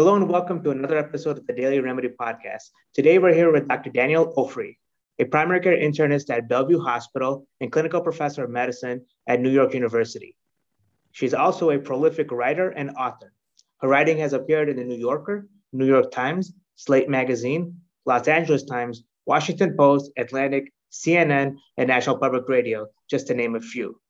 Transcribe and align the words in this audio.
Hello 0.00 0.16
and 0.16 0.30
welcome 0.30 0.64
to 0.64 0.70
another 0.70 0.96
episode 0.96 1.36
of 1.36 1.46
the 1.46 1.52
Daily 1.52 1.78
Remedy 1.78 2.08
Podcast. 2.08 2.70
Today 2.94 3.18
we're 3.18 3.34
here 3.34 3.52
with 3.52 3.68
Dr. 3.68 3.90
Danielle 3.90 4.32
Ofri, 4.32 4.78
a 5.18 5.26
primary 5.26 5.60
care 5.60 5.76
internist 5.76 6.34
at 6.34 6.48
Bellevue 6.48 6.80
Hospital 6.80 7.46
and 7.60 7.70
clinical 7.70 8.00
professor 8.00 8.44
of 8.44 8.50
medicine 8.50 9.04
at 9.26 9.42
New 9.42 9.50
York 9.50 9.74
University. 9.74 10.38
She's 11.12 11.34
also 11.34 11.68
a 11.68 11.78
prolific 11.78 12.32
writer 12.32 12.70
and 12.70 12.92
author. 12.92 13.34
Her 13.82 13.88
writing 13.88 14.16
has 14.20 14.32
appeared 14.32 14.70
in 14.70 14.78
the 14.78 14.84
New 14.84 14.96
Yorker, 14.96 15.46
New 15.74 15.84
York 15.86 16.10
Times, 16.10 16.54
Slate 16.76 17.10
Magazine, 17.10 17.82
Los 18.06 18.26
Angeles 18.26 18.62
Times, 18.62 19.04
Washington 19.26 19.76
Post, 19.76 20.12
Atlantic, 20.16 20.72
CNN, 20.90 21.56
and 21.76 21.88
National 21.88 22.16
Public 22.16 22.48
Radio, 22.48 22.86
just 23.10 23.26
to 23.26 23.34
name 23.34 23.54
a 23.54 23.60
few. 23.60 24.00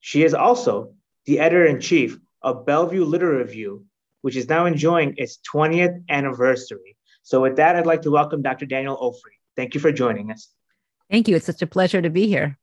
She 0.00 0.24
is 0.24 0.32
also 0.32 0.94
the 1.26 1.40
editor 1.40 1.66
in 1.66 1.78
chief 1.78 2.16
of 2.40 2.64
Bellevue 2.64 3.04
Literary 3.04 3.42
Review, 3.42 3.84
which 4.26 4.34
is 4.34 4.48
now 4.48 4.66
enjoying 4.66 5.14
its 5.18 5.38
20th 5.54 6.02
anniversary. 6.08 6.96
So, 7.22 7.40
with 7.40 7.54
that, 7.58 7.76
I'd 7.76 7.86
like 7.86 8.02
to 8.02 8.10
welcome 8.10 8.42
Dr. 8.42 8.66
Danielle 8.66 8.98
Ofri. 8.98 9.38
Thank 9.54 9.72
you 9.72 9.80
for 9.80 9.92
joining 9.92 10.32
us. 10.32 10.48
Thank 11.08 11.28
you. 11.28 11.36
It's 11.36 11.46
such 11.46 11.62
a 11.62 11.66
pleasure 11.68 12.02
to 12.02 12.10
be 12.10 12.26
here. 12.26 12.58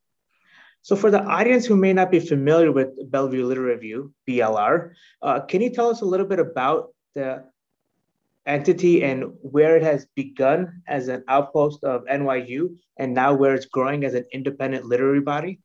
So, 0.81 0.97
for 0.97 1.09
the 1.09 1.23
audience 1.23 1.65
who 1.65 1.77
may 1.77 1.93
not 1.93 2.11
be 2.11 2.19
familiar 2.19 2.73
with 2.73 2.89
Bellevue 3.09 3.45
Literary 3.45 3.75
Review, 3.75 4.13
BLR, 4.27 4.91
uh, 5.21 5.39
can 5.39 5.61
you 5.61 5.69
tell 5.69 5.89
us 5.89 6.01
a 6.01 6.05
little 6.05 6.25
bit 6.25 6.39
about 6.39 6.93
the 7.15 7.45
entity 8.45 9.05
and 9.05 9.31
where 9.39 9.77
it 9.77 9.83
has 9.83 10.05
begun 10.17 10.81
as 10.85 11.07
an 11.07 11.23
outpost 11.29 11.81
of 11.85 12.03
NYU 12.11 12.75
and 12.97 13.13
now 13.13 13.33
where 13.33 13.55
it's 13.55 13.67
growing 13.67 14.03
as 14.03 14.15
an 14.15 14.25
independent 14.33 14.83
literary 14.83 15.21
body? 15.21 15.61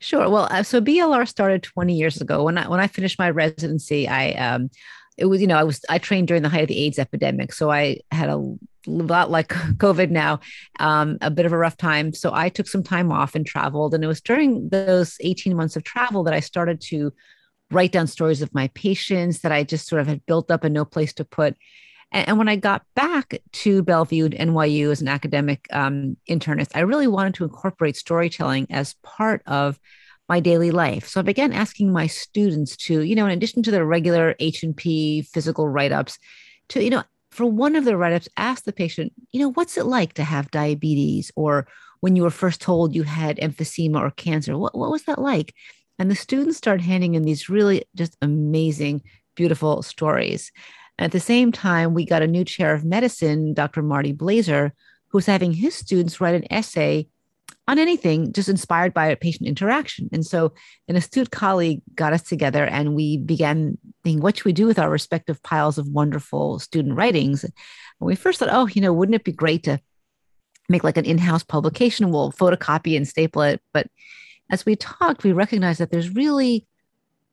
Sure. 0.00 0.28
Well, 0.28 0.46
uh, 0.50 0.62
so 0.62 0.80
BLR 0.80 1.26
started 1.26 1.62
20 1.62 1.94
years 1.94 2.20
ago. 2.20 2.44
When 2.44 2.58
I 2.58 2.68
when 2.68 2.80
I 2.80 2.86
finished 2.86 3.18
my 3.18 3.30
residency, 3.30 4.06
I 4.06 4.32
um, 4.32 4.70
it 5.16 5.26
was 5.26 5.40
you 5.40 5.46
know 5.46 5.56
i 5.56 5.64
was 5.64 5.84
i 5.88 5.98
trained 5.98 6.28
during 6.28 6.42
the 6.42 6.48
height 6.48 6.62
of 6.62 6.68
the 6.68 6.78
aids 6.78 6.98
epidemic 6.98 7.52
so 7.52 7.70
i 7.70 7.98
had 8.10 8.28
a 8.28 8.56
lot 8.86 9.30
like 9.30 9.48
covid 9.78 10.10
now 10.10 10.40
um, 10.78 11.18
a 11.20 11.30
bit 11.30 11.46
of 11.46 11.52
a 11.52 11.58
rough 11.58 11.76
time. 11.76 12.12
So 12.12 12.32
i 12.32 12.48
took 12.48 12.68
some 12.68 12.82
time 12.82 13.10
off 13.10 13.34
and 13.34 13.46
traveled 13.46 13.94
and 13.94 14.04
it 14.04 14.08
was 14.08 14.20
during 14.20 14.68
those 14.68 15.16
18 15.20 15.56
months 15.56 15.76
of 15.76 15.84
travel 15.84 16.22
that 16.24 16.34
i 16.34 16.40
started 16.40 16.80
to 16.82 17.12
write 17.70 17.92
down 17.92 18.06
stories 18.06 18.42
of 18.42 18.54
my 18.54 18.68
patients 18.68 19.40
that 19.40 19.52
i 19.52 19.64
just 19.64 19.88
sort 19.88 20.00
of 20.00 20.06
had 20.06 20.24
built 20.26 20.50
up 20.50 20.64
and 20.64 20.74
no 20.74 20.84
place 20.84 21.12
to 21.14 21.24
put. 21.24 21.56
And, 22.12 22.38
when 22.38 22.48
i 22.48 22.56
got 22.56 22.82
back 22.94 23.40
to 23.52 23.82
bellevue 23.82 24.28
nyu 24.28 24.90
as 24.90 25.00
an 25.00 25.08
academic 25.08 25.66
um, 25.72 26.16
internist 26.30 26.70
i 26.74 26.80
really 26.80 27.08
wanted 27.08 27.34
to 27.34 27.44
incorporate 27.44 27.96
storytelling 27.96 28.66
as 28.70 28.94
part 29.02 29.42
of 29.46 29.80
my 30.28 30.40
daily 30.40 30.70
life. 30.70 31.08
So 31.08 31.20
I 31.20 31.22
began 31.22 31.52
asking 31.52 31.92
my 31.92 32.06
students 32.06 32.76
to, 32.78 33.00
you 33.02 33.14
know, 33.14 33.26
in 33.26 33.32
addition 33.32 33.62
to 33.62 33.70
their 33.70 33.84
regular 33.84 34.34
H&P 34.38 35.22
physical 35.22 35.68
write-ups, 35.68 36.18
to, 36.70 36.82
you 36.82 36.90
know, 36.90 37.04
for 37.30 37.46
one 37.46 37.76
of 37.76 37.84
the 37.84 37.96
write-ups, 37.96 38.28
ask 38.36 38.64
the 38.64 38.72
patient, 38.72 39.12
you 39.30 39.40
know, 39.40 39.52
what's 39.52 39.76
it 39.76 39.86
like 39.86 40.14
to 40.14 40.24
have 40.24 40.50
diabetes 40.50 41.30
or 41.36 41.68
when 42.00 42.16
you 42.16 42.22
were 42.22 42.30
first 42.30 42.60
told 42.60 42.94
you 42.94 43.02
had 43.02 43.38
emphysema 43.38 44.00
or 44.00 44.10
cancer? 44.10 44.56
What, 44.58 44.76
what 44.76 44.90
was 44.90 45.04
that 45.04 45.20
like? 45.20 45.54
And 45.98 46.10
the 46.10 46.16
students 46.16 46.58
start 46.58 46.80
handing 46.80 47.14
in 47.14 47.22
these 47.22 47.48
really 47.48 47.84
just 47.94 48.16
amazing, 48.20 49.02
beautiful 49.34 49.82
stories. 49.82 50.50
And 50.98 51.06
At 51.06 51.12
the 51.12 51.20
same 51.20 51.52
time, 51.52 51.94
we 51.94 52.04
got 52.04 52.22
a 52.22 52.26
new 52.26 52.44
chair 52.44 52.74
of 52.74 52.84
medicine, 52.84 53.54
Dr. 53.54 53.82
Marty 53.82 54.12
Blaser, 54.12 54.72
who's 55.08 55.26
having 55.26 55.52
his 55.52 55.74
students 55.74 56.20
write 56.20 56.34
an 56.34 56.50
essay 56.50 57.08
on 57.68 57.78
anything 57.78 58.32
just 58.32 58.48
inspired 58.48 58.94
by 58.94 59.06
a 59.06 59.16
patient 59.16 59.48
interaction. 59.48 60.08
And 60.12 60.24
so 60.24 60.52
an 60.88 60.96
astute 60.96 61.30
colleague 61.30 61.82
got 61.94 62.12
us 62.12 62.22
together 62.22 62.64
and 62.64 62.94
we 62.94 63.18
began 63.18 63.76
thinking, 64.04 64.22
what 64.22 64.36
should 64.36 64.44
we 64.44 64.52
do 64.52 64.66
with 64.66 64.78
our 64.78 64.90
respective 64.90 65.42
piles 65.42 65.78
of 65.78 65.88
wonderful 65.88 66.60
student 66.60 66.96
writings? 66.96 67.42
And 67.42 67.52
we 68.00 68.14
first 68.14 68.38
thought, 68.38 68.50
oh, 68.52 68.68
you 68.68 68.80
know, 68.80 68.92
wouldn't 68.92 69.16
it 69.16 69.24
be 69.24 69.32
great 69.32 69.64
to 69.64 69.80
make 70.68 70.84
like 70.84 70.96
an 70.96 71.04
in-house 71.04 71.42
publication? 71.42 72.12
We'll 72.12 72.32
photocopy 72.32 72.96
and 72.96 73.06
staple 73.06 73.42
it. 73.42 73.60
But 73.72 73.88
as 74.50 74.64
we 74.64 74.76
talked, 74.76 75.24
we 75.24 75.32
recognized 75.32 75.80
that 75.80 75.90
there's 75.90 76.14
really 76.14 76.66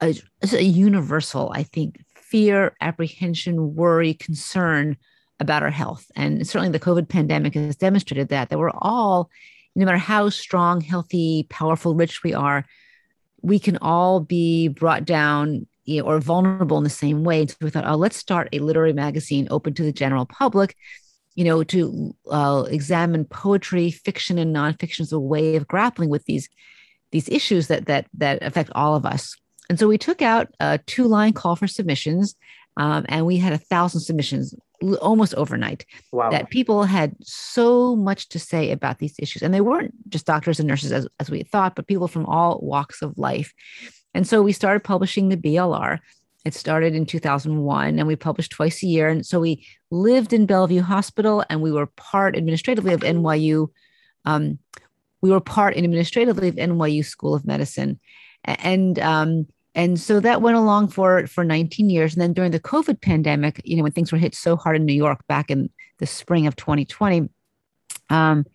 a, 0.01 0.15
a 0.51 0.63
universal, 0.63 1.51
I 1.53 1.63
think, 1.63 2.03
fear, 2.15 2.75
apprehension, 2.81 3.75
worry, 3.75 4.15
concern 4.15 4.97
about 5.39 5.61
our 5.61 5.69
health. 5.69 6.09
And 6.15 6.47
certainly 6.47 6.71
the 6.71 6.83
COVID 6.83 7.07
pandemic 7.07 7.53
has 7.53 7.75
demonstrated 7.75 8.29
that, 8.29 8.49
that 8.49 8.57
we're 8.57 8.71
all 8.71 9.29
no 9.75 9.85
matter 9.85 9.97
how 9.97 10.29
strong, 10.29 10.81
healthy, 10.81 11.47
powerful, 11.49 11.95
rich 11.95 12.23
we 12.23 12.33
are, 12.33 12.65
we 13.41 13.59
can 13.59 13.77
all 13.77 14.19
be 14.19 14.67
brought 14.67 15.05
down 15.05 15.67
you 15.85 16.01
know, 16.01 16.07
or 16.07 16.19
vulnerable 16.19 16.77
in 16.77 16.83
the 16.83 16.89
same 16.89 17.23
way. 17.23 17.45
So 17.45 17.55
we 17.61 17.69
thought, 17.69 17.87
oh, 17.87 17.95
let's 17.95 18.17
start 18.17 18.49
a 18.51 18.59
literary 18.59 18.93
magazine 18.93 19.47
open 19.51 19.73
to 19.75 19.83
the 19.83 19.91
general 19.91 20.25
public, 20.25 20.75
you 21.35 21.43
know, 21.43 21.63
to 21.65 22.15
uh, 22.31 22.65
examine 22.69 23.25
poetry, 23.25 23.91
fiction, 23.91 24.37
and 24.37 24.55
nonfiction 24.55 25.01
as 25.01 25.11
a 25.11 25.19
way 25.19 25.55
of 25.55 25.67
grappling 25.67 26.09
with 26.09 26.25
these 26.25 26.49
these 27.11 27.29
issues 27.29 27.67
that 27.67 27.85
that 27.87 28.07
that 28.13 28.41
affect 28.41 28.71
all 28.73 28.95
of 28.95 29.05
us. 29.05 29.35
And 29.69 29.79
so 29.79 29.87
we 29.87 29.97
took 29.97 30.21
out 30.21 30.47
a 30.59 30.77
two 30.79 31.05
line 31.05 31.33
call 31.33 31.55
for 31.55 31.67
submissions, 31.67 32.35
um, 32.77 33.05
and 33.09 33.25
we 33.25 33.37
had 33.37 33.53
a 33.53 33.57
thousand 33.57 34.01
submissions 34.01 34.55
almost 35.01 35.33
overnight 35.35 35.85
wow. 36.11 36.29
that 36.29 36.49
people 36.49 36.83
had 36.83 37.15
so 37.21 37.95
much 37.95 38.29
to 38.29 38.39
say 38.39 38.71
about 38.71 38.99
these 38.99 39.15
issues. 39.19 39.41
And 39.41 39.53
they 39.53 39.61
weren't 39.61 39.93
just 40.09 40.25
doctors 40.25 40.59
and 40.59 40.67
nurses 40.67 40.91
as, 40.91 41.07
as 41.19 41.29
we 41.29 41.43
thought 41.43 41.75
but 41.75 41.87
people 41.87 42.07
from 42.07 42.25
all 42.25 42.59
walks 42.61 43.01
of 43.01 43.17
life. 43.17 43.53
And 44.13 44.27
so 44.27 44.41
we 44.41 44.51
started 44.51 44.83
publishing 44.83 45.29
the 45.29 45.37
blr 45.37 45.99
it 46.45 46.53
started 46.53 46.93
in 46.93 47.05
2001 47.05 47.99
and 47.99 48.07
we 48.07 48.15
published 48.15 48.51
twice 48.51 48.83
a 48.83 48.87
year. 48.87 49.07
And 49.07 49.25
so 49.25 49.39
we 49.39 49.65
lived 49.91 50.33
in 50.33 50.45
bellevue 50.45 50.81
hospital 50.81 51.43
and 51.49 51.61
we 51.61 51.71
were 51.71 51.85
part 51.85 52.35
administratively 52.35 52.93
of 52.93 53.01
nyu 53.01 53.69
um, 54.25 54.59
we 55.21 55.31
were 55.31 55.39
part 55.39 55.77
administratively 55.77 56.49
of 56.49 56.55
nyu 56.55 57.05
school 57.05 57.33
of 57.33 57.45
medicine. 57.45 57.99
And 58.43 58.99
um, 58.99 59.47
and 59.75 59.99
so 59.99 60.19
that 60.19 60.41
went 60.41 60.57
along 60.57 60.89
for 60.89 61.27
for 61.27 61.43
19 61.43 61.89
years. 61.89 62.13
And 62.13 62.21
then 62.21 62.33
during 62.33 62.51
the 62.51 62.59
covid 62.59 63.01
pandemic 63.01 63.61
you 63.63 63.75
know 63.75 63.83
when 63.83 63.91
things 63.91 64.11
were 64.11 64.17
hit 64.17 64.35
so 64.35 64.55
hard 64.55 64.75
in 64.75 64.85
new 64.85 64.93
york 64.93 65.25
back 65.27 65.49
in 65.49 65.69
the 65.99 66.05
spring 66.05 66.47
of 66.47 66.55
2020 66.55 67.29
um, 68.09 68.45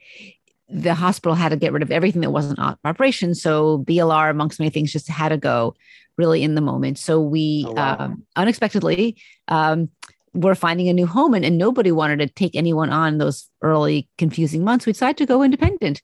the 0.69 0.95
hospital 0.95 1.35
had 1.35 1.49
to 1.51 1.57
get 1.57 1.73
rid 1.73 1.83
of 1.83 1.91
everything 1.91 2.21
that 2.21 2.31
wasn't 2.31 2.59
operation. 2.85 3.35
So 3.35 3.79
blr 3.79 4.31
amongst 4.31 4.59
many 4.59 4.71
things 4.71 4.93
just 4.93 5.09
had 5.09 5.31
to 5.31 5.37
go 5.37 5.75
really 6.17 6.43
in 6.43 6.55
the 6.55 6.61
moment. 6.61 6.99
So 6.99 7.21
we 7.21 7.65
oh, 7.67 7.73
wow. 7.73 7.97
um, 7.99 8.25
unexpectedly 8.37 9.17
um, 9.47 9.89
were 10.35 10.55
finding 10.55 10.89
a 10.89 10.93
new 10.93 11.07
home 11.07 11.33
and, 11.33 11.45
and 11.45 11.57
nobody 11.57 11.93
wanted 11.93 12.19
to 12.19 12.29
take 12.29 12.55
anyone 12.55 12.91
on 12.91 13.19
those 13.19 13.49
early 13.63 14.09
confusing 14.19 14.65
months. 14.65 14.85
We 14.85 14.93
decided 14.93 15.17
to 15.19 15.27
go 15.27 15.43
independent 15.43 16.03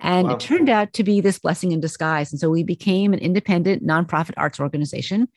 and 0.00 0.28
wow. 0.28 0.34
it 0.34 0.40
turned 0.40 0.68
out 0.68 0.92
to 0.94 1.04
be 1.04 1.20
this 1.20 1.38
blessing 1.38 1.72
in 1.72 1.80
disguise. 1.80 2.30
And 2.32 2.40
so 2.40 2.50
we 2.50 2.62
became 2.62 3.12
an 3.12 3.18
independent 3.18 3.86
nonprofit 3.86 4.34
arts 4.36 4.60
organization. 4.60 5.28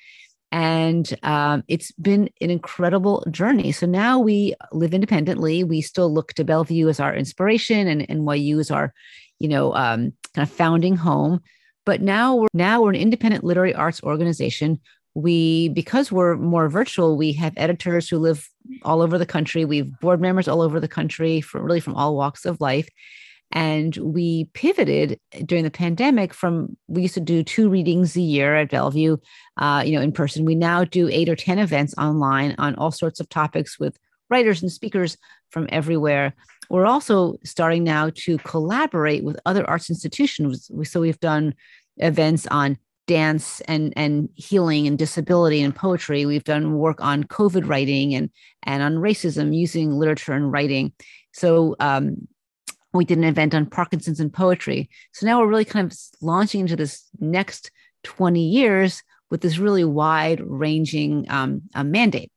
And 0.52 1.18
um, 1.24 1.64
it's 1.68 1.92
been 1.94 2.30
an 2.42 2.50
incredible 2.50 3.26
journey. 3.30 3.72
So 3.72 3.86
now 3.86 4.20
we 4.20 4.56
live 4.72 4.94
independently. 4.94 5.64
We 5.64 5.82
still 5.82 6.12
look 6.12 6.34
to 6.34 6.44
Bellevue 6.44 6.90
as 6.90 7.00
our 7.00 7.16
inspiration 7.16 7.88
and 7.88 8.08
NYU 8.08 8.60
as 8.60 8.72
our, 8.72 8.94
you 9.38 9.48
know, 9.48 9.74
um, 9.76 10.14
kind 10.34 10.48
of 10.48 10.50
founding 10.50 10.96
home. 10.96 11.42
But 11.86 12.02
now 12.02 12.36
we're 12.36 12.48
now 12.54 12.82
we're 12.82 12.90
an 12.90 12.96
independent 12.96 13.44
literary 13.44 13.74
arts 13.74 14.04
organization. 14.04 14.80
We 15.14 15.70
because 15.70 16.12
we're 16.12 16.36
more 16.36 16.68
virtual, 16.68 17.16
we 17.16 17.34
have 17.34 17.54
editors 17.56 18.10
who 18.10 18.18
live 18.18 18.48
all 18.84 19.02
over 19.02 19.18
the 19.18 19.26
country. 19.26 19.66
We've 19.66 19.92
board 20.00 20.20
members 20.20 20.48
all 20.48 20.62
over 20.62 20.80
the 20.80 20.88
country 20.88 21.42
from 21.42 21.64
really 21.64 21.80
from 21.80 21.96
all 21.96 22.16
walks 22.16 22.46
of 22.46 22.60
life 22.60 22.90
and 23.52 23.98
we 23.98 24.46
pivoted 24.54 25.20
during 25.46 25.64
the 25.64 25.72
pandemic 25.72 26.34
from 26.34 26.78
we 26.88 27.04
used 27.04 27.16
to 27.16 27.20
do 27.20 27.44
two 27.44 27.70
readings 27.70 28.16
a 28.16 28.22
year 28.22 28.56
at 28.56 28.70
Bellevue, 28.70 29.18
uh, 29.58 29.84
you 29.86 29.94
know, 29.94 30.02
in 30.02 30.12
person. 30.12 30.46
We 30.46 30.56
now 30.56 30.84
do 30.84 31.10
eight 31.10 31.30
or 31.30 31.36
10 31.36 31.58
events 31.58 31.96
online 31.98 32.56
on 32.60 32.76
all 32.76 32.92
sorts 32.92 33.20
of 33.20 33.30
topics 33.30 33.80
with 33.80 33.98
writers 34.30 34.62
and 34.62 34.72
speakers 34.72 35.18
from 35.50 35.68
everywhere. 35.72 36.34
We're 36.70 36.86
also 36.86 37.38
starting 37.44 37.84
now 37.84 38.12
to 38.14 38.38
collaborate 38.40 39.24
with 39.24 39.40
other 39.46 39.68
arts 39.68 39.90
institutions. 39.90 40.70
So 40.84 41.02
we've 41.02 41.20
done 41.20 41.56
events 41.98 42.46
on 42.48 42.78
dance 43.08 43.60
and 43.62 43.92
and 43.96 44.30
healing 44.36 44.86
and 44.86 44.96
disability 44.96 45.64
and 45.64 45.76
poetry. 45.76 46.28
We've 46.28 46.44
done 46.44 46.76
work 46.76 47.02
on 47.02 47.24
COVID 47.24 47.68
writing 47.68 48.14
and 48.14 48.30
and 48.62 48.84
on 48.84 48.98
racism 48.98 49.56
using 49.56 49.92
literature 49.92 50.34
and 50.34 50.52
writing. 50.52 50.94
So 51.34 51.76
um, 51.80 52.28
we 52.94 53.06
did 53.06 53.18
an 53.18 53.24
event 53.24 53.54
on 53.54 53.66
Parkinson's 53.66 54.20
and 54.20 54.34
poetry. 54.34 54.90
So 55.14 55.26
now 55.26 55.40
we're 55.40 55.48
really 55.48 55.66
kind 55.66 55.92
of 55.92 55.98
launching 56.22 56.62
into 56.62 56.76
this 56.76 57.08
next 57.20 57.72
20 58.04 58.42
years 58.42 59.04
with 59.30 59.42
this 59.42 59.60
really 59.60 59.84
wide 59.84 60.42
ranging 60.44 61.30
um, 61.30 61.62
uh, 61.76 61.84
mandate. 61.84 62.32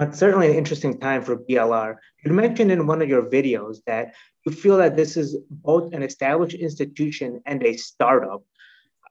It's 0.00 0.18
certainly 0.18 0.50
an 0.50 0.56
interesting 0.56 0.98
time 0.98 1.22
for 1.22 1.36
BLR. 1.36 1.96
You 2.24 2.32
mentioned 2.32 2.72
in 2.72 2.86
one 2.86 3.02
of 3.02 3.08
your 3.08 3.28
videos 3.28 3.78
that 3.86 4.14
you 4.46 4.52
feel 4.52 4.78
that 4.78 4.96
this 4.96 5.16
is 5.16 5.36
both 5.50 5.92
an 5.92 6.02
established 6.02 6.56
institution 6.56 7.42
and 7.46 7.62
a 7.62 7.76
startup. 7.76 8.42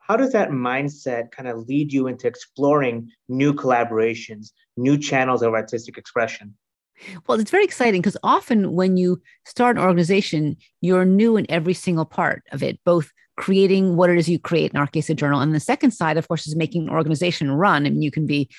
how 0.07 0.17
does 0.17 0.31
that 0.31 0.49
mindset 0.49 1.29
kind 1.29 1.47
of 1.47 1.67
lead 1.67 1.93
you 1.93 2.07
into 2.07 2.25
exploring 2.25 3.11
new 3.27 3.53
collaborations, 3.53 4.51
new 4.75 4.97
channels 4.97 5.43
of 5.43 5.53
artistic 5.53 5.99
expression? 5.99 6.55
Well, 7.27 7.39
it's 7.39 7.51
very 7.51 7.63
exciting 7.63 8.01
because 8.01 8.17
often 8.23 8.73
when 8.73 8.97
you 8.97 9.21
start 9.45 9.77
an 9.77 9.83
organization, 9.83 10.57
you're 10.81 11.05
new 11.05 11.37
in 11.37 11.45
every 11.49 11.73
single 11.73 12.05
part 12.05 12.43
of 12.51 12.63
it, 12.63 12.79
both 12.85 13.11
creating 13.37 13.95
what 13.95 14.09
it 14.09 14.17
is 14.17 14.27
you 14.27 14.37
create, 14.37 14.71
in 14.71 14.77
our 14.77 14.87
case, 14.87 15.09
a 15.09 15.13
journal. 15.13 15.39
And 15.39 15.55
the 15.55 15.59
second 15.59 15.91
side, 15.91 16.17
of 16.17 16.27
course, 16.27 16.45
is 16.45 16.55
making 16.55 16.83
an 16.83 16.89
organization 16.89 17.51
run. 17.51 17.85
I 17.85 17.89
mean, 17.89 18.01
you 18.01 18.11
can 18.11 18.25
be 18.25 18.49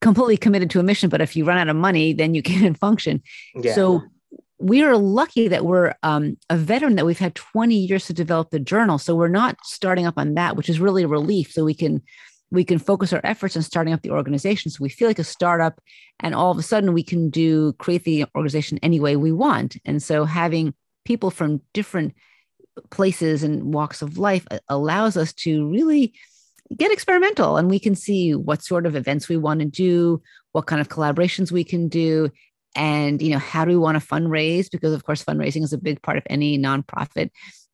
completely 0.00 0.36
committed 0.36 0.70
to 0.70 0.80
a 0.80 0.82
mission, 0.82 1.08
but 1.08 1.20
if 1.20 1.36
you 1.36 1.44
run 1.44 1.58
out 1.58 1.68
of 1.68 1.76
money, 1.76 2.12
then 2.12 2.34
you 2.34 2.42
can't 2.52 2.76
function. 2.76 3.22
Yeah. 3.54 3.74
So 3.74 4.02
we 4.58 4.82
are 4.82 4.96
lucky 4.96 5.48
that 5.48 5.64
we're 5.64 5.94
um, 6.02 6.36
a 6.50 6.56
veteran 6.56 6.96
that 6.96 7.06
we've 7.06 7.18
had 7.18 7.34
20 7.34 7.74
years 7.74 8.06
to 8.06 8.12
develop 8.12 8.50
the 8.50 8.58
journal. 8.58 8.98
So 8.98 9.14
we're 9.14 9.28
not 9.28 9.56
starting 9.64 10.06
up 10.06 10.14
on 10.18 10.34
that, 10.34 10.56
which 10.56 10.68
is 10.68 10.80
really 10.80 11.04
a 11.04 11.08
relief. 11.08 11.52
So 11.52 11.64
we 11.64 11.74
can 11.74 12.02
we 12.50 12.64
can 12.64 12.78
focus 12.78 13.12
our 13.12 13.20
efforts 13.24 13.56
on 13.56 13.62
starting 13.62 13.92
up 13.92 14.02
the 14.02 14.10
organization. 14.10 14.70
So 14.70 14.78
we 14.80 14.88
feel 14.88 15.08
like 15.08 15.18
a 15.18 15.24
startup, 15.24 15.80
and 16.20 16.34
all 16.34 16.50
of 16.50 16.58
a 16.58 16.62
sudden 16.62 16.92
we 16.92 17.02
can 17.02 17.30
do 17.30 17.72
create 17.74 18.04
the 18.04 18.26
organization 18.34 18.78
any 18.82 19.00
way 19.00 19.16
we 19.16 19.32
want. 19.32 19.76
And 19.84 20.02
so 20.02 20.24
having 20.24 20.74
people 21.04 21.30
from 21.30 21.62
different 21.72 22.14
places 22.90 23.42
and 23.42 23.74
walks 23.74 24.02
of 24.02 24.18
life 24.18 24.46
uh, 24.50 24.58
allows 24.68 25.16
us 25.16 25.32
to 25.32 25.68
really 25.68 26.14
get 26.76 26.92
experimental 26.92 27.56
and 27.56 27.68
we 27.68 27.80
can 27.80 27.94
see 27.94 28.34
what 28.34 28.62
sort 28.62 28.86
of 28.86 28.94
events 28.94 29.28
we 29.28 29.36
want 29.36 29.60
to 29.60 29.66
do 29.66 30.22
what 30.52 30.66
kind 30.66 30.80
of 30.80 30.88
collaborations 30.88 31.50
we 31.50 31.64
can 31.64 31.88
do 31.88 32.30
and 32.76 33.20
you 33.20 33.30
know 33.30 33.38
how 33.38 33.64
do 33.64 33.72
we 33.72 33.76
want 33.76 34.00
to 34.00 34.06
fundraise 34.06 34.70
because 34.70 34.92
of 34.92 35.04
course 35.04 35.24
fundraising 35.24 35.64
is 35.64 35.72
a 35.72 35.78
big 35.78 36.00
part 36.00 36.16
of 36.16 36.22
any 36.30 36.56
nonprofit 36.56 37.30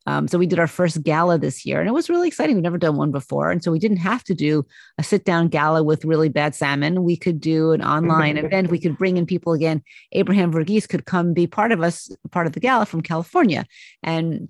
um, 0.06 0.28
so 0.28 0.38
we 0.38 0.46
did 0.46 0.58
our 0.58 0.68
first 0.68 1.02
gala 1.02 1.36
this 1.36 1.66
year 1.66 1.80
and 1.80 1.88
it 1.88 1.92
was 1.92 2.08
really 2.08 2.28
exciting. 2.28 2.54
We've 2.56 2.62
never 2.62 2.78
done 2.78 2.96
one 2.96 3.10
before 3.10 3.50
and 3.50 3.62
so 3.62 3.72
we 3.72 3.78
didn't 3.78 3.98
have 3.98 4.22
to 4.24 4.34
do 4.34 4.64
a 4.98 5.02
sit 5.02 5.24
down 5.24 5.48
gala 5.48 5.82
with 5.82 6.04
really 6.04 6.28
bad 6.28 6.54
salmon. 6.54 7.02
We 7.02 7.16
could 7.16 7.40
do 7.40 7.72
an 7.72 7.82
online 7.82 8.36
event. 8.36 8.70
We 8.70 8.78
could 8.78 8.96
bring 8.96 9.16
in 9.16 9.26
people 9.26 9.52
again. 9.52 9.82
Abraham 10.12 10.52
verghese 10.52 10.88
could 10.88 11.06
come 11.06 11.34
be 11.34 11.46
part 11.46 11.72
of 11.72 11.82
us 11.82 12.10
part 12.30 12.46
of 12.46 12.52
the 12.52 12.60
gala 12.60 12.86
from 12.86 13.02
california 13.02 13.66
and 14.02 14.48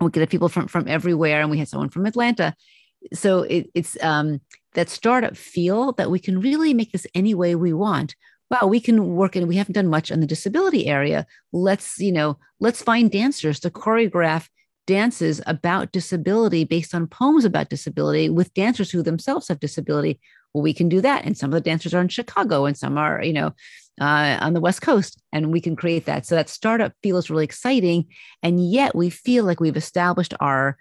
we 0.00 0.10
could 0.10 0.20
have 0.20 0.30
people 0.30 0.48
from 0.48 0.66
from 0.66 0.88
everywhere 0.88 1.40
and 1.40 1.50
we 1.50 1.58
had 1.58 1.68
someone 1.68 1.90
from 1.90 2.06
atlanta. 2.06 2.54
So 3.14 3.42
it, 3.42 3.70
it's 3.74 4.02
um, 4.02 4.40
that 4.74 4.90
startup 4.90 5.36
feel 5.36 5.92
that 5.92 6.10
we 6.10 6.18
can 6.18 6.40
really 6.40 6.74
make 6.74 6.92
this 6.92 7.06
any 7.14 7.34
way 7.34 7.54
we 7.54 7.72
want. 7.72 8.16
Wow 8.50 8.66
we 8.66 8.80
can 8.80 9.14
work 9.14 9.36
and 9.36 9.46
we 9.46 9.56
haven't 9.56 9.74
done 9.74 9.86
much 9.86 10.10
on 10.10 10.18
the 10.18 10.26
disability 10.26 10.88
area. 10.88 11.26
Let's 11.52 12.00
you 12.00 12.10
know 12.10 12.38
let's 12.58 12.82
find 12.82 13.08
dancers 13.08 13.60
to 13.60 13.70
choreograph 13.70 14.48
dances 14.94 15.40
about 15.46 15.92
disability 15.92 16.62
based 16.64 16.94
on 16.94 17.06
poems 17.06 17.44
about 17.44 17.70
disability 17.74 18.28
with 18.28 18.54
dancers 18.54 18.90
who 18.90 19.02
themselves 19.02 19.48
have 19.48 19.60
disability 19.60 20.14
well 20.52 20.62
we 20.62 20.74
can 20.74 20.88
do 20.88 21.00
that 21.00 21.24
and 21.24 21.36
some 21.36 21.50
of 21.50 21.54
the 21.54 21.68
dancers 21.70 21.94
are 21.94 22.00
in 22.00 22.08
chicago 22.08 22.64
and 22.66 22.76
some 22.76 22.98
are 22.98 23.22
you 23.22 23.32
know 23.32 23.52
uh, 24.00 24.38
on 24.40 24.54
the 24.54 24.60
West 24.60 24.80
Coast, 24.80 25.20
and 25.30 25.52
we 25.52 25.60
can 25.60 25.76
create 25.76 26.06
that. 26.06 26.24
So 26.24 26.34
that 26.34 26.48
startup 26.48 26.92
feels 27.02 27.28
really 27.28 27.44
exciting, 27.44 28.06
and 28.42 28.72
yet 28.72 28.94
we 28.94 29.10
feel 29.10 29.44
like 29.44 29.60
we've 29.60 29.76
established 29.76 30.32
our 30.40 30.78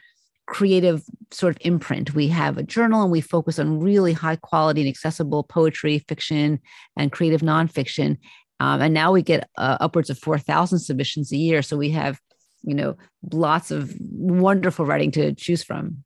creative 0.48 1.04
sort 1.32 1.56
of 1.56 1.62
imprint. 1.62 2.16
We 2.16 2.30
have 2.30 2.58
a 2.58 2.64
journal, 2.64 3.04
and 3.04 3.12
we 3.12 3.22
focus 3.22 3.60
on 3.60 3.82
really 3.82 4.14
high 4.14 4.38
quality 4.38 4.82
and 4.82 4.90
accessible 4.90 5.44
poetry, 5.44 6.00
fiction, 6.08 6.60
and 6.96 7.12
creative 7.12 7.42
nonfiction. 7.42 8.18
Um, 8.62 8.82
and 8.82 8.94
now 8.94 9.12
we 9.12 9.22
get 9.22 9.50
uh, 9.58 9.78
upwards 9.82 10.10
of 10.10 10.18
four 10.18 10.38
thousand 10.38 10.80
submissions 10.80 11.32
a 11.34 11.38
year. 11.38 11.62
So 11.62 11.76
we 11.78 11.90
have, 11.92 12.20
you 12.64 12.76
know, 12.76 12.98
lots 13.32 13.72
of 13.72 13.94
wonderful 14.00 14.86
writing 14.86 15.12
to 15.12 15.34
choose 15.34 15.64
from. 15.64 16.04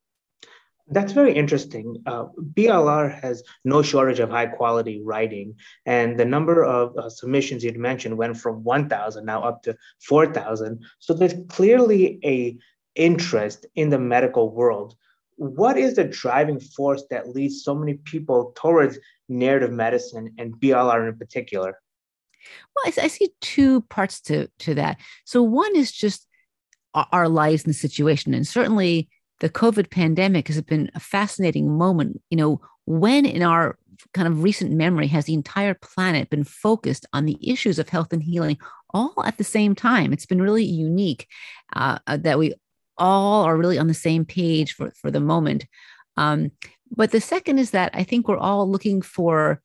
That's 0.87 1.13
very 1.13 1.33
interesting. 1.33 2.03
Uh, 2.05 2.25
BLR 2.53 3.19
has 3.21 3.41
no 3.63 3.81
shortage 3.81 4.19
of 4.19 4.29
high 4.29 4.47
quality 4.47 5.01
writing, 5.03 5.55
and 5.85 6.19
the 6.19 6.25
number 6.25 6.63
of 6.63 6.95
uh, 6.97 7.09
submissions 7.09 7.63
you'd 7.63 7.77
mentioned 7.77 8.17
went 8.17 8.37
from 8.37 8.63
1,000 8.63 9.25
now 9.25 9.41
up 9.43 9.63
to 9.63 9.77
4,000. 10.01 10.83
So 10.99 11.13
there's 11.13 11.35
clearly 11.47 12.19
a 12.23 12.57
interest 12.95 13.65
in 13.75 13.89
the 13.89 13.99
medical 13.99 14.53
world. 14.53 14.95
What 15.35 15.77
is 15.77 15.95
the 15.95 16.03
driving 16.03 16.59
force 16.59 17.03
that 17.09 17.29
leads 17.29 17.63
so 17.63 17.73
many 17.73 17.95
people 17.95 18.53
towards 18.55 18.99
narrative 19.29 19.71
medicine 19.71 20.35
and 20.37 20.53
BLR 20.53 21.07
in 21.07 21.17
particular? 21.17 21.79
Well, 22.75 22.93
I, 22.97 23.05
I 23.05 23.07
see 23.07 23.29
two 23.41 23.81
parts 23.83 24.19
to 24.21 24.47
to 24.59 24.75
that. 24.75 24.99
So 25.25 25.41
one 25.41 25.75
is 25.75 25.91
just 25.91 26.27
our 26.93 27.27
lives 27.27 27.63
in 27.63 27.69
the 27.69 27.73
situation, 27.73 28.33
and 28.33 28.47
certainly 28.47 29.09
the 29.39 29.49
COVID 29.49 29.89
pandemic 29.89 30.47
has 30.47 30.61
been 30.61 30.89
a 30.95 30.99
fascinating 30.99 31.77
moment. 31.77 32.21
You 32.29 32.37
know, 32.37 32.61
when 32.85 33.25
in 33.25 33.43
our 33.43 33.77
kind 34.13 34.27
of 34.27 34.43
recent 34.43 34.71
memory 34.71 35.07
has 35.07 35.25
the 35.25 35.33
entire 35.33 35.73
planet 35.73 36.29
been 36.29 36.43
focused 36.43 37.05
on 37.13 37.25
the 37.25 37.37
issues 37.41 37.79
of 37.79 37.89
health 37.89 38.13
and 38.13 38.23
healing 38.23 38.57
all 38.93 39.13
at 39.25 39.37
the 39.37 39.43
same 39.43 39.75
time? 39.75 40.13
It's 40.13 40.25
been 40.25 40.41
really 40.41 40.65
unique 40.65 41.27
uh, 41.75 41.99
uh 42.07 42.17
that 42.17 42.39
we 42.39 42.53
all 42.97 43.43
are 43.43 43.57
really 43.57 43.79
on 43.79 43.87
the 43.87 43.93
same 43.93 44.25
page 44.25 44.73
for, 44.73 44.91
for 44.91 45.09
the 45.09 45.19
moment. 45.19 45.65
Um, 46.17 46.51
but 46.95 47.11
the 47.11 47.21
second 47.21 47.59
is 47.59 47.71
that 47.71 47.91
I 47.93 48.03
think 48.03 48.27
we're 48.27 48.37
all 48.37 48.69
looking 48.69 49.01
for 49.01 49.61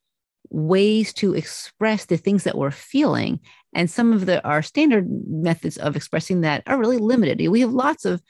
ways 0.50 1.12
to 1.14 1.34
express 1.34 2.06
the 2.06 2.16
things 2.16 2.44
that 2.44 2.56
we're 2.56 2.70
feeling. 2.70 3.40
And 3.74 3.90
some 3.90 4.12
of 4.12 4.26
the 4.26 4.44
our 4.46 4.62
standard 4.62 5.08
methods 5.28 5.76
of 5.76 5.96
expressing 5.96 6.40
that 6.40 6.62
are 6.66 6.78
really 6.78 6.98
limited. 6.98 7.46
We 7.48 7.60
have 7.60 7.72
lots 7.72 8.04
of 8.04 8.22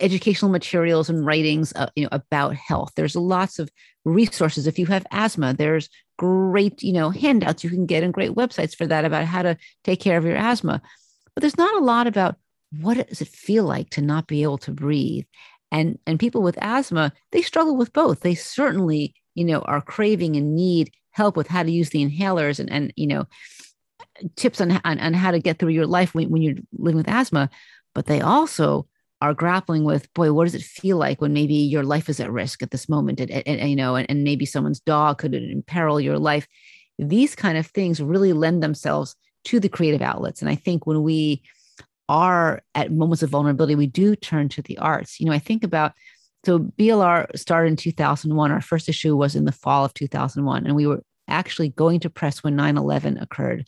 educational 0.00 0.50
materials 0.50 1.08
and 1.08 1.24
writings 1.24 1.72
uh, 1.74 1.88
you 1.96 2.04
know 2.04 2.08
about 2.12 2.54
health. 2.54 2.92
There's 2.96 3.16
lots 3.16 3.58
of 3.58 3.70
resources. 4.04 4.66
If 4.66 4.78
you 4.78 4.86
have 4.86 5.06
asthma 5.10 5.54
there's 5.54 5.88
great 6.18 6.82
you 6.82 6.92
know 6.92 7.10
handouts 7.10 7.62
you 7.62 7.70
can 7.70 7.86
get 7.86 8.02
and 8.02 8.12
great 8.12 8.32
websites 8.32 8.74
for 8.74 8.86
that 8.86 9.04
about 9.04 9.24
how 9.24 9.42
to 9.42 9.56
take 9.84 10.00
care 10.00 10.18
of 10.18 10.24
your 10.24 10.36
asthma. 10.36 10.82
But 11.34 11.42
there's 11.42 11.58
not 11.58 11.80
a 11.80 11.84
lot 11.84 12.06
about 12.06 12.36
what 12.80 13.08
does 13.08 13.22
it 13.22 13.28
feel 13.28 13.64
like 13.64 13.90
to 13.90 14.02
not 14.02 14.26
be 14.26 14.42
able 14.42 14.58
to 14.58 14.72
breathe? 14.72 15.24
And 15.70 15.98
and 16.06 16.18
people 16.18 16.42
with 16.42 16.58
asthma 16.60 17.12
they 17.32 17.42
struggle 17.42 17.76
with 17.76 17.92
both. 17.92 18.20
They 18.20 18.34
certainly 18.34 19.14
you 19.34 19.44
know 19.44 19.60
are 19.60 19.80
craving 19.80 20.36
and 20.36 20.54
need 20.54 20.92
help 21.12 21.36
with 21.36 21.48
how 21.48 21.62
to 21.62 21.70
use 21.70 21.90
the 21.90 22.04
inhalers 22.04 22.60
and 22.60 22.70
and 22.70 22.92
you 22.96 23.06
know 23.06 23.26
tips 24.36 24.60
on 24.60 24.80
on, 24.84 24.98
on 24.98 25.14
how 25.14 25.30
to 25.30 25.38
get 25.38 25.58
through 25.58 25.68
your 25.70 25.86
life 25.86 26.14
when, 26.14 26.30
when 26.30 26.42
you're 26.42 26.56
living 26.72 26.96
with 26.96 27.08
asthma 27.08 27.48
but 27.94 28.06
they 28.06 28.20
also 28.20 28.86
are 29.20 29.34
grappling 29.34 29.84
with 29.84 30.12
boy 30.14 30.32
what 30.32 30.44
does 30.44 30.54
it 30.54 30.62
feel 30.62 30.96
like 30.96 31.20
when 31.20 31.32
maybe 31.32 31.54
your 31.54 31.82
life 31.82 32.08
is 32.08 32.20
at 32.20 32.30
risk 32.30 32.62
at 32.62 32.70
this 32.70 32.88
moment? 32.88 33.20
And, 33.20 33.30
and, 33.30 33.70
you 33.70 33.76
know 33.76 33.96
and, 33.96 34.08
and, 34.08 34.24
maybe 34.24 34.46
someone's 34.46 34.80
dog 34.80 35.18
could 35.18 35.34
imperil 35.34 36.00
your 36.00 36.18
life. 36.18 36.46
These 36.98 37.34
kind 37.34 37.58
of 37.58 37.66
things 37.66 38.00
really 38.00 38.32
lend 38.32 38.62
themselves 38.62 39.16
to 39.44 39.60
the 39.60 39.68
creative 39.68 40.02
outlets. 40.02 40.40
And 40.40 40.50
i 40.50 40.54
think 40.54 40.86
when 40.86 41.02
we 41.02 41.42
are 42.08 42.62
at 42.74 42.92
moments 42.92 43.22
of 43.22 43.30
vulnerability 43.30 43.74
we 43.74 43.86
do 43.86 44.16
turn 44.16 44.48
to 44.50 44.62
the 44.62 44.78
arts. 44.78 45.18
You 45.18 45.26
know 45.26 45.32
i 45.32 45.38
think 45.38 45.64
about 45.64 45.92
so 46.44 46.60
blr 46.60 47.36
started 47.36 47.70
in 47.70 47.76
2001 47.76 48.52
our 48.52 48.60
first 48.60 48.88
issue 48.88 49.16
was 49.16 49.34
in 49.34 49.44
the 49.44 49.52
fall 49.52 49.84
of 49.84 49.94
2001 49.94 50.66
and 50.66 50.76
we 50.76 50.86
were 50.86 51.02
actually 51.26 51.68
going 51.70 52.00
to 52.00 52.08
press 52.08 52.42
when 52.42 52.56
9-11 52.56 53.20
occurred 53.20 53.66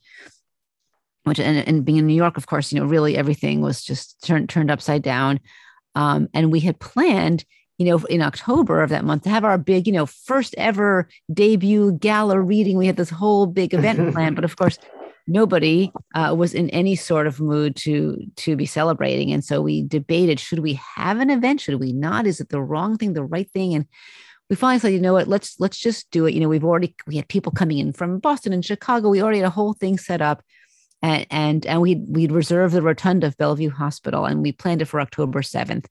which 1.31 1.41
and, 1.41 1.67
and 1.67 1.85
being 1.85 1.99
in 1.99 2.07
New 2.07 2.15
York, 2.15 2.37
of 2.37 2.47
course, 2.47 2.73
you 2.73 2.81
know, 2.81 2.87
really 2.87 3.17
everything 3.17 3.61
was 3.61 3.83
just 3.83 4.21
turned 4.27 4.49
turned 4.49 4.71
upside 4.71 5.03
down. 5.03 5.41
Um, 5.95 6.29
and 6.35 6.53
we 6.53 6.61
had 6.61 6.81
planned, 6.81 7.45
you 7.79 7.87
know, 7.87 7.99
in 8.07 8.21
October 8.21 8.83
of 8.83 8.91
that 8.91 9.05
month 9.05 9.23
to 9.23 9.31
have 9.31 9.45
our 9.45 9.57
big, 9.57 9.87
you 9.87 9.93
know, 9.93 10.07
first 10.07 10.55
ever 10.59 11.09
debut 11.33 11.93
gala 11.93 12.41
reading. 12.41 12.77
We 12.77 12.87
had 12.87 12.97
this 12.97 13.11
whole 13.11 13.47
big 13.47 13.73
event 13.73 14.13
planned, 14.13 14.35
but 14.35 14.45
of 14.45 14.57
course, 14.57 14.79
nobody 15.27 15.93
uh, 16.15 16.35
was 16.37 16.53
in 16.53 16.69
any 16.71 16.97
sort 16.97 17.29
of 17.29 17.41
mood 17.41 17.77
to 17.77 18.19
to 18.37 18.57
be 18.57 18.67
celebrating. 18.67 19.33
And 19.33 19.45
so 19.45 19.63
we 19.63 19.83
debated: 19.83 20.41
should 20.41 20.59
we 20.59 20.81
have 20.97 21.21
an 21.21 21.31
event? 21.31 21.61
Should 21.61 21.81
we 21.81 21.93
not? 21.93 22.27
Is 22.27 22.41
it 22.41 22.49
the 22.49 22.61
wrong 22.61 22.99
thing, 22.99 23.13
the 23.13 23.25
right 23.25 23.51
thing? 23.51 23.75
And 23.75 23.87
we 24.51 24.57
finally 24.57 24.81
said, 24.81 24.93
you 24.93 25.01
know 25.01 25.13
what, 25.13 25.29
let's 25.29 25.59
let's 25.61 25.79
just 25.79 26.11
do 26.11 26.27
it. 26.27 26.35
You 26.35 26.41
know, 26.41 26.49
we've 26.49 26.65
already 26.65 26.95
we 27.07 27.17
had 27.17 27.29
people 27.29 27.53
coming 27.53 27.79
in 27.79 27.93
from 27.93 28.19
Boston 28.19 28.53
and 28.53 28.65
Chicago. 28.65 29.09
We 29.09 29.23
already 29.23 29.39
had 29.39 29.47
a 29.47 29.51
whole 29.51 29.75
thing 29.75 29.97
set 29.97 30.21
up 30.21 30.43
and 31.03 31.27
and, 31.31 31.67
and 31.67 31.81
we 31.81 31.97
we'd 31.97 32.33
reserved 32.33 32.75
the 32.75 32.83
rotunda 32.83 33.27
of 33.27 33.37
Bellevue 33.37 33.71
Hospital, 33.71 34.25
and 34.25 34.43
we 34.43 34.53
planned 34.53 34.83
it 34.83 34.87
for 34.87 35.01
October 35.01 35.43
seventh. 35.43 35.89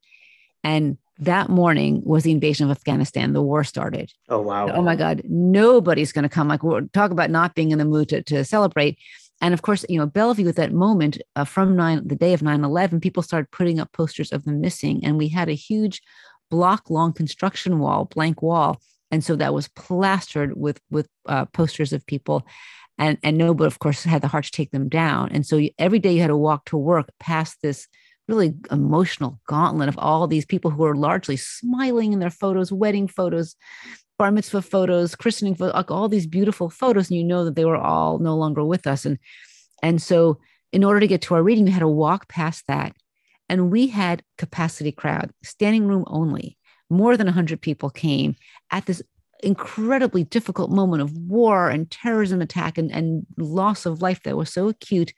And 0.64 0.98
that 1.20 1.50
morning 1.50 2.02
was 2.04 2.24
the 2.24 2.32
invasion 2.32 2.70
of 2.70 2.78
Afghanistan. 2.78 3.34
The 3.34 3.42
war 3.42 3.64
started. 3.64 4.12
Oh 4.30 4.42
wow! 4.42 4.70
Oh 4.70 4.82
my 4.82 4.96
God! 4.96 5.22
Nobody's 5.26 6.12
going 6.12 6.24
to 6.24 6.30
come. 6.30 6.48
Like 6.48 6.64
we'll 6.64 6.88
talk 6.90 7.12
about 7.12 7.30
not 7.30 7.56
being 7.56 7.72
in 7.72 7.80
the 7.80 7.86
mood 7.86 8.10
to, 8.10 8.22
to 8.24 8.46
celebrate. 8.46 8.98
And 9.42 9.54
of 9.54 9.62
course, 9.62 9.86
you 9.88 9.98
know, 9.98 10.06
Bellevue 10.06 10.50
at 10.50 10.56
that 10.58 10.74
moment 10.74 11.22
uh, 11.36 11.46
from 11.46 11.76
nine, 11.76 12.08
the 12.08 12.16
day 12.16 12.34
of 12.34 12.42
9-11, 12.42 13.02
people 13.02 13.24
started 13.24 13.52
putting 13.52 13.80
up 13.80 13.92
posters 13.94 14.32
of 14.32 14.44
the 14.44 14.52
missing. 14.52 15.04
And 15.04 15.18
we 15.18 15.30
had 15.30 15.50
a 15.50 15.54
huge 15.54 16.02
block 16.50 16.90
long 16.90 17.14
construction 17.14 17.80
wall, 17.80 18.06
blank 18.06 18.42
wall. 18.42 18.82
And 19.12 19.24
so 19.24 19.36
that 19.38 19.54
was 19.54 19.70
plastered 19.70 20.56
with, 20.58 20.82
with 20.92 21.08
uh, 21.26 21.46
posters 21.46 21.94
of 21.94 22.06
people 22.06 22.46
and 23.00 23.18
and 23.24 23.38
nobody 23.38 23.66
of 23.66 23.80
course 23.80 24.04
had 24.04 24.22
the 24.22 24.28
heart 24.28 24.46
to 24.46 24.52
take 24.52 24.72
them 24.72 24.88
down 24.88 25.30
and 25.32 25.46
so 25.46 25.60
every 25.80 25.98
day 25.98 26.14
you 26.14 26.22
had 26.22 26.28
to 26.28 26.38
walk 26.38 26.66
to 26.66 26.78
work 26.78 27.10
past 27.20 27.58
this 27.64 27.88
really 28.30 28.54
emotional 28.72 29.42
gauntlet 29.48 29.90
of 29.90 29.98
all 29.98 30.28
these 30.28 30.46
people 30.46 30.70
who 30.70 30.86
are 30.86 30.96
largely 30.96 31.36
smiling 31.36 32.14
in 32.14 32.20
their 32.20 32.30
photos, 32.30 32.72
wedding 32.72 33.08
photos, 33.08 33.56
bar 34.18 34.32
mitzvah 34.32 34.62
photos, 34.62 35.16
christening 35.16 35.56
photos, 35.56 35.74
like 35.74 35.90
all 35.90 36.08
these 36.08 36.28
beautiful 36.28 36.70
photos, 36.70 37.10
and 37.10 37.18
you 37.18 37.24
know 37.24 37.44
that 37.44 37.56
they 37.56 37.66
were 37.66 37.76
all 37.76 38.20
no 38.20 38.38
longer 38.38 38.64
with 38.64 38.86
us. 38.86 39.04
And 39.04 39.18
and 39.82 40.02
so 40.02 40.40
in 40.72 40.84
order 40.84 41.00
to 41.00 41.08
get 41.08 41.24
to 41.24 41.34
our 41.34 41.44
reading, 41.44 41.66
we 41.66 41.72
had 41.72 41.80
to 41.80 41.88
walk 41.88 42.28
past 42.28 42.66
that. 42.68 42.96
And 43.52 43.72
we 43.72 43.88
had 43.88 44.22
capacity 44.38 44.92
crowd, 44.92 45.32
standing 45.44 45.88
room 45.88 46.04
only. 46.06 46.58
More 46.92 47.18
than 47.18 47.26
100 47.26 47.62
people 47.62 47.90
came 47.90 48.36
at 48.70 48.86
this 48.86 49.02
incredibly 49.44 50.24
difficult 50.24 50.72
moment 50.72 51.02
of 51.02 51.16
war 51.18 51.70
and 51.70 51.90
terrorism 51.90 52.42
attack 52.42 52.78
and, 52.78 52.92
and 52.92 53.26
loss 53.38 53.86
of 53.86 54.02
life 54.02 54.24
that 54.24 54.38
was 54.38 54.52
so 54.52 54.70
acute. 54.70 55.14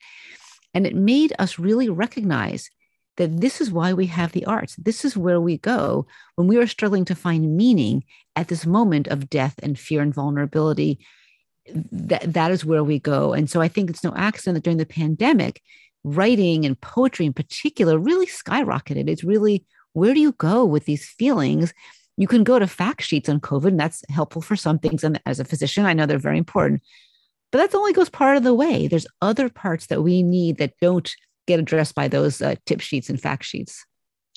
And 0.74 0.86
it 0.86 0.96
made 0.96 1.34
us 1.40 1.60
really 1.60 1.90
recognize 1.90 2.70
that 3.18 3.42
this 3.42 3.60
is 3.60 3.72
why 3.72 3.94
we 3.94 4.06
have 4.08 4.32
the 4.32 4.46
arts. 4.46 4.76
This 4.78 5.04
is 5.04 5.18
where 5.18 5.42
we 5.42 5.58
go 5.58 6.08
when 6.36 6.48
we 6.48 6.58
are 6.58 6.68
struggling 6.68 7.06
to 7.06 7.16
find 7.16 7.58
meaning 7.58 8.04
at 8.36 8.48
this 8.48 8.66
moment 8.66 9.08
of 9.08 9.30
death 9.30 9.60
and 9.62 9.78
fear 9.78 10.02
and 10.02 10.14
vulnerability. 10.14 11.00
That, 11.92 12.34
that 12.34 12.52
is 12.52 12.66
where 12.66 12.84
we 12.84 13.00
go. 13.00 13.34
And 13.34 13.50
so 13.50 13.62
I 13.62 13.68
think 13.68 13.90
it's 13.90 14.04
no 14.04 14.14
accident 14.16 14.56
that 14.56 14.64
during 14.64 14.78
the 14.78 14.86
pandemic, 14.86 15.62
writing 16.04 16.66
and 16.66 16.80
poetry 16.80 17.26
in 17.26 17.34
particular 17.34 17.98
really 17.98 18.26
skyrocketed. 18.26 19.10
It's 19.10 19.24
really 19.24 19.66
where 19.94 20.14
do 20.14 20.20
you 20.20 20.32
go 20.34 20.66
with 20.66 20.86
these 20.86 21.08
feelings? 21.08 21.74
You 22.22 22.28
can 22.28 22.44
go 22.44 22.60
to 22.60 22.68
fact 22.68 23.02
sheets 23.02 23.30
on 23.30 23.40
COVID, 23.40 23.70
and 23.70 23.80
that's 23.80 24.04
helpful 24.10 24.44
for 24.44 24.56
some 24.56 24.78
things. 24.78 25.04
And 25.04 25.20
as 25.26 25.40
a 25.40 25.44
physician, 25.44 25.88
I 25.88 25.94
know 25.94 26.06
they're 26.06 26.20
very 26.20 26.38
important, 26.38 26.84
but 27.52 27.58
that 27.58 27.76
only 27.76 27.94
goes 27.94 28.10
part 28.10 28.38
of 28.38 28.44
the 28.44 28.54
way. 28.54 28.88
There's 28.88 29.08
other 29.24 29.50
parts 29.50 29.88
that 29.88 30.04
we 30.04 30.22
need 30.22 30.60
that 30.60 30.76
don't 30.80 31.12
get 31.48 31.60
addressed 31.60 31.96
by 31.96 32.08
those 32.08 32.40
uh, 32.40 32.54
tip 32.68 32.80
sheets 32.80 33.10
and 33.10 33.20
fact 33.20 33.44
sheets. 33.44 33.84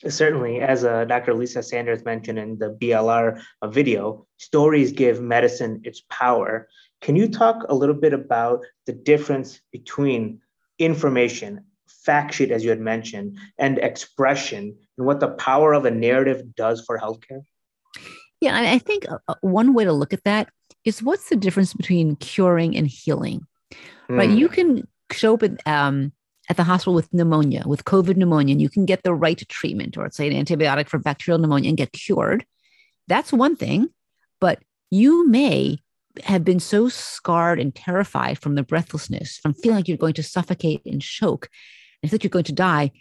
Certainly, 0.08 0.60
as 0.60 0.82
uh, 0.82 1.04
Dr. 1.04 1.34
Lisa 1.34 1.62
Sanders 1.62 2.06
mentioned 2.06 2.38
in 2.38 2.56
the 2.58 2.70
BLR 2.70 3.42
uh, 3.60 3.68
video, 3.68 4.26
stories 4.38 4.90
give 4.90 5.20
medicine 5.20 5.82
its 5.84 6.02
power. 6.08 6.68
Can 7.02 7.16
you 7.16 7.28
talk 7.28 7.66
a 7.68 7.74
little 7.74 7.94
bit 7.94 8.14
about 8.14 8.64
the 8.86 8.94
difference 8.94 9.60
between 9.72 10.40
information, 10.78 11.66
fact 11.86 12.32
sheet, 12.32 12.50
as 12.50 12.64
you 12.64 12.70
had 12.70 12.80
mentioned, 12.80 13.36
and 13.58 13.78
expression, 13.78 14.74
and 14.96 15.06
what 15.06 15.20
the 15.20 15.28
power 15.28 15.74
of 15.74 15.84
a 15.84 15.90
narrative 15.90 16.54
does 16.56 16.82
for 16.86 16.98
healthcare? 16.98 17.42
Yeah, 18.40 18.58
I 18.58 18.78
think 18.78 19.10
uh, 19.10 19.18
uh, 19.28 19.34
one 19.40 19.74
way 19.74 19.84
to 19.84 19.92
look 19.92 20.12
at 20.12 20.24
that 20.24 20.50
is 20.84 21.02
what's 21.02 21.28
the 21.28 21.36
difference 21.36 21.72
between 21.72 22.16
curing 22.16 22.76
and 22.76 22.86
healing, 22.86 23.46
mm. 23.72 24.18
right? 24.18 24.30
You 24.30 24.48
hmm. 24.48 24.54
can 24.54 24.88
show 25.12 25.34
up 25.34 25.42
at, 25.42 25.66
um, 25.66 26.12
at 26.50 26.56
the 26.56 26.64
hospital 26.64 26.94
with 26.94 27.12
pneumonia, 27.12 27.62
with 27.66 27.84
COVID 27.84 28.16
pneumonia, 28.16 28.52
and 28.52 28.60
you 28.60 28.68
can 28.68 28.84
get 28.84 29.02
the 29.02 29.14
right 29.14 29.42
treatment 29.48 29.96
or 29.96 30.10
say 30.10 30.28
an 30.28 30.44
antibiotic 30.44 30.88
for 30.88 30.98
bacterial 30.98 31.38
pneumonia 31.38 31.68
and 31.68 31.78
get 31.78 31.92
cured. 31.92 32.44
That's 33.08 33.32
one 33.32 33.56
thing, 33.56 33.88
but 34.40 34.60
you 34.90 35.26
may 35.28 35.78
have 36.22 36.44
been 36.44 36.60
so 36.60 36.88
scarred 36.88 37.58
and 37.58 37.74
terrified 37.74 38.38
from 38.38 38.54
the 38.54 38.62
breathlessness, 38.62 39.38
from 39.38 39.54
feeling 39.54 39.76
like 39.76 39.88
you're 39.88 39.96
going 39.96 40.14
to 40.14 40.22
suffocate 40.22 40.82
and 40.84 41.00
choke, 41.00 41.48
and 42.02 42.10
that 42.10 42.22
you're 42.22 42.30
going 42.30 42.44
to 42.44 42.52
die, 42.52 42.92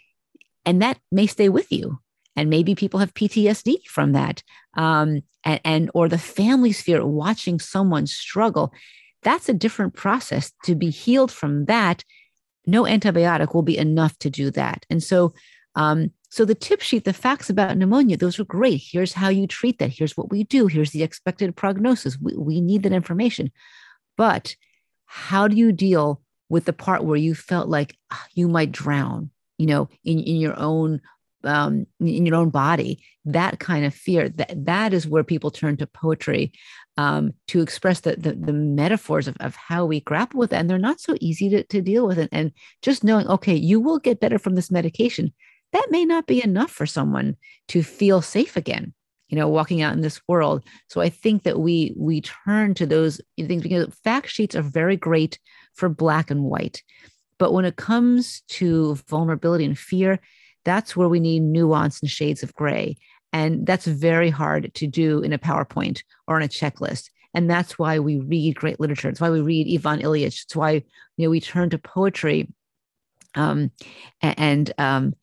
and 0.64 0.80
that 0.82 0.98
may 1.12 1.26
stay 1.26 1.48
with 1.48 1.70
you. 1.70 1.98
And 2.36 2.50
maybe 2.50 2.74
people 2.74 3.00
have 3.00 3.14
PTSD 3.14 3.86
from 3.86 4.12
that, 4.12 4.42
um, 4.76 5.22
and, 5.44 5.60
and 5.64 5.90
or 5.94 6.08
the 6.08 6.18
family's 6.18 6.82
fear 6.82 7.04
watching 7.06 7.60
someone 7.60 8.06
struggle. 8.06 8.72
That's 9.22 9.48
a 9.48 9.54
different 9.54 9.94
process. 9.94 10.52
To 10.64 10.74
be 10.74 10.90
healed 10.90 11.30
from 11.30 11.66
that, 11.66 12.04
no 12.66 12.82
antibiotic 12.84 13.54
will 13.54 13.62
be 13.62 13.78
enough 13.78 14.18
to 14.18 14.30
do 14.30 14.50
that. 14.52 14.84
And 14.90 15.02
so, 15.02 15.34
um, 15.74 16.10
so 16.28 16.44
the 16.44 16.54
tip 16.54 16.80
sheet, 16.80 17.04
the 17.04 17.12
facts 17.12 17.48
about 17.48 17.76
pneumonia, 17.76 18.16
those 18.16 18.40
are 18.40 18.44
great. 18.44 18.82
Here's 18.84 19.12
how 19.12 19.28
you 19.28 19.46
treat 19.46 19.78
that. 19.78 19.90
Here's 19.90 20.16
what 20.16 20.30
we 20.30 20.44
do. 20.44 20.66
Here's 20.66 20.90
the 20.90 21.02
expected 21.02 21.54
prognosis. 21.56 22.18
We, 22.20 22.34
we 22.36 22.60
need 22.60 22.82
that 22.82 22.92
information. 22.92 23.52
But 24.16 24.56
how 25.06 25.48
do 25.48 25.56
you 25.56 25.72
deal 25.72 26.20
with 26.48 26.64
the 26.64 26.72
part 26.72 27.04
where 27.04 27.16
you 27.16 27.34
felt 27.34 27.68
like 27.68 27.96
ah, 28.10 28.26
you 28.34 28.48
might 28.48 28.72
drown, 28.72 29.30
you 29.58 29.66
know, 29.66 29.88
in, 30.04 30.18
in 30.18 30.36
your 30.36 30.58
own 30.58 31.00
um, 31.44 31.86
in 32.00 32.26
your 32.26 32.36
own 32.36 32.50
body, 32.50 33.02
that 33.24 33.58
kind 33.58 33.84
of 33.84 33.94
fear, 33.94 34.28
that, 34.28 34.64
that 34.64 34.92
is 34.92 35.06
where 35.06 35.24
people 35.24 35.50
turn 35.50 35.76
to 35.78 35.86
poetry 35.86 36.52
um, 36.96 37.32
to 37.48 37.60
express 37.60 38.00
the, 38.00 38.16
the, 38.16 38.32
the 38.32 38.52
metaphors 38.52 39.28
of, 39.28 39.36
of 39.40 39.56
how 39.56 39.84
we 39.84 40.00
grapple 40.00 40.40
with 40.40 40.52
it. 40.52 40.56
And 40.56 40.68
they're 40.68 40.78
not 40.78 41.00
so 41.00 41.16
easy 41.20 41.48
to, 41.50 41.62
to 41.64 41.80
deal 41.80 42.06
with. 42.06 42.18
it. 42.18 42.28
and 42.32 42.52
just 42.82 43.04
knowing, 43.04 43.26
okay, 43.28 43.54
you 43.54 43.80
will 43.80 43.98
get 43.98 44.20
better 44.20 44.38
from 44.38 44.54
this 44.54 44.70
medication 44.70 45.32
that 45.74 45.88
may 45.90 46.04
not 46.04 46.26
be 46.26 46.42
enough 46.42 46.70
for 46.70 46.86
someone 46.86 47.36
to 47.68 47.82
feel 47.82 48.22
safe 48.22 48.56
again 48.56 48.94
you 49.28 49.36
know 49.36 49.48
walking 49.48 49.82
out 49.82 49.92
in 49.92 50.00
this 50.00 50.20
world 50.28 50.64
so 50.88 51.00
i 51.00 51.08
think 51.08 51.42
that 51.42 51.58
we 51.58 51.92
we 51.96 52.20
turn 52.20 52.72
to 52.74 52.86
those 52.86 53.20
things 53.36 53.62
because 53.62 53.92
fact 54.02 54.30
sheets 54.30 54.54
are 54.54 54.62
very 54.62 54.96
great 54.96 55.38
for 55.74 55.88
black 55.88 56.30
and 56.30 56.44
white 56.44 56.82
but 57.38 57.52
when 57.52 57.64
it 57.64 57.76
comes 57.76 58.42
to 58.48 58.94
vulnerability 59.08 59.64
and 59.64 59.78
fear 59.78 60.20
that's 60.64 60.96
where 60.96 61.08
we 61.08 61.20
need 61.20 61.42
nuance 61.42 62.00
and 62.00 62.10
shades 62.10 62.42
of 62.42 62.54
gray. 62.54 62.96
And 63.32 63.66
that's 63.66 63.86
very 63.86 64.30
hard 64.30 64.72
to 64.74 64.86
do 64.86 65.20
in 65.20 65.32
a 65.32 65.38
powerpoint 65.38 66.02
or 66.26 66.36
on 66.36 66.42
a 66.42 66.48
checklist. 66.48 67.10
And 67.34 67.50
that's 67.50 67.78
why 67.78 67.98
we 67.98 68.18
read 68.18 68.56
great 68.56 68.78
literature. 68.78 69.08
It's 69.08 69.20
why 69.20 69.30
we 69.30 69.40
read 69.40 69.66
ivan 69.74 70.00
ilyich. 70.00 70.44
It's 70.44 70.56
why 70.56 70.84
you 71.16 71.26
know 71.26 71.30
we 71.30 71.40
turn 71.40 71.70
to 71.70 71.78
poetry. 71.78 72.48
Um, 73.34 73.72
and 74.22 74.72
um, 74.78 75.14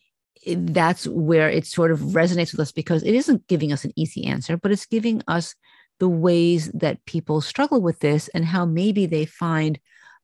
that's 0.46 1.08
where 1.08 1.50
it 1.50 1.66
sort 1.66 1.92
of 1.92 2.00
resonates 2.00 2.52
with 2.52 2.60
us 2.60 2.72
because 2.74 3.04
it 3.04 3.16
isn't 3.16 3.48
giving 3.48 3.72
us 3.72 3.86
an 3.86 3.94
easy 3.96 4.26
answer, 4.26 4.58
but 4.58 4.72
it's 4.72 4.86
giving 4.86 5.22
us 5.28 5.56
the 6.00 6.10
ways 6.10 6.70
that 6.74 7.06
people 7.06 7.40
struggle 7.42 7.82
with 7.82 8.00
this 8.00 8.28
and 8.30 8.44
how 8.44 8.66
maybe 8.66 9.06
they 9.06 9.26
find 9.26 9.80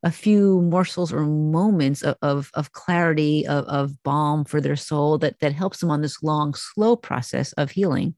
a 0.07 0.11
few 0.11 0.61
morsels 0.61 1.11
or 1.11 1.25
moments 1.25 2.01
of, 2.01 2.15
of, 2.21 2.49
of 2.53 2.71
clarity, 2.71 3.45
of, 3.45 3.65
of 3.65 4.01
balm 4.03 4.45
for 4.45 4.61
their 4.61 4.77
soul 4.77 5.17
that, 5.17 5.37
that 5.41 5.51
helps 5.51 5.79
them 5.79 5.91
on 5.91 6.01
this 6.01 6.23
long, 6.23 6.53
slow 6.53 6.95
process 6.95 7.51
of 7.53 7.71
healing. 7.71 8.15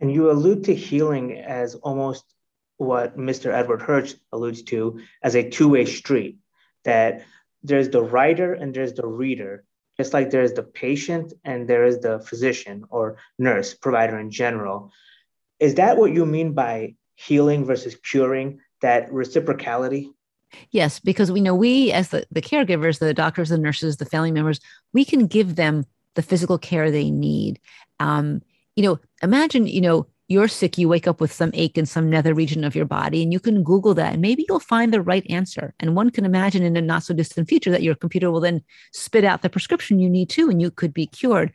And 0.00 0.10
you 0.10 0.30
allude 0.30 0.64
to 0.64 0.74
healing 0.74 1.36
as 1.38 1.74
almost 1.74 2.24
what 2.78 3.18
Mr. 3.18 3.52
Edward 3.52 3.82
Hirsch 3.82 4.14
alludes 4.32 4.62
to 4.62 5.00
as 5.22 5.36
a 5.36 5.50
two 5.50 5.68
way 5.68 5.84
street, 5.84 6.38
that 6.84 7.24
there's 7.62 7.90
the 7.90 8.02
writer 8.02 8.54
and 8.54 8.72
there's 8.72 8.94
the 8.94 9.06
reader 9.06 9.64
just 9.98 10.12
like 10.12 10.30
there 10.30 10.42
is 10.42 10.54
the 10.54 10.62
patient 10.62 11.34
and 11.44 11.68
there 11.68 11.84
is 11.84 12.00
the 12.00 12.18
physician 12.20 12.84
or 12.90 13.16
nurse 13.38 13.74
provider 13.74 14.18
in 14.18 14.30
general. 14.30 14.90
Is 15.60 15.76
that 15.76 15.98
what 15.98 16.12
you 16.12 16.26
mean 16.26 16.52
by 16.52 16.96
healing 17.16 17.64
versus 17.64 17.94
curing, 17.94 18.60
that 18.80 19.10
reciprocality? 19.10 20.08
Yes, 20.70 21.00
because 21.00 21.30
we 21.30 21.40
know 21.40 21.54
we, 21.54 21.92
as 21.92 22.08
the, 22.08 22.26
the 22.30 22.42
caregivers, 22.42 22.98
the 22.98 23.14
doctors, 23.14 23.48
the 23.48 23.58
nurses, 23.58 23.96
the 23.96 24.04
family 24.04 24.30
members, 24.30 24.60
we 24.92 25.04
can 25.04 25.26
give 25.26 25.56
them 25.56 25.84
the 26.14 26.22
physical 26.22 26.58
care 26.58 26.90
they 26.90 27.10
need. 27.10 27.60
Um, 28.00 28.42
you 28.76 28.82
know, 28.82 28.98
imagine, 29.22 29.66
you 29.66 29.80
know, 29.80 30.06
you're 30.28 30.48
sick, 30.48 30.78
you 30.78 30.88
wake 30.88 31.06
up 31.06 31.20
with 31.20 31.32
some 31.32 31.50
ache 31.52 31.76
in 31.76 31.84
some 31.84 32.08
nether 32.08 32.32
region 32.32 32.64
of 32.64 32.74
your 32.74 32.86
body, 32.86 33.22
and 33.22 33.32
you 33.32 33.38
can 33.38 33.62
Google 33.62 33.92
that, 33.94 34.14
and 34.14 34.22
maybe 34.22 34.44
you'll 34.48 34.58
find 34.58 34.92
the 34.92 35.02
right 35.02 35.24
answer. 35.28 35.74
And 35.80 35.94
one 35.94 36.10
can 36.10 36.24
imagine 36.24 36.62
in 36.62 36.76
a 36.76 36.80
not 36.80 37.02
so 37.02 37.12
distant 37.12 37.48
future 37.48 37.70
that 37.70 37.82
your 37.82 37.94
computer 37.94 38.30
will 38.30 38.40
then 38.40 38.62
spit 38.92 39.24
out 39.24 39.42
the 39.42 39.50
prescription 39.50 39.98
you 39.98 40.08
need 40.08 40.30
to, 40.30 40.48
and 40.48 40.62
you 40.62 40.70
could 40.70 40.94
be 40.94 41.06
cured. 41.06 41.52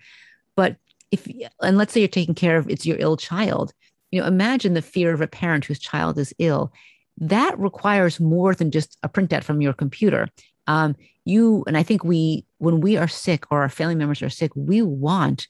But 0.55 0.77
if, 1.11 1.27
and 1.61 1.77
let's 1.77 1.93
say 1.93 2.01
you're 2.01 2.07
taking 2.07 2.35
care 2.35 2.57
of 2.57 2.69
it's 2.69 2.85
your 2.85 2.97
ill 2.99 3.17
child, 3.17 3.73
you 4.11 4.21
know, 4.21 4.27
imagine 4.27 4.75
the 4.75 4.81
fear 4.83 5.13
of 5.13 5.21
a 5.21 5.27
parent 5.27 5.65
whose 5.65 5.79
child 5.79 6.19
is 6.19 6.33
ill. 6.37 6.71
That 7.19 7.59
requires 7.59 8.19
more 8.19 8.55
than 8.55 8.71
just 8.71 8.97
a 9.03 9.09
printout 9.09 9.43
from 9.43 9.61
your 9.61 9.73
computer. 9.73 10.29
Um, 10.67 10.95
you, 11.25 11.63
and 11.67 11.77
I 11.77 11.83
think 11.83 12.03
we, 12.03 12.45
when 12.57 12.81
we 12.81 12.97
are 12.97 13.07
sick 13.07 13.45
or 13.51 13.61
our 13.61 13.69
family 13.69 13.95
members 13.95 14.21
are 14.21 14.29
sick, 14.29 14.51
we 14.55 14.81
want 14.81 15.47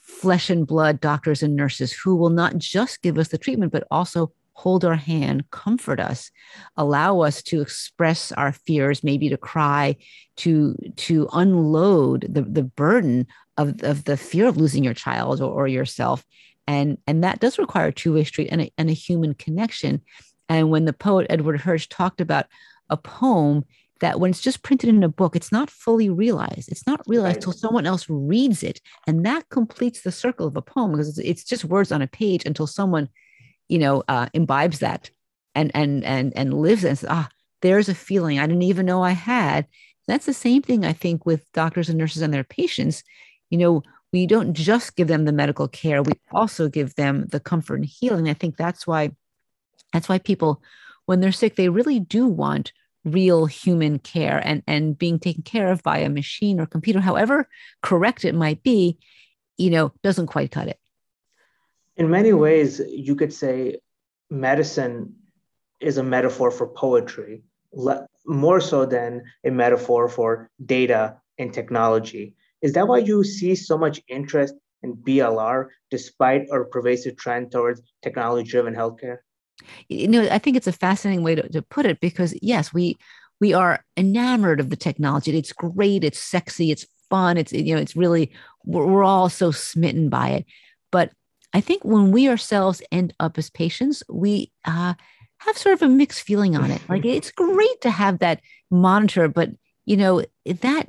flesh 0.00 0.50
and 0.50 0.66
blood 0.66 1.00
doctors 1.00 1.42
and 1.42 1.56
nurses 1.56 1.92
who 1.92 2.16
will 2.16 2.30
not 2.30 2.56
just 2.58 3.02
give 3.02 3.18
us 3.18 3.28
the 3.28 3.38
treatment, 3.38 3.72
but 3.72 3.86
also 3.90 4.32
hold 4.52 4.84
our 4.84 4.96
hand, 4.96 5.48
comfort 5.50 6.00
us, 6.00 6.30
allow 6.76 7.20
us 7.20 7.42
to 7.42 7.60
express 7.60 8.32
our 8.32 8.52
fears, 8.52 9.04
maybe 9.04 9.28
to 9.28 9.36
cry, 9.36 9.94
to 10.36 10.74
to 10.96 11.28
unload 11.32 12.26
the, 12.28 12.42
the 12.42 12.64
burden 12.64 13.26
of, 13.56 13.82
of 13.84 14.04
the 14.04 14.16
fear 14.16 14.48
of 14.48 14.56
losing 14.56 14.82
your 14.82 14.94
child 14.94 15.40
or, 15.40 15.50
or 15.52 15.68
yourself. 15.68 16.24
And, 16.66 16.98
and 17.06 17.22
that 17.24 17.40
does 17.40 17.58
require 17.58 17.86
a 17.86 17.92
two-way 17.92 18.24
street 18.24 18.48
and 18.50 18.62
a, 18.62 18.72
and 18.76 18.90
a 18.90 18.94
human 18.94 19.34
connection. 19.34 20.02
And 20.48 20.70
when 20.70 20.84
the 20.84 20.92
poet 20.92 21.26
Edward 21.30 21.60
Hirsch 21.60 21.88
talked 21.88 22.20
about 22.20 22.46
a 22.90 22.96
poem 22.96 23.64
that 24.00 24.20
when 24.20 24.30
it's 24.30 24.40
just 24.40 24.62
printed 24.62 24.88
in 24.88 25.02
a 25.02 25.08
book, 25.08 25.34
it's 25.34 25.52
not 25.52 25.70
fully 25.70 26.08
realized. 26.08 26.70
It's 26.70 26.86
not 26.86 27.02
realized 27.06 27.36
right. 27.36 27.42
till 27.42 27.52
someone 27.52 27.86
else 27.86 28.08
reads 28.08 28.62
it. 28.62 28.80
And 29.06 29.26
that 29.26 29.48
completes 29.48 30.02
the 30.02 30.12
circle 30.12 30.46
of 30.46 30.56
a 30.56 30.62
poem 30.62 30.92
because 30.92 31.08
it's, 31.08 31.18
it's 31.18 31.44
just 31.44 31.64
words 31.64 31.90
on 31.90 32.02
a 32.02 32.06
page 32.06 32.44
until 32.46 32.66
someone, 32.66 33.08
you 33.68 33.78
know, 33.78 34.04
uh, 34.08 34.28
imbibes 34.34 34.78
that 34.78 35.10
and, 35.54 35.70
and, 35.74 36.04
and, 36.04 36.32
and 36.36 36.54
lives 36.54 36.84
it 36.84 36.88
and 36.88 36.98
says, 36.98 37.10
ah, 37.10 37.28
there's 37.60 37.88
a 37.88 37.94
feeling 37.94 38.38
I 38.38 38.46
didn't 38.46 38.62
even 38.62 38.86
know 38.86 39.02
I 39.02 39.10
had. 39.10 39.66
That's 40.06 40.26
the 40.26 40.34
same 40.34 40.62
thing 40.62 40.84
I 40.84 40.92
think 40.92 41.26
with 41.26 41.50
doctors 41.52 41.88
and 41.88 41.98
nurses 41.98 42.22
and 42.22 42.32
their 42.32 42.44
patients. 42.44 43.02
You 43.50 43.58
know, 43.58 43.82
we 44.12 44.26
don't 44.26 44.54
just 44.54 44.96
give 44.96 45.08
them 45.08 45.24
the 45.24 45.32
medical 45.32 45.68
care, 45.68 46.02
we 46.02 46.12
also 46.32 46.68
give 46.68 46.94
them 46.94 47.26
the 47.30 47.40
comfort 47.40 47.76
and 47.76 47.84
healing. 47.84 48.28
I 48.28 48.34
think 48.34 48.56
that's 48.56 48.86
why 48.86 49.10
that's 49.92 50.08
why 50.08 50.18
people 50.18 50.62
when 51.08 51.20
they're 51.20 51.32
sick, 51.32 51.56
they 51.56 51.70
really 51.70 52.00
do 52.00 52.26
want 52.26 52.72
real 53.02 53.46
human 53.46 53.98
care 53.98 54.42
and 54.44 54.62
and 54.66 54.98
being 54.98 55.18
taken 55.18 55.42
care 55.42 55.72
of 55.72 55.82
by 55.82 55.98
a 55.98 56.10
machine 56.10 56.60
or 56.60 56.66
computer 56.66 57.00
however 57.00 57.48
correct 57.80 58.24
it 58.24 58.34
might 58.34 58.62
be 58.62 58.98
you 59.56 59.70
know 59.70 59.90
doesn't 60.02 60.26
quite 60.26 60.50
cut 60.50 60.68
it. 60.68 60.78
In 61.96 62.10
many 62.10 62.34
ways 62.34 62.80
you 62.86 63.14
could 63.16 63.32
say 63.32 63.78
medicine 64.28 65.14
is 65.80 65.96
a 65.96 66.02
metaphor 66.02 66.50
for 66.50 66.66
poetry 66.68 67.42
more 68.26 68.60
so 68.60 68.84
than 68.84 69.22
a 69.44 69.50
metaphor 69.50 70.08
for 70.08 70.50
data 70.64 71.16
and 71.38 71.54
technology. 71.54 72.34
Is 72.60 72.72
that 72.74 72.88
why 72.88 72.98
you 72.98 73.24
see 73.24 73.54
so 73.54 73.78
much 73.78 74.02
interest 74.08 74.54
in 74.82 74.94
blr 74.96 75.68
despite 75.90 76.50
our 76.50 76.64
pervasive 76.64 77.16
trend 77.16 77.50
towards 77.50 77.80
technology 78.02 78.48
driven 78.48 78.74
healthcare 78.74 79.18
you 79.88 80.08
know 80.08 80.28
i 80.30 80.38
think 80.38 80.56
it's 80.56 80.66
a 80.66 80.72
fascinating 80.72 81.22
way 81.22 81.34
to, 81.34 81.48
to 81.48 81.62
put 81.62 81.86
it 81.86 82.00
because 82.00 82.34
yes 82.42 82.72
we 82.72 82.96
we 83.40 83.52
are 83.52 83.84
enamored 83.96 84.60
of 84.60 84.70
the 84.70 84.76
technology. 84.76 85.36
It's 85.36 85.52
great. 85.52 86.04
It's 86.04 86.18
sexy. 86.18 86.70
It's 86.70 86.86
fun. 87.08 87.36
It's 87.36 87.52
you 87.52 87.74
know 87.74 87.80
it's 87.80 87.96
really 87.96 88.32
we're, 88.64 88.86
we're 88.86 89.04
all 89.04 89.28
so 89.28 89.50
smitten 89.50 90.08
by 90.08 90.30
it. 90.30 90.46
But 90.90 91.12
i 91.54 91.62
think 91.62 91.82
when 91.82 92.12
we 92.12 92.28
ourselves 92.28 92.82
end 92.92 93.14
up 93.20 93.38
as 93.38 93.48
patients 93.48 94.02
we 94.06 94.52
uh, 94.66 94.92
have 95.38 95.56
sort 95.56 95.72
of 95.72 95.82
a 95.82 95.88
mixed 95.88 96.22
feeling 96.22 96.56
on 96.56 96.70
it. 96.70 96.82
Like 96.88 97.06
it's 97.06 97.30
great 97.30 97.80
to 97.82 97.90
have 97.90 98.18
that 98.18 98.40
monitor 98.70 99.28
but 99.28 99.50
you 99.86 99.96
know 99.96 100.24
that 100.44 100.86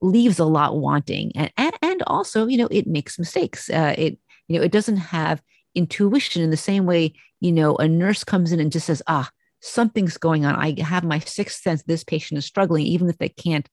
leaves 0.00 0.38
a 0.38 0.44
lot 0.44 0.76
wanting. 0.76 1.32
And 1.34 1.52
and, 1.56 1.74
and 1.82 2.02
also 2.06 2.46
you 2.46 2.58
know 2.58 2.68
it 2.70 2.86
makes 2.86 3.18
mistakes. 3.18 3.68
Uh, 3.70 3.94
it 3.98 4.18
you 4.48 4.58
know 4.58 4.64
it 4.64 4.72
doesn't 4.72 4.98
have 4.98 5.42
intuition 5.74 6.42
in 6.42 6.50
the 6.50 6.56
same 6.56 6.86
way, 6.86 7.12
you 7.40 7.52
know, 7.52 7.76
a 7.76 7.88
nurse 7.88 8.24
comes 8.24 8.52
in 8.52 8.60
and 8.60 8.72
just 8.72 8.86
says, 8.86 9.02
ah, 9.06 9.30
something's 9.60 10.16
going 10.16 10.44
on. 10.44 10.54
I 10.54 10.80
have 10.80 11.04
my 11.04 11.18
sixth 11.18 11.62
sense 11.62 11.82
this 11.82 12.04
patient 12.04 12.38
is 12.38 12.46
struggling, 12.46 12.86
even 12.86 13.08
if 13.08 13.18
they 13.18 13.28
can't 13.28 13.68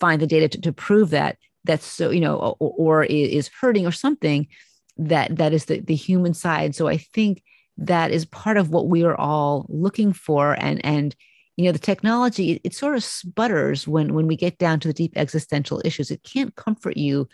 find 0.00 0.20
the 0.20 0.26
data 0.26 0.48
to, 0.48 0.60
to 0.60 0.72
prove 0.72 1.10
that 1.10 1.38
that's 1.64 1.86
so, 1.86 2.10
you 2.10 2.20
know, 2.20 2.36
or, 2.36 2.74
or 2.76 3.04
is 3.04 3.48
hurting 3.60 3.86
or 3.86 3.92
something 3.92 4.48
that 4.96 5.36
that 5.36 5.52
is 5.52 5.66
the, 5.66 5.80
the 5.80 5.94
human 5.94 6.34
side. 6.34 6.74
So 6.74 6.88
I 6.88 6.96
think 6.98 7.42
that 7.78 8.10
is 8.10 8.24
part 8.26 8.56
of 8.56 8.70
what 8.70 8.88
we 8.88 9.04
are 9.04 9.16
all 9.16 9.66
looking 9.68 10.12
for. 10.12 10.54
And 10.54 10.84
and 10.84 11.14
you 11.56 11.66
know, 11.66 11.72
the 11.72 11.78
technology, 11.78 12.52
it, 12.52 12.60
it 12.64 12.74
sort 12.74 12.96
of 12.96 13.04
sputters 13.04 13.86
when 13.86 14.14
when 14.14 14.26
we 14.26 14.36
get 14.36 14.58
down 14.58 14.80
to 14.80 14.88
the 14.88 14.94
deep 14.94 15.12
existential 15.16 15.80
issues. 15.84 16.10
It 16.10 16.22
can't 16.22 16.54
comfort 16.56 16.96
you 16.96 17.28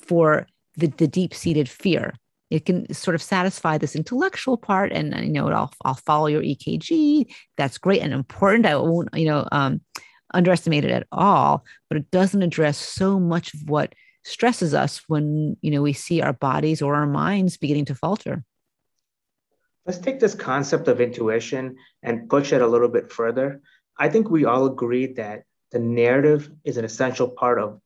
for 0.00 0.46
the, 0.76 0.88
the 0.88 1.06
deep-seated 1.06 1.68
fear 1.68 2.14
it 2.50 2.66
can 2.66 2.92
sort 2.92 3.14
of 3.14 3.22
satisfy 3.22 3.78
this 3.78 3.96
intellectual 3.96 4.56
part 4.56 4.92
and 4.92 5.14
you 5.24 5.32
know 5.32 5.48
i'll, 5.48 5.72
I'll 5.84 5.94
follow 5.94 6.26
your 6.26 6.42
ekg 6.42 7.26
that's 7.56 7.78
great 7.78 8.02
and 8.02 8.12
important. 8.12 8.66
I 8.66 8.76
won't 8.76 9.08
you 9.14 9.26
know 9.26 9.48
um, 9.50 9.80
underestimate 10.32 10.84
it 10.84 10.90
at 10.90 11.06
all 11.12 11.64
but 11.88 11.98
it 11.98 12.10
doesn't 12.10 12.42
address 12.42 12.78
so 12.78 13.18
much 13.18 13.54
of 13.54 13.68
what 13.68 13.94
stresses 14.24 14.74
us 14.74 15.02
when 15.06 15.56
you 15.60 15.70
know 15.70 15.82
we 15.82 15.92
see 15.92 16.20
our 16.20 16.32
bodies 16.32 16.82
or 16.82 16.94
our 16.94 17.06
minds 17.06 17.56
beginning 17.56 17.84
to 17.86 17.94
falter. 17.94 18.42
Let's 19.86 19.98
take 19.98 20.18
this 20.18 20.34
concept 20.34 20.88
of 20.88 21.00
intuition 21.00 21.76
and 22.02 22.28
push 22.28 22.52
it 22.52 22.62
a 22.62 22.66
little 22.66 22.88
bit 22.88 23.12
further. 23.12 23.60
I 23.98 24.08
think 24.08 24.30
we 24.30 24.46
all 24.46 24.64
agree 24.64 25.12
that 25.14 25.44
the 25.72 25.78
narrative 25.78 26.50
is 26.64 26.78
an 26.78 26.86
essential 26.86 27.28
part 27.28 27.58
of 27.58 27.80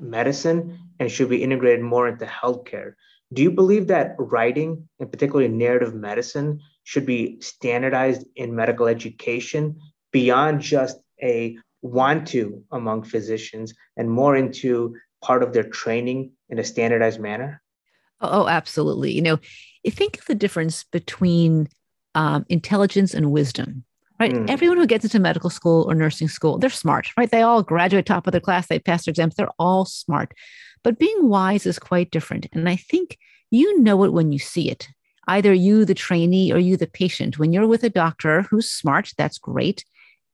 medicine 0.00 0.78
and 0.98 1.10
should 1.10 1.28
be 1.28 1.42
integrated 1.42 1.84
more 1.84 2.08
into 2.08 2.26
healthcare 2.26 2.94
do 3.32 3.42
you 3.42 3.50
believe 3.50 3.88
that 3.88 4.14
writing, 4.18 4.88
and 5.00 5.10
particularly 5.10 5.48
narrative 5.48 5.94
medicine, 5.94 6.60
should 6.84 7.06
be 7.06 7.40
standardized 7.40 8.24
in 8.36 8.54
medical 8.54 8.86
education 8.86 9.80
beyond 10.12 10.60
just 10.60 10.98
a 11.22 11.58
want 11.82 12.28
to 12.28 12.62
among 12.70 13.02
physicians 13.02 13.74
and 13.96 14.10
more 14.10 14.36
into 14.36 14.94
part 15.22 15.42
of 15.42 15.52
their 15.52 15.64
training 15.64 16.32
in 16.48 16.58
a 16.58 16.64
standardized 16.64 17.20
manner? 17.20 17.60
Oh, 18.20 18.46
absolutely. 18.46 19.12
You 19.12 19.22
know, 19.22 19.38
think 19.88 20.18
of 20.18 20.26
the 20.26 20.34
difference 20.34 20.84
between 20.84 21.68
um, 22.14 22.46
intelligence 22.48 23.12
and 23.12 23.30
wisdom 23.30 23.84
right? 24.18 24.32
Mm. 24.32 24.48
Everyone 24.48 24.78
who 24.78 24.86
gets 24.86 25.04
into 25.04 25.18
medical 25.18 25.50
school 25.50 25.84
or 25.88 25.94
nursing 25.94 26.28
school, 26.28 26.58
they're 26.58 26.70
smart, 26.70 27.08
right? 27.16 27.30
They 27.30 27.42
all 27.42 27.62
graduate 27.62 28.06
top 28.06 28.26
of 28.26 28.32
their 28.32 28.40
class, 28.40 28.66
they 28.68 28.78
pass 28.78 29.04
their 29.04 29.12
exams, 29.12 29.34
they're 29.34 29.48
all 29.58 29.84
smart. 29.84 30.32
But 30.82 30.98
being 30.98 31.28
wise 31.28 31.66
is 31.66 31.78
quite 31.78 32.10
different. 32.10 32.46
And 32.52 32.68
I 32.68 32.76
think 32.76 33.18
you 33.50 33.80
know 33.80 34.04
it 34.04 34.12
when 34.12 34.32
you 34.32 34.38
see 34.38 34.70
it. 34.70 34.88
Either 35.28 35.52
you, 35.52 35.84
the 35.84 35.94
trainee, 35.94 36.52
or 36.52 36.58
you, 36.58 36.76
the 36.76 36.86
patient. 36.86 37.38
When 37.38 37.52
you're 37.52 37.66
with 37.66 37.82
a 37.82 37.90
doctor 37.90 38.42
who's 38.42 38.70
smart, 38.70 39.12
that's 39.18 39.38
great. 39.38 39.84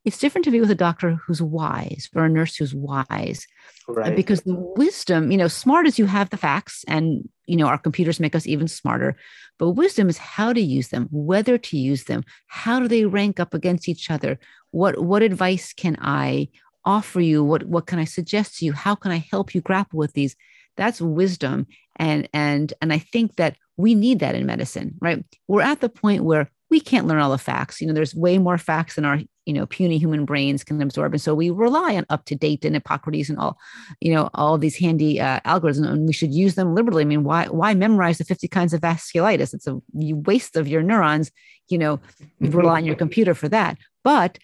It's 0.05 0.19
different 0.19 0.45
to 0.47 0.51
be 0.51 0.61
with 0.61 0.71
a 0.71 0.75
doctor 0.75 1.15
who's 1.15 1.41
wise 1.41 2.11
or 2.15 2.25
a 2.25 2.29
nurse 2.29 2.57
who's 2.57 2.75
wise. 2.75 3.47
Uh, 3.89 3.93
right. 3.93 4.17
Because 4.17 4.43
the 4.43 4.55
wisdom, 4.55 5.31
you 5.31 5.39
know, 5.39 5.49
smart 5.49 5.87
is 5.87 5.99
you 5.99 6.07
have 6.07 6.31
the 6.31 6.37
facts 6.37 6.85
and, 6.89 7.29
you 7.47 7.57
know, 7.57 7.67
our 7.67 7.79
computers 7.79 8.21
make 8.21 8.35
us 8.35 8.47
even 8.47 8.67
smarter. 8.69 9.17
But 9.59 9.71
wisdom 9.71 10.09
is 10.09 10.19
how 10.19 10.53
to 10.53 10.61
use 10.61 10.89
them, 10.89 11.09
whether 11.13 11.57
to 11.57 11.79
use 11.79 12.05
them, 12.05 12.25
how 12.49 12.81
do 12.81 12.89
they 12.89 13.05
rank 13.05 13.39
up 13.39 13.55
against 13.55 13.89
each 13.89 14.11
other? 14.11 14.39
What, 14.73 15.03
what 15.03 15.23
advice 15.23 15.73
can 15.73 15.97
I 16.01 16.49
offer 16.85 17.21
you 17.21 17.45
what 17.45 17.65
what 17.65 17.87
can 17.87 17.99
i 17.99 18.05
suggest 18.05 18.59
to 18.59 18.65
you? 18.65 18.73
How 18.73 18.95
can 18.95 19.13
i 19.13 19.27
help 19.31 19.55
you 19.55 19.61
grapple 19.61 19.99
with 19.99 20.13
these? 20.13 20.37
That's 20.77 21.01
wisdom. 21.01 21.67
And 21.97 22.29
and 22.33 22.73
and 22.81 22.93
i 22.93 22.99
think 22.99 23.37
that 23.37 23.57
we 23.77 23.95
need 23.95 24.21
that 24.21 24.35
in 24.35 24.47
medicine 24.47 24.95
right? 25.01 25.25
We're 25.49 25.63
at 25.63 25.81
the 25.81 25.89
point 25.89 26.25
where 26.25 26.51
we 26.73 26.81
can't 26.81 27.07
learn 27.07 27.21
all 27.21 27.31
the 27.31 27.39
facts. 27.39 27.81
You 27.81 27.87
know 27.87 27.93
there's 27.93 28.15
way 28.15 28.39
more 28.39 28.57
facts 28.57 28.95
than 28.95 29.05
our 29.05 29.21
you 29.45 29.53
know 29.53 29.67
puny 29.67 29.99
human 29.99 30.25
brains 30.25 30.65
can 30.65 30.81
absorb. 30.81 31.13
And 31.13 31.21
so 31.21 31.35
we 31.35 31.51
rely 31.51 31.97
on 31.97 32.07
up 32.09 32.25
to 32.25 32.35
date 32.35 32.65
and 32.65 32.75
Epocrates 32.75 33.29
and 33.29 33.39
all 33.39 33.59
you 34.01 34.13
know 34.13 34.31
all 34.35 34.57
these 34.57 34.79
handy 34.79 35.21
uh, 35.21 35.41
algorithms 35.41 35.87
and 35.87 36.07
we 36.07 36.15
should 36.15 36.33
use 36.33 36.55
them 36.55 36.75
liberally. 36.75 37.03
I 37.03 37.05
mean 37.05 37.25
why 37.25 37.47
why 37.47 37.75
memorize 37.75 38.19
the 38.19 38.25
50 38.25 38.49
kinds 38.49 38.73
of 38.73 38.81
vasculitis? 38.81 39.53
It's 39.53 39.67
a 39.67 39.81
waste 39.93 40.57
of 40.57 40.67
your 40.67 40.83
neurons 40.83 41.31
you 41.69 41.77
know 41.79 42.01
rely 42.41 42.79
on 42.79 42.87
your 42.87 42.97
computer 42.97 43.35
for 43.35 43.49
that. 43.51 43.77
But 44.03 44.39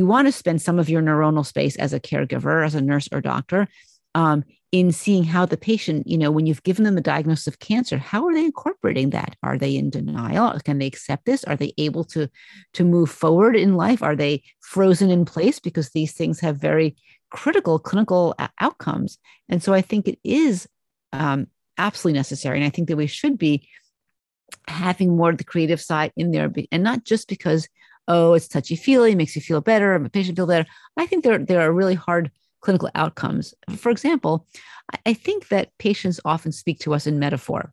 you 0.00 0.06
want 0.06 0.26
to 0.28 0.32
spend 0.32 0.62
some 0.62 0.78
of 0.78 0.88
your 0.88 1.02
neuronal 1.02 1.44
space 1.44 1.76
as 1.76 1.92
a 1.92 2.00
caregiver, 2.00 2.64
as 2.64 2.74
a 2.74 2.80
nurse 2.80 3.06
or 3.12 3.20
doctor, 3.20 3.68
um, 4.14 4.44
in 4.72 4.92
seeing 4.92 5.24
how 5.24 5.44
the 5.44 5.58
patient, 5.58 6.06
you 6.06 6.16
know, 6.16 6.30
when 6.30 6.46
you've 6.46 6.62
given 6.62 6.84
them 6.84 6.96
a 6.96 7.02
diagnosis 7.02 7.46
of 7.46 7.58
cancer, 7.58 7.98
how 7.98 8.26
are 8.26 8.32
they 8.32 8.46
incorporating 8.46 9.10
that? 9.10 9.36
Are 9.42 9.58
they 9.58 9.76
in 9.76 9.90
denial? 9.90 10.58
Can 10.60 10.78
they 10.78 10.86
accept 10.86 11.26
this? 11.26 11.44
Are 11.44 11.54
they 11.54 11.74
able 11.76 12.04
to 12.04 12.30
to 12.72 12.84
move 12.84 13.10
forward 13.10 13.56
in 13.56 13.74
life? 13.74 14.02
Are 14.02 14.16
they 14.16 14.42
frozen 14.62 15.10
in 15.10 15.26
place 15.26 15.60
because 15.60 15.90
these 15.90 16.14
things 16.14 16.40
have 16.40 16.56
very 16.56 16.96
critical 17.30 17.78
clinical 17.78 18.34
outcomes? 18.58 19.18
And 19.50 19.62
so 19.62 19.74
I 19.74 19.82
think 19.82 20.08
it 20.08 20.18
is 20.24 20.66
um, 21.12 21.48
absolutely 21.76 22.18
necessary, 22.18 22.56
and 22.56 22.64
I 22.64 22.70
think 22.70 22.88
that 22.88 22.96
we 22.96 23.06
should 23.06 23.36
be 23.36 23.68
having 24.66 25.14
more 25.14 25.28
of 25.28 25.36
the 25.36 25.44
creative 25.52 25.82
side 25.82 26.12
in 26.16 26.30
there, 26.30 26.50
and 26.72 26.82
not 26.82 27.04
just 27.04 27.28
because 27.28 27.68
oh, 28.08 28.34
it's 28.34 28.48
touchy 28.48 28.76
feely, 28.76 29.14
makes 29.14 29.36
you 29.36 29.42
feel 29.42 29.60
better, 29.60 29.98
my 29.98 30.08
patient 30.08 30.36
feel 30.36 30.46
better. 30.46 30.68
I 30.96 31.06
think 31.06 31.24
there, 31.24 31.38
there 31.38 31.60
are 31.60 31.72
really 31.72 31.94
hard 31.94 32.30
clinical 32.60 32.90
outcomes. 32.94 33.54
For 33.76 33.90
example, 33.90 34.46
I 35.06 35.14
think 35.14 35.48
that 35.48 35.76
patients 35.78 36.20
often 36.24 36.52
speak 36.52 36.80
to 36.80 36.94
us 36.94 37.06
in 37.06 37.18
metaphor, 37.18 37.72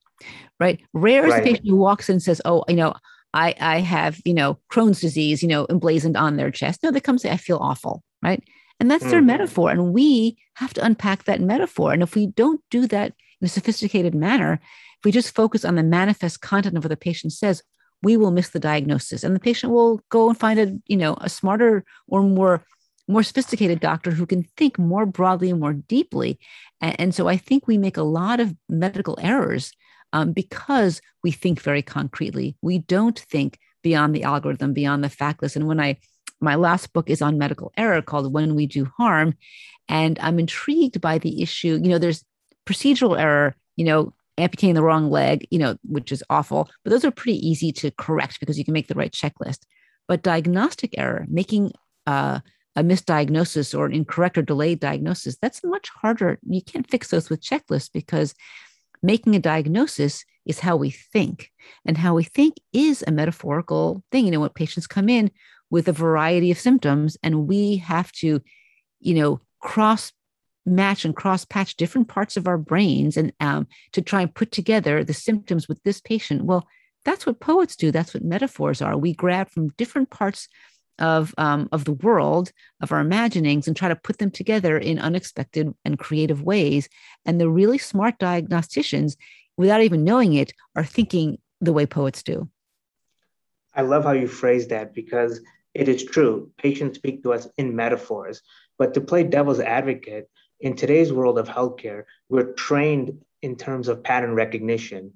right? 0.59 0.79
Rare 0.93 1.25
is 1.25 1.31
right. 1.31 1.43
the 1.43 1.49
patient 1.49 1.67
who 1.67 1.75
walks 1.75 2.09
in 2.09 2.13
and 2.13 2.23
says, 2.23 2.41
oh, 2.45 2.63
you 2.67 2.75
know, 2.75 2.93
I, 3.33 3.55
I 3.59 3.79
have, 3.79 4.21
you 4.23 4.33
know, 4.33 4.59
Crohn's 4.71 5.01
disease, 5.01 5.41
you 5.41 5.49
know, 5.49 5.65
emblazoned 5.69 6.15
on 6.15 6.37
their 6.37 6.51
chest. 6.51 6.83
No, 6.83 6.91
they 6.91 6.99
come 6.99 7.17
say, 7.17 7.31
I 7.31 7.37
feel 7.37 7.57
awful, 7.57 8.03
right? 8.23 8.43
And 8.79 8.89
that's 8.89 9.03
mm-hmm. 9.03 9.11
their 9.11 9.21
metaphor. 9.21 9.71
And 9.71 9.93
we 9.93 10.37
have 10.55 10.73
to 10.75 10.85
unpack 10.85 11.23
that 11.23 11.41
metaphor. 11.41 11.93
And 11.93 12.03
if 12.03 12.15
we 12.15 12.27
don't 12.27 12.61
do 12.69 12.87
that 12.87 13.13
in 13.41 13.45
a 13.45 13.49
sophisticated 13.49 14.15
manner, 14.15 14.59
if 14.99 15.05
we 15.05 15.11
just 15.11 15.35
focus 15.35 15.65
on 15.65 15.75
the 15.75 15.83
manifest 15.83 16.41
content 16.41 16.77
of 16.77 16.83
what 16.83 16.89
the 16.89 16.97
patient 16.97 17.33
says, 17.33 17.63
we 18.03 18.17
will 18.17 18.31
miss 18.31 18.49
the 18.49 18.59
diagnosis. 18.59 19.23
And 19.23 19.35
the 19.35 19.39
patient 19.39 19.73
will 19.73 20.01
go 20.09 20.29
and 20.29 20.39
find 20.39 20.59
a 20.59 20.77
you 20.87 20.97
know 20.97 21.17
a 21.21 21.29
smarter 21.29 21.83
or 22.07 22.23
more 22.23 22.65
more 23.07 23.23
sophisticated 23.23 23.79
doctor 23.79 24.11
who 24.11 24.25
can 24.25 24.43
think 24.57 24.77
more 24.77 25.05
broadly 25.05 25.49
and 25.49 25.59
more 25.59 25.73
deeply. 25.73 26.39
And, 26.81 26.99
and 26.99 27.15
so 27.15 27.27
i 27.27 27.37
think 27.37 27.67
we 27.67 27.77
make 27.77 27.97
a 27.97 28.03
lot 28.03 28.39
of 28.39 28.55
medical 28.69 29.17
errors 29.21 29.71
um, 30.13 30.31
because 30.31 31.01
we 31.23 31.31
think 31.31 31.61
very 31.61 31.81
concretely. 31.81 32.55
We 32.61 32.79
don't 32.79 33.19
think 33.19 33.59
beyond 33.83 34.13
the 34.13 34.23
algorithm 34.23 34.73
beyond 34.73 35.03
the 35.03 35.09
fact 35.09 35.41
list 35.41 35.55
and 35.55 35.67
when 35.67 35.79
i 35.79 35.95
my 36.41 36.55
last 36.55 36.91
book 36.93 37.09
is 37.09 37.21
on 37.21 37.37
medical 37.37 37.71
error 37.77 38.01
called 38.01 38.33
when 38.33 38.55
we 38.55 38.65
do 38.65 38.91
harm 38.97 39.33
and 39.87 40.19
i'm 40.19 40.39
intrigued 40.39 40.99
by 40.99 41.17
the 41.17 41.41
issue 41.41 41.79
you 41.81 41.89
know 41.89 41.97
there's 41.97 42.25
procedural 42.65 43.17
error 43.17 43.55
you 43.75 43.85
know 43.85 44.13
amputating 44.37 44.75
the 44.75 44.83
wrong 44.83 45.09
leg, 45.09 45.47
you 45.51 45.59
know, 45.59 45.77
which 45.83 46.11
is 46.11 46.23
awful, 46.29 46.69
but 46.83 46.91
those 46.91 47.05
are 47.05 47.11
pretty 47.11 47.45
easy 47.47 47.71
to 47.71 47.91
correct 47.91 48.39
because 48.39 48.57
you 48.57 48.65
can 48.65 48.73
make 48.73 48.87
the 48.87 48.95
right 48.95 49.11
checklist. 49.11 49.59
But 50.07 50.23
diagnostic 50.23 50.97
error, 50.97 51.25
making 51.27 51.73
uh, 52.05 52.39
a 52.75 52.83
misdiagnosis 52.83 53.77
or 53.77 53.85
an 53.85 53.93
incorrect 53.93 54.37
or 54.37 54.41
delayed 54.41 54.79
diagnosis, 54.79 55.37
that's 55.41 55.63
much 55.63 55.89
harder. 55.89 56.39
You 56.47 56.61
can't 56.61 56.89
fix 56.89 57.09
those 57.09 57.29
with 57.29 57.41
checklists 57.41 57.89
because 57.91 58.33
making 59.03 59.35
a 59.35 59.39
diagnosis 59.39 60.23
is 60.45 60.59
how 60.59 60.77
we 60.77 60.91
think. 60.91 61.51
And 61.85 61.97
how 61.97 62.15
we 62.15 62.23
think 62.23 62.55
is 62.71 63.03
a 63.05 63.11
metaphorical 63.11 64.03
thing. 64.11 64.25
You 64.25 64.31
know, 64.31 64.39
when 64.39 64.49
patients 64.49 64.87
come 64.87 65.09
in 65.09 65.31
with 65.69 65.87
a 65.87 65.93
variety 65.93 66.51
of 66.51 66.59
symptoms 66.59 67.17
and 67.21 67.47
we 67.47 67.77
have 67.77 68.11
to, 68.13 68.41
you 68.99 69.13
know, 69.13 69.41
cross 69.59 70.13
match 70.67 71.05
and 71.05 71.15
cross 71.15 71.45
patch 71.45 71.75
different 71.77 72.07
parts 72.07 72.37
of 72.37 72.47
our 72.47 72.57
brains 72.57 73.17
and 73.17 73.31
um, 73.39 73.67
to 73.93 74.01
try 74.01 74.21
and 74.21 74.35
put 74.35 74.51
together 74.51 75.03
the 75.03 75.13
symptoms 75.13 75.67
with 75.67 75.81
this 75.83 76.01
patient. 76.01 76.43
Well, 76.43 76.67
that's 77.05 77.25
what 77.25 77.39
poets 77.39 77.75
do. 77.75 77.91
That's 77.91 78.13
what 78.13 78.23
metaphors 78.23 78.81
are. 78.81 78.97
We 78.97 79.13
grab 79.13 79.49
from 79.49 79.69
different 79.69 80.09
parts 80.09 80.49
of 80.99 81.33
um, 81.37 81.69
of 81.71 81.85
the 81.85 81.93
world 81.93 82.51
of 82.81 82.91
our 82.91 82.99
imaginings 82.99 83.67
and 83.67 83.75
try 83.75 83.87
to 83.87 83.95
put 83.95 84.17
them 84.17 84.31
together 84.31 84.77
in 84.77 84.99
unexpected 84.99 85.73
and 85.85 85.99
creative 85.99 86.41
ways 86.41 86.89
and 87.25 87.39
the 87.39 87.49
really 87.49 87.77
smart 87.77 88.17
diagnosticians 88.17 89.15
without 89.57 89.81
even 89.81 90.03
knowing 90.03 90.33
it 90.33 90.53
are 90.75 90.83
thinking 90.83 91.37
the 91.61 91.73
way 91.73 91.85
poets 91.85 92.23
do 92.23 92.49
i 93.75 93.81
love 93.81 94.03
how 94.03 94.11
you 94.11 94.27
phrase 94.27 94.67
that 94.67 94.93
because 94.93 95.39
it 95.73 95.87
is 95.87 96.03
true 96.03 96.51
patients 96.57 96.97
speak 96.97 97.21
to 97.21 97.31
us 97.31 97.47
in 97.57 97.75
metaphors 97.75 98.41
but 98.79 98.93
to 98.93 99.01
play 99.01 99.23
devil's 99.23 99.59
advocate 99.59 100.29
in 100.59 100.75
today's 100.75 101.13
world 101.13 101.37
of 101.37 101.47
healthcare 101.47 102.03
we're 102.29 102.53
trained 102.53 103.19
in 103.41 103.55
terms 103.55 103.87
of 103.87 104.03
pattern 104.03 104.33
recognition. 104.33 105.13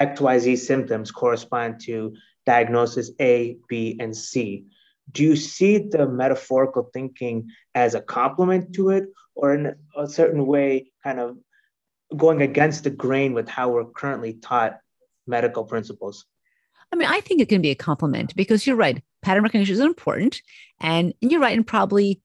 Xyz 0.00 0.58
symptoms 0.58 1.10
correspond 1.10 1.80
to 1.80 2.14
diagnosis 2.46 3.10
a 3.20 3.56
b 3.68 3.96
and 4.00 4.16
c. 4.16 4.64
Do 5.10 5.24
you 5.24 5.36
see 5.36 5.78
the 5.78 6.06
metaphorical 6.06 6.90
thinking 6.92 7.50
as 7.74 7.94
a 7.94 8.00
complement 8.00 8.74
to 8.74 8.90
it 8.90 9.04
or 9.34 9.54
in 9.54 9.74
a 9.96 10.08
certain 10.08 10.46
way 10.46 10.92
kind 11.02 11.18
of 11.18 11.38
going 12.16 12.42
against 12.42 12.84
the 12.84 12.90
grain 12.90 13.34
with 13.34 13.48
how 13.48 13.70
we're 13.70 13.84
currently 13.84 14.34
taught 14.34 14.78
medical 15.26 15.64
principles? 15.64 16.24
I 16.92 16.96
mean 16.96 17.08
i 17.08 17.20
think 17.20 17.40
it 17.40 17.48
can 17.48 17.60
be 17.60 17.70
a 17.70 17.74
complement 17.74 18.34
because 18.36 18.66
you're 18.66 18.76
right. 18.76 19.02
Pattern 19.22 19.42
recognition 19.42 19.74
is 19.74 19.80
important. 19.80 20.40
And 20.80 21.12
you're 21.20 21.40
right 21.40 21.56
and 21.56 21.66
probably 21.66 22.22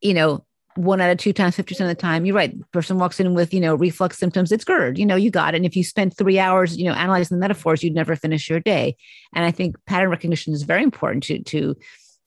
you 0.00 0.12
know 0.12 0.44
one 0.76 1.00
out 1.00 1.10
of 1.10 1.18
two 1.18 1.32
times 1.32 1.56
50% 1.56 1.80
of 1.80 1.88
the 1.88 1.94
time 1.94 2.24
you're 2.24 2.36
right 2.36 2.54
person 2.70 2.98
walks 2.98 3.18
in 3.18 3.34
with 3.34 3.52
you 3.52 3.60
know 3.60 3.74
reflux 3.74 4.18
symptoms 4.18 4.52
it's 4.52 4.64
gerd 4.64 4.98
you 4.98 5.06
know 5.06 5.16
you 5.16 5.30
got 5.30 5.54
it 5.54 5.56
and 5.56 5.66
if 5.66 5.74
you 5.74 5.82
spent 5.82 6.16
three 6.16 6.38
hours 6.38 6.76
you 6.76 6.84
know 6.84 6.92
analyzing 6.92 7.36
the 7.36 7.40
metaphors 7.40 7.82
you'd 7.82 7.94
never 7.94 8.14
finish 8.14 8.48
your 8.48 8.60
day 8.60 8.96
and 9.34 9.44
i 9.44 9.50
think 9.50 9.76
pattern 9.86 10.10
recognition 10.10 10.52
is 10.52 10.62
very 10.62 10.82
important 10.82 11.22
to 11.22 11.42
to 11.42 11.74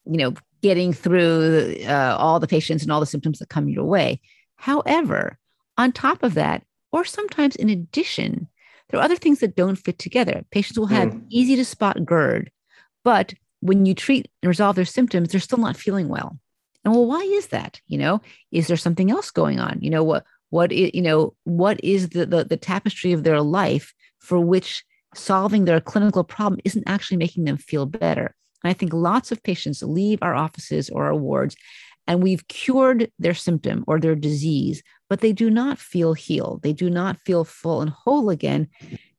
you 0.10 0.18
know, 0.18 0.34
getting 0.62 0.92
through 0.92 1.76
uh, 1.88 2.16
all 2.18 2.40
the 2.40 2.48
patients 2.48 2.84
and 2.84 2.92
all 2.92 3.00
the 3.00 3.06
symptoms 3.06 3.40
that 3.40 3.50
come 3.50 3.70
your 3.70 3.86
way. 3.86 4.20
However, 4.56 5.38
on 5.78 5.92
top 5.92 6.24
of 6.24 6.34
that, 6.34 6.64
or 6.92 7.06
sometimes 7.06 7.56
in 7.56 7.70
addition, 7.70 8.48
there 8.90 9.00
are 9.00 9.04
other 9.04 9.16
things 9.16 9.40
that 9.40 9.56
don't 9.56 9.76
fit 9.76 10.00
together. 10.00 10.44
Patients 10.52 10.78
will 10.78 10.88
have 10.88 11.10
mm. 11.10 11.24
easy 11.30 11.56
to 11.56 11.64
spot 11.64 12.04
GERD, 12.04 12.52
but 13.04 13.34
when 13.62 13.86
you 13.86 13.94
treat 13.94 14.30
and 14.42 14.48
resolve 14.48 14.76
their 14.76 14.86
symptoms, 14.86 15.30
they're 15.30 15.40
still 15.40 15.60
not 15.60 15.78
feeling 15.78 16.10
well. 16.10 16.38
And 16.86 16.94
well, 16.94 17.06
why 17.06 17.22
is 17.22 17.48
that? 17.48 17.82
You 17.88 17.98
know, 17.98 18.22
is 18.52 18.68
there 18.68 18.78
something 18.78 19.12
else 19.12 19.32
going 19.32 19.60
on? 19.60 19.80
You 19.82 19.90
know, 19.90 20.04
what 20.04 20.26
what 20.50 20.72
is, 20.72 20.92
you 20.94 21.02
know, 21.02 21.36
what 21.44 21.80
is 21.84 22.10
the, 22.10 22.26
the 22.26 22.44
the 22.44 22.58
tapestry 22.58 23.12
of 23.12 23.24
their 23.24 23.42
life 23.42 23.94
for 24.20 24.40
which 24.40 24.84
solving 25.16 25.66
their 25.66 25.82
clinical 25.82 26.24
problem 26.24 26.62
isn't 26.64 26.88
actually 26.88 27.18
making 27.18 27.44
them 27.46 27.58
feel 27.58 27.86
better? 27.86 28.36
And 28.64 28.70
I 28.70 28.74
think 28.74 28.94
lots 28.94 29.32
of 29.32 29.44
patients 29.44 29.82
leave 29.84 30.20
our 30.22 30.36
offices 30.36 30.90
or 30.90 31.06
our 31.06 31.16
wards 31.16 31.56
and 32.10 32.24
we've 32.24 32.48
cured 32.48 33.12
their 33.20 33.36
symptom 33.36 33.84
or 33.86 34.00
their 34.00 34.16
disease, 34.16 34.82
but 35.10 35.22
they 35.22 35.32
do 35.32 35.52
not 35.52 35.78
feel 35.78 36.14
healed. 36.14 36.64
They 36.64 36.74
do 36.74 36.90
not 36.90 37.20
feel 37.20 37.46
full 37.46 37.82
and 37.82 37.92
whole 37.92 38.32
again. 38.32 38.68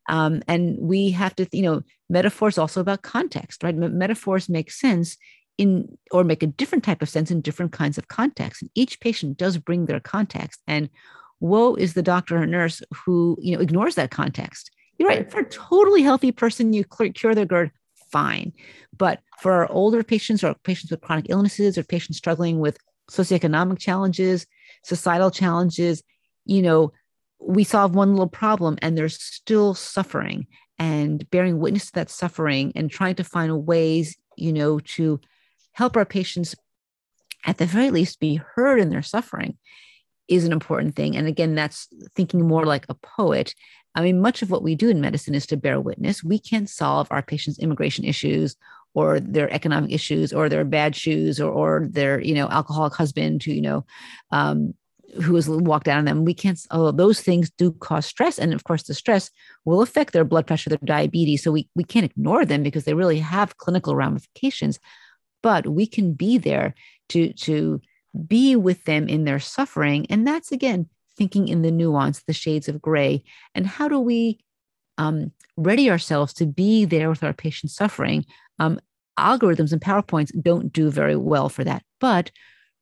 Um, 0.08 0.42
and 0.48 0.76
we 0.76 1.12
have 1.12 1.36
to, 1.36 1.46
you 1.52 1.62
know, 1.62 1.82
metaphors 2.08 2.58
also 2.58 2.80
about 2.80 3.02
context, 3.02 3.62
right? 3.62 3.76
Metaphors 3.76 4.48
make 4.48 4.72
sense 4.72 5.16
in 5.60 5.98
or 6.10 6.24
make 6.24 6.42
a 6.42 6.46
different 6.46 6.82
type 6.82 7.02
of 7.02 7.08
sense 7.10 7.30
in 7.30 7.42
different 7.42 7.72
kinds 7.72 7.98
of 7.98 8.08
contexts. 8.08 8.62
And 8.62 8.70
each 8.74 8.98
patient 8.98 9.36
does 9.36 9.58
bring 9.58 9.84
their 9.84 10.00
context. 10.00 10.58
And 10.66 10.88
woe 11.38 11.74
is 11.74 11.92
the 11.92 12.02
doctor 12.02 12.38
or 12.38 12.46
nurse 12.46 12.80
who, 12.94 13.36
you 13.42 13.54
know, 13.54 13.62
ignores 13.62 13.94
that 13.96 14.10
context. 14.10 14.70
You're 14.98 15.08
right. 15.10 15.30
For 15.30 15.40
a 15.40 15.48
totally 15.48 16.02
healthy 16.02 16.32
person, 16.32 16.72
you 16.72 16.84
cure 17.14 17.34
their 17.34 17.44
GERD, 17.44 17.72
fine. 18.10 18.54
But 18.96 19.20
for 19.38 19.52
our 19.52 19.70
older 19.70 20.02
patients 20.02 20.42
or 20.42 20.54
patients 20.64 20.90
with 20.90 21.02
chronic 21.02 21.26
illnesses 21.28 21.76
or 21.76 21.84
patients 21.84 22.16
struggling 22.16 22.58
with 22.58 22.78
socioeconomic 23.10 23.78
challenges, 23.78 24.46
societal 24.82 25.30
challenges, 25.30 26.02
you 26.46 26.62
know, 26.62 26.92
we 27.38 27.64
solve 27.64 27.94
one 27.94 28.12
little 28.12 28.28
problem 28.28 28.78
and 28.80 28.96
they're 28.96 29.10
still 29.10 29.74
suffering 29.74 30.46
and 30.78 31.28
bearing 31.30 31.58
witness 31.58 31.86
to 31.86 31.92
that 31.92 32.08
suffering 32.08 32.72
and 32.74 32.90
trying 32.90 33.14
to 33.16 33.24
find 33.24 33.66
ways, 33.66 34.16
you 34.36 34.54
know, 34.54 34.78
to 34.80 35.20
help 35.72 35.96
our 35.96 36.04
patients 36.04 36.54
at 37.44 37.58
the 37.58 37.66
very 37.66 37.90
least 37.90 38.20
be 38.20 38.36
heard 38.36 38.80
in 38.80 38.90
their 38.90 39.02
suffering 39.02 39.56
is 40.28 40.44
an 40.44 40.52
important 40.52 40.94
thing. 40.94 41.16
And 41.16 41.26
again, 41.26 41.54
that's 41.54 41.88
thinking 42.14 42.46
more 42.46 42.64
like 42.64 42.86
a 42.88 42.94
poet. 42.94 43.54
I 43.94 44.02
mean, 44.02 44.20
much 44.20 44.42
of 44.42 44.50
what 44.50 44.62
we 44.62 44.74
do 44.74 44.88
in 44.88 45.00
medicine 45.00 45.34
is 45.34 45.46
to 45.46 45.56
bear 45.56 45.80
witness. 45.80 46.22
We 46.22 46.38
can't 46.38 46.70
solve 46.70 47.08
our 47.10 47.22
patients' 47.22 47.58
immigration 47.58 48.04
issues 48.04 48.56
or 48.94 49.20
their 49.20 49.52
economic 49.52 49.92
issues 49.92 50.32
or 50.32 50.48
their 50.48 50.64
bad 50.64 50.94
shoes 50.96 51.40
or, 51.40 51.50
or 51.50 51.88
their 51.90 52.20
you 52.20 52.34
know 52.34 52.48
alcoholic 52.48 52.94
husband 52.94 53.42
who 53.42 53.52
you 53.52 53.62
know 53.62 53.84
um, 54.32 54.74
who 55.22 55.34
has 55.34 55.48
walked 55.48 55.88
out 55.88 55.98
on 55.98 56.04
them 56.04 56.24
we 56.24 56.34
can't 56.34 56.60
oh 56.70 56.90
those 56.90 57.20
things 57.20 57.50
do 57.50 57.72
cause 57.72 58.06
stress 58.06 58.38
and 58.38 58.52
of 58.52 58.64
course 58.64 58.84
the 58.84 58.94
stress 58.94 59.30
will 59.64 59.82
affect 59.82 60.12
their 60.12 60.24
blood 60.24 60.46
pressure 60.46 60.70
their 60.70 60.78
diabetes 60.84 61.42
so 61.42 61.52
we, 61.52 61.68
we 61.74 61.84
can't 61.84 62.04
ignore 62.04 62.44
them 62.44 62.62
because 62.62 62.84
they 62.84 62.94
really 62.94 63.18
have 63.18 63.58
clinical 63.58 63.94
ramifications 63.94 64.78
but 65.42 65.66
we 65.66 65.86
can 65.86 66.12
be 66.12 66.38
there 66.38 66.74
to 67.10 67.32
to 67.32 67.80
be 68.26 68.56
with 68.56 68.84
them 68.84 69.08
in 69.08 69.24
their 69.24 69.40
suffering. 69.40 70.06
And 70.10 70.26
that's 70.26 70.52
again 70.52 70.88
thinking 71.16 71.48
in 71.48 71.62
the 71.62 71.70
nuance 71.70 72.22
the 72.22 72.32
shades 72.32 72.68
of 72.68 72.80
gray. 72.80 73.22
And 73.54 73.66
how 73.66 73.88
do 73.88 74.00
we 74.00 74.40
um, 74.98 75.32
ready 75.56 75.90
ourselves 75.90 76.32
to 76.34 76.46
be 76.46 76.84
there 76.84 77.10
with 77.10 77.22
our 77.22 77.32
patient 77.32 77.70
suffering? 77.70 78.24
Um, 78.58 78.80
algorithms 79.18 79.72
and 79.72 79.80
PowerPoints 79.80 80.32
don't 80.42 80.72
do 80.72 80.90
very 80.90 81.16
well 81.16 81.48
for 81.48 81.62
that. 81.64 81.82
But 82.00 82.30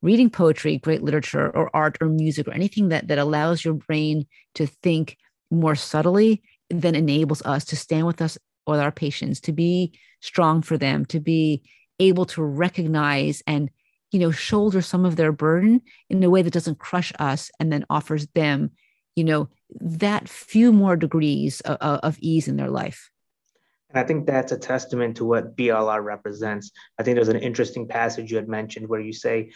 reading 0.02 0.30
poetry, 0.30 0.78
great 0.78 1.02
literature, 1.02 1.50
or 1.50 1.74
art, 1.74 1.98
or 2.00 2.08
music, 2.08 2.46
or 2.46 2.52
anything 2.52 2.90
that, 2.90 3.08
that 3.08 3.18
allows 3.18 3.64
your 3.64 3.74
brain 3.74 4.26
to 4.54 4.66
think 4.66 5.16
more 5.50 5.74
subtly, 5.74 6.42
then 6.70 6.94
enables 6.94 7.42
us 7.42 7.64
to 7.66 7.76
stand 7.76 8.06
with 8.06 8.22
us 8.22 8.38
with 8.66 8.78
our 8.78 8.92
patients, 8.92 9.40
to 9.40 9.52
be 9.52 9.98
strong 10.20 10.62
for 10.62 10.78
them, 10.78 11.04
to 11.06 11.18
be 11.18 11.62
able 11.98 12.24
to 12.26 12.42
recognize 12.42 13.42
and 13.46 13.70
you 14.10 14.20
know 14.20 14.30
shoulder 14.30 14.80
some 14.80 15.04
of 15.04 15.16
their 15.16 15.32
burden 15.32 15.82
in 16.08 16.22
a 16.22 16.30
way 16.30 16.42
that 16.42 16.52
doesn't 16.52 16.78
crush 16.78 17.12
us 17.18 17.50
and 17.60 17.72
then 17.72 17.84
offers 17.90 18.26
them 18.28 18.70
you 19.16 19.24
know 19.24 19.48
that 19.80 20.28
few 20.28 20.72
more 20.72 20.96
degrees 20.96 21.60
of, 21.62 21.76
of 21.80 22.18
ease 22.20 22.48
in 22.48 22.56
their 22.56 22.70
life 22.70 23.10
and 23.90 23.98
I 23.98 24.04
think 24.06 24.26
that's 24.26 24.52
a 24.52 24.58
testament 24.58 25.16
to 25.16 25.24
what 25.24 25.56
BLR 25.56 26.04
represents. 26.04 26.72
I 26.98 27.02
think 27.02 27.14
there's 27.14 27.28
an 27.28 27.36
interesting 27.36 27.88
passage 27.88 28.30
you 28.30 28.36
had 28.36 28.48
mentioned 28.48 28.86
where 28.86 29.00
you 29.00 29.14
say 29.14 29.52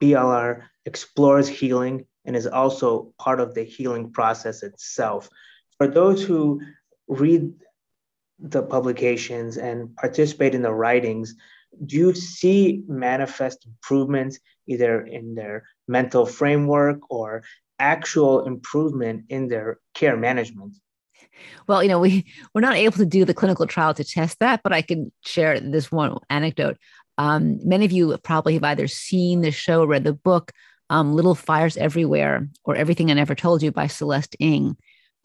BLR 0.00 0.62
explores 0.84 1.48
healing 1.48 2.06
and 2.24 2.36
is 2.36 2.46
also 2.46 3.12
part 3.18 3.40
of 3.40 3.54
the 3.54 3.64
healing 3.64 4.12
process 4.12 4.62
itself. 4.62 5.28
For 5.78 5.88
those 5.88 6.22
who 6.22 6.60
read 7.08 7.52
the 8.38 8.62
publications 8.62 9.56
and 9.56 9.96
participate 9.96 10.54
in 10.54 10.62
the 10.62 10.72
writings, 10.72 11.34
do 11.84 11.96
you 11.96 12.14
see 12.14 12.82
manifest 12.88 13.66
improvements 13.66 14.38
either 14.66 15.02
in 15.02 15.34
their 15.34 15.64
mental 15.86 16.26
framework 16.26 17.10
or 17.10 17.42
actual 17.78 18.46
improvement 18.46 19.24
in 19.28 19.48
their 19.48 19.78
care 19.94 20.16
management? 20.16 20.74
Well, 21.66 21.82
you 21.82 21.88
know, 21.88 22.00
we 22.00 22.24
we're 22.54 22.60
not 22.60 22.76
able 22.76 22.96
to 22.96 23.06
do 23.06 23.24
the 23.24 23.34
clinical 23.34 23.66
trial 23.66 23.94
to 23.94 24.04
test 24.04 24.38
that, 24.40 24.62
but 24.62 24.72
I 24.72 24.82
can 24.82 25.12
share 25.24 25.60
this 25.60 25.92
one 25.92 26.16
anecdote. 26.30 26.78
Um, 27.18 27.58
many 27.62 27.84
of 27.84 27.92
you 27.92 28.16
probably 28.18 28.54
have 28.54 28.64
either 28.64 28.88
seen 28.88 29.40
the 29.40 29.50
show, 29.50 29.84
read 29.84 30.04
the 30.04 30.12
book, 30.12 30.52
um, 30.90 31.14
"Little 31.14 31.34
Fires 31.34 31.76
Everywhere" 31.76 32.48
or 32.64 32.76
"Everything 32.76 33.10
I 33.10 33.14
Never 33.14 33.34
Told 33.34 33.62
You" 33.62 33.72
by 33.72 33.86
Celeste 33.86 34.36
Ng. 34.40 34.76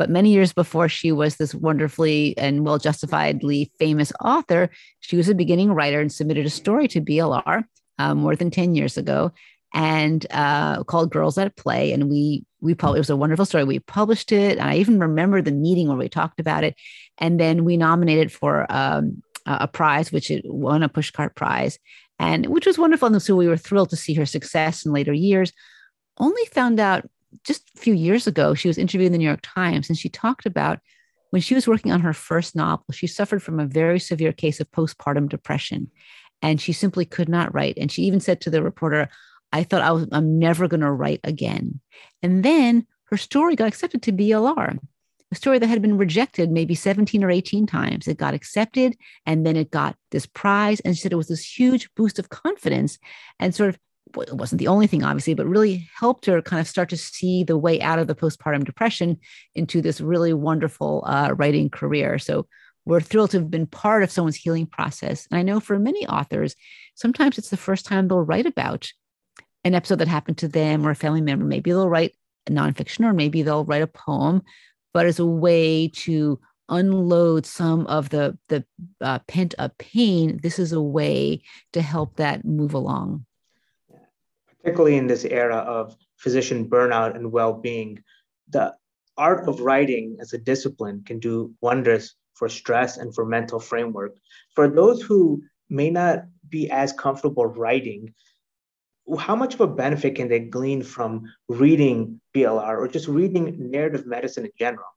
But 0.02 0.10
many 0.10 0.32
years 0.32 0.52
before 0.52 0.90
she 0.90 1.12
was 1.12 1.36
this 1.36 1.54
wonderfully 1.54 2.36
and 2.36 2.66
well 2.66 2.80
justifiedly 2.80 3.70
famous 3.78 4.12
author, 4.20 4.72
she 5.00 5.16
was 5.16 5.30
a 5.30 5.36
beginning 5.36 5.72
writer 5.74 6.02
and 6.02 6.12
submitted 6.12 6.44
a 6.44 6.50
story 6.50 6.88
to 6.88 7.02
BLR 7.02 7.66
um, 8.00 8.18
more 8.18 8.36
than 8.36 8.50
10 8.50 8.74
years 8.74 8.98
ago 8.98 9.32
and 9.76 10.26
uh, 10.32 10.84
called 10.86 11.12
Girls 11.12 11.38
at 11.38 11.56
Play. 11.56 11.94
And 11.94 12.10
we 12.10 12.44
we 12.62 12.74
probably 12.74 12.98
it 12.98 13.02
was 13.02 13.12
a 13.12 13.16
wonderful 13.16 13.46
story. 13.46 13.64
We 13.64 13.78
published 13.78 14.32
it. 14.32 14.60
I 14.60 14.78
even 14.78 15.00
remember 15.00 15.40
the 15.40 15.52
meeting 15.52 15.88
where 15.88 15.98
we 15.98 16.10
talked 16.10 16.40
about 16.40 16.64
it, 16.64 16.76
and 17.20 17.40
then 17.40 17.64
we 17.64 17.78
nominated 17.78 18.32
for 18.32 18.66
um, 18.74 19.22
a 19.46 19.68
prize, 19.68 20.12
which 20.12 20.32
it 20.32 20.44
won 20.46 20.82
a 20.82 20.90
pushcart 20.90 21.36
prize. 21.36 21.78
and 22.18 22.48
which 22.48 22.66
was 22.66 22.80
wonderful. 22.80 23.08
And 23.08 23.22
so 23.22 23.36
we 23.36 23.48
were 23.48 23.56
thrilled 23.56 23.92
to 23.92 23.96
see 23.96 24.16
her 24.16 24.26
success 24.26 24.84
in 24.84 24.94
later 24.94 25.14
years. 25.14 25.54
Only 26.18 26.46
found 26.46 26.80
out 26.80 27.08
just 27.44 27.70
a 27.76 27.80
few 27.80 27.94
years 27.94 28.28
ago, 28.28 28.54
she 28.54 28.68
was 28.68 28.78
interviewed 28.78 29.08
in 29.08 29.12
the 29.12 29.18
New 29.18 29.28
York 29.28 29.42
Times 29.42 29.90
and 29.90 29.98
she 29.98 30.10
talked 30.10 30.46
about 30.46 30.80
when 31.32 31.42
she 31.42 31.56
was 31.56 31.68
working 31.68 31.92
on 31.92 32.02
her 32.02 32.14
first 32.14 32.56
novel, 32.56 32.86
she 32.92 33.08
suffered 33.08 33.42
from 33.42 33.60
a 33.60 33.66
very 33.66 34.00
severe 34.00 34.34
case 34.34 34.60
of 34.60 34.70
postpartum 34.72 35.30
depression 35.30 35.90
and 36.42 36.60
she 36.60 36.74
simply 36.74 37.06
could 37.06 37.30
not 37.30 37.54
write. 37.54 37.78
And 37.78 37.92
she 37.92 38.04
even 38.04 38.20
said 38.20 38.42
to 38.42 38.50
the 38.50 38.62
reporter, 38.62 39.10
I 39.54 39.64
thought 39.64 39.82
I 39.82 39.92
was, 39.92 40.08
I'm 40.12 40.40
never 40.40 40.68
going 40.68 40.82
to 40.82 40.92
write 40.92 41.22
again. 41.24 41.80
And 42.22 42.44
then 42.44 42.86
her 43.06 43.18
story 43.18 43.56
got 43.56 43.68
accepted 43.68 44.02
to 44.04 44.14
BLR, 44.14 44.78
a 45.32 45.36
story 45.36 45.60
that 45.60 45.68
had 45.68 45.82
been 45.82 45.98
rejected 45.98 46.52
maybe 46.52 46.76
17 46.76 47.24
or 47.24 47.32
18 47.32 47.66
times. 47.66 48.08
It 48.08 48.18
got 48.18 48.34
accepted 48.34 48.98
and 49.26 49.46
then 49.46 49.56
it 49.56 49.72
got 49.72 49.96
this 50.12 50.26
prize. 50.26 50.80
And 50.82 50.96
she 50.96 51.02
said 51.02 51.14
it 51.14 51.18
was 51.18 51.28
this 51.28 51.60
huge 51.60 51.94
boost 51.96 52.20
of 52.20 52.30
confidence 52.30 52.98
and 53.40 53.56
sort 53.56 53.70
of 53.70 53.80
it 54.18 54.34
wasn't 54.34 54.60
the 54.60 54.68
only 54.68 54.88
thing, 54.88 55.04
obviously, 55.04 55.34
but 55.34 55.48
really 55.48 55.90
helped 55.98 56.26
her 56.26 56.42
kind 56.42 56.60
of 56.60 56.68
start 56.68 56.90
to 56.90 56.98
see 56.98 57.44
the 57.44 57.58
way 57.58 57.82
out 57.82 58.00
of 58.00 58.08
the 58.08 58.16
postpartum 58.16 58.64
depression 58.64 59.18
into 59.56 59.82
this 59.82 60.02
really 60.02 60.34
wonderful 60.34 61.04
uh, 61.06 61.34
writing 61.36 61.70
career. 61.70 62.20
So 62.20 62.48
we're 62.86 63.02
thrilled 63.02 63.32
to 63.32 63.40
have 63.40 63.52
been 63.52 63.68
part 63.68 64.04
of 64.04 64.12
someone's 64.12 64.36
healing 64.36 64.66
process. 64.66 65.28
And 65.30 65.38
I 65.38 65.44
know 65.44 65.60
for 65.60 65.78
many 65.78 66.08
authors, 66.08 66.56
sometimes 66.96 67.38
it's 67.38 67.50
the 67.50 67.58
first 67.58 67.86
time 67.86 68.08
they'll 68.08 68.22
write 68.22 68.46
about 68.46 68.92
an 69.64 69.76
episode 69.76 70.00
that 70.00 70.08
happened 70.08 70.40
to 70.40 70.48
them 70.48 70.86
or 70.86 70.92
a 70.92 70.96
family 70.96 71.22
member. 71.22 71.46
Maybe 71.46 71.72
they'll 71.72 71.90
write 71.90 72.16
a 72.48 72.52
nonfiction 72.52 73.06
or 73.06 73.14
maybe 73.14 73.44
they'll 73.44 73.66
write 73.66 73.84
a 73.84 73.88
poem, 73.88 74.42
but 74.94 75.06
as 75.06 75.20
a 75.20 75.26
way 75.26 75.90
to 75.90 76.40
unload 76.70 77.46
some 77.46 77.86
of 77.88 78.10
the 78.10 78.38
the 78.48 78.66
uh, 79.02 79.20
pent 79.28 79.54
up 79.60 79.78
pain, 79.78 80.40
this 80.42 80.58
is 80.58 80.72
a 80.72 80.82
way 80.82 81.44
to 81.74 81.82
help 81.82 82.16
that 82.16 82.46
move 82.46 82.74
along 82.74 83.26
particularly 84.64 84.98
in 84.98 85.08
this 85.08 85.26
era 85.26 85.58
of 85.58 85.96
physician 86.18 86.70
burnout 86.70 87.16
and 87.16 87.32
well-being, 87.32 88.04
the 88.50 88.74
art 89.18 89.48
of 89.48 89.62
writing 89.62 90.18
as 90.22 90.34
a 90.34 90.38
discipline 90.38 91.04
can 91.06 91.20
do 91.20 91.54
wonders 91.62 92.16
for 92.34 92.48
stress 92.48 92.98
and 92.98 93.14
for 93.14 93.26
mental 93.26 93.60
framework. 93.60 94.16
For 94.56 94.68
those 94.68 95.02
who 95.02 95.44
may 95.70 95.90
not 95.90 96.26
be 96.48 96.70
as 96.70 96.94
comfortable 96.94 97.46
writing, 97.46 98.14
how 99.18 99.36
much 99.36 99.54
of 99.56 99.62
a 99.62 99.68
benefit 99.68 100.16
can 100.16 100.28
they 100.28 100.40
glean 100.40 100.84
from 100.84 101.24
reading 101.50 102.22
BLR 102.36 102.78
or 102.78 102.88
just 102.88 103.08
reading 103.08 103.72
narrative 103.72 104.06
medicine 104.06 104.46
in 104.46 104.52
general? 104.58 104.88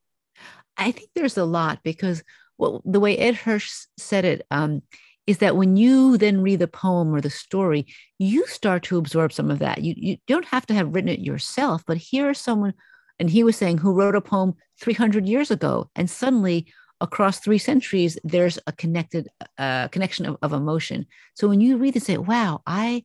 I 0.76 0.90
think 0.90 1.10
there's 1.14 1.38
a 1.38 1.44
lot 1.44 1.80
because 1.82 2.22
well, 2.58 2.82
the 2.84 3.00
way 3.00 3.18
Ed 3.18 3.34
Hirsch 3.34 3.86
said 3.98 4.24
it, 4.24 4.46
um, 4.50 4.82
is 5.26 5.38
that 5.38 5.56
when 5.56 5.76
you 5.76 6.18
then 6.18 6.42
read 6.42 6.58
the 6.58 6.68
poem 6.68 7.14
or 7.14 7.20
the 7.20 7.30
story, 7.30 7.86
you 8.18 8.46
start 8.46 8.82
to 8.84 8.98
absorb 8.98 9.32
some 9.32 9.50
of 9.50 9.58
that. 9.58 9.82
You, 9.82 9.94
you 9.96 10.16
don't 10.26 10.44
have 10.46 10.66
to 10.66 10.74
have 10.74 10.94
written 10.94 11.08
it 11.08 11.20
yourself, 11.20 11.82
but 11.86 11.96
here 11.96 12.30
is 12.30 12.38
someone, 12.38 12.74
and 13.18 13.30
he 13.30 13.42
was 13.42 13.56
saying, 13.56 13.78
who 13.78 13.94
wrote 13.94 14.14
a 14.14 14.20
poem 14.20 14.54
300 14.80 15.26
years 15.26 15.50
ago. 15.50 15.90
And 15.96 16.10
suddenly, 16.10 16.66
across 17.00 17.38
three 17.38 17.58
centuries, 17.58 18.18
there's 18.22 18.58
a 18.66 18.72
connected 18.72 19.28
uh, 19.58 19.88
connection 19.88 20.26
of, 20.26 20.36
of 20.42 20.52
emotion. 20.52 21.06
So 21.34 21.48
when 21.48 21.60
you 21.60 21.78
read 21.78 21.94
and 21.94 22.02
say, 22.02 22.18
wow, 22.18 22.60
I, 22.66 23.04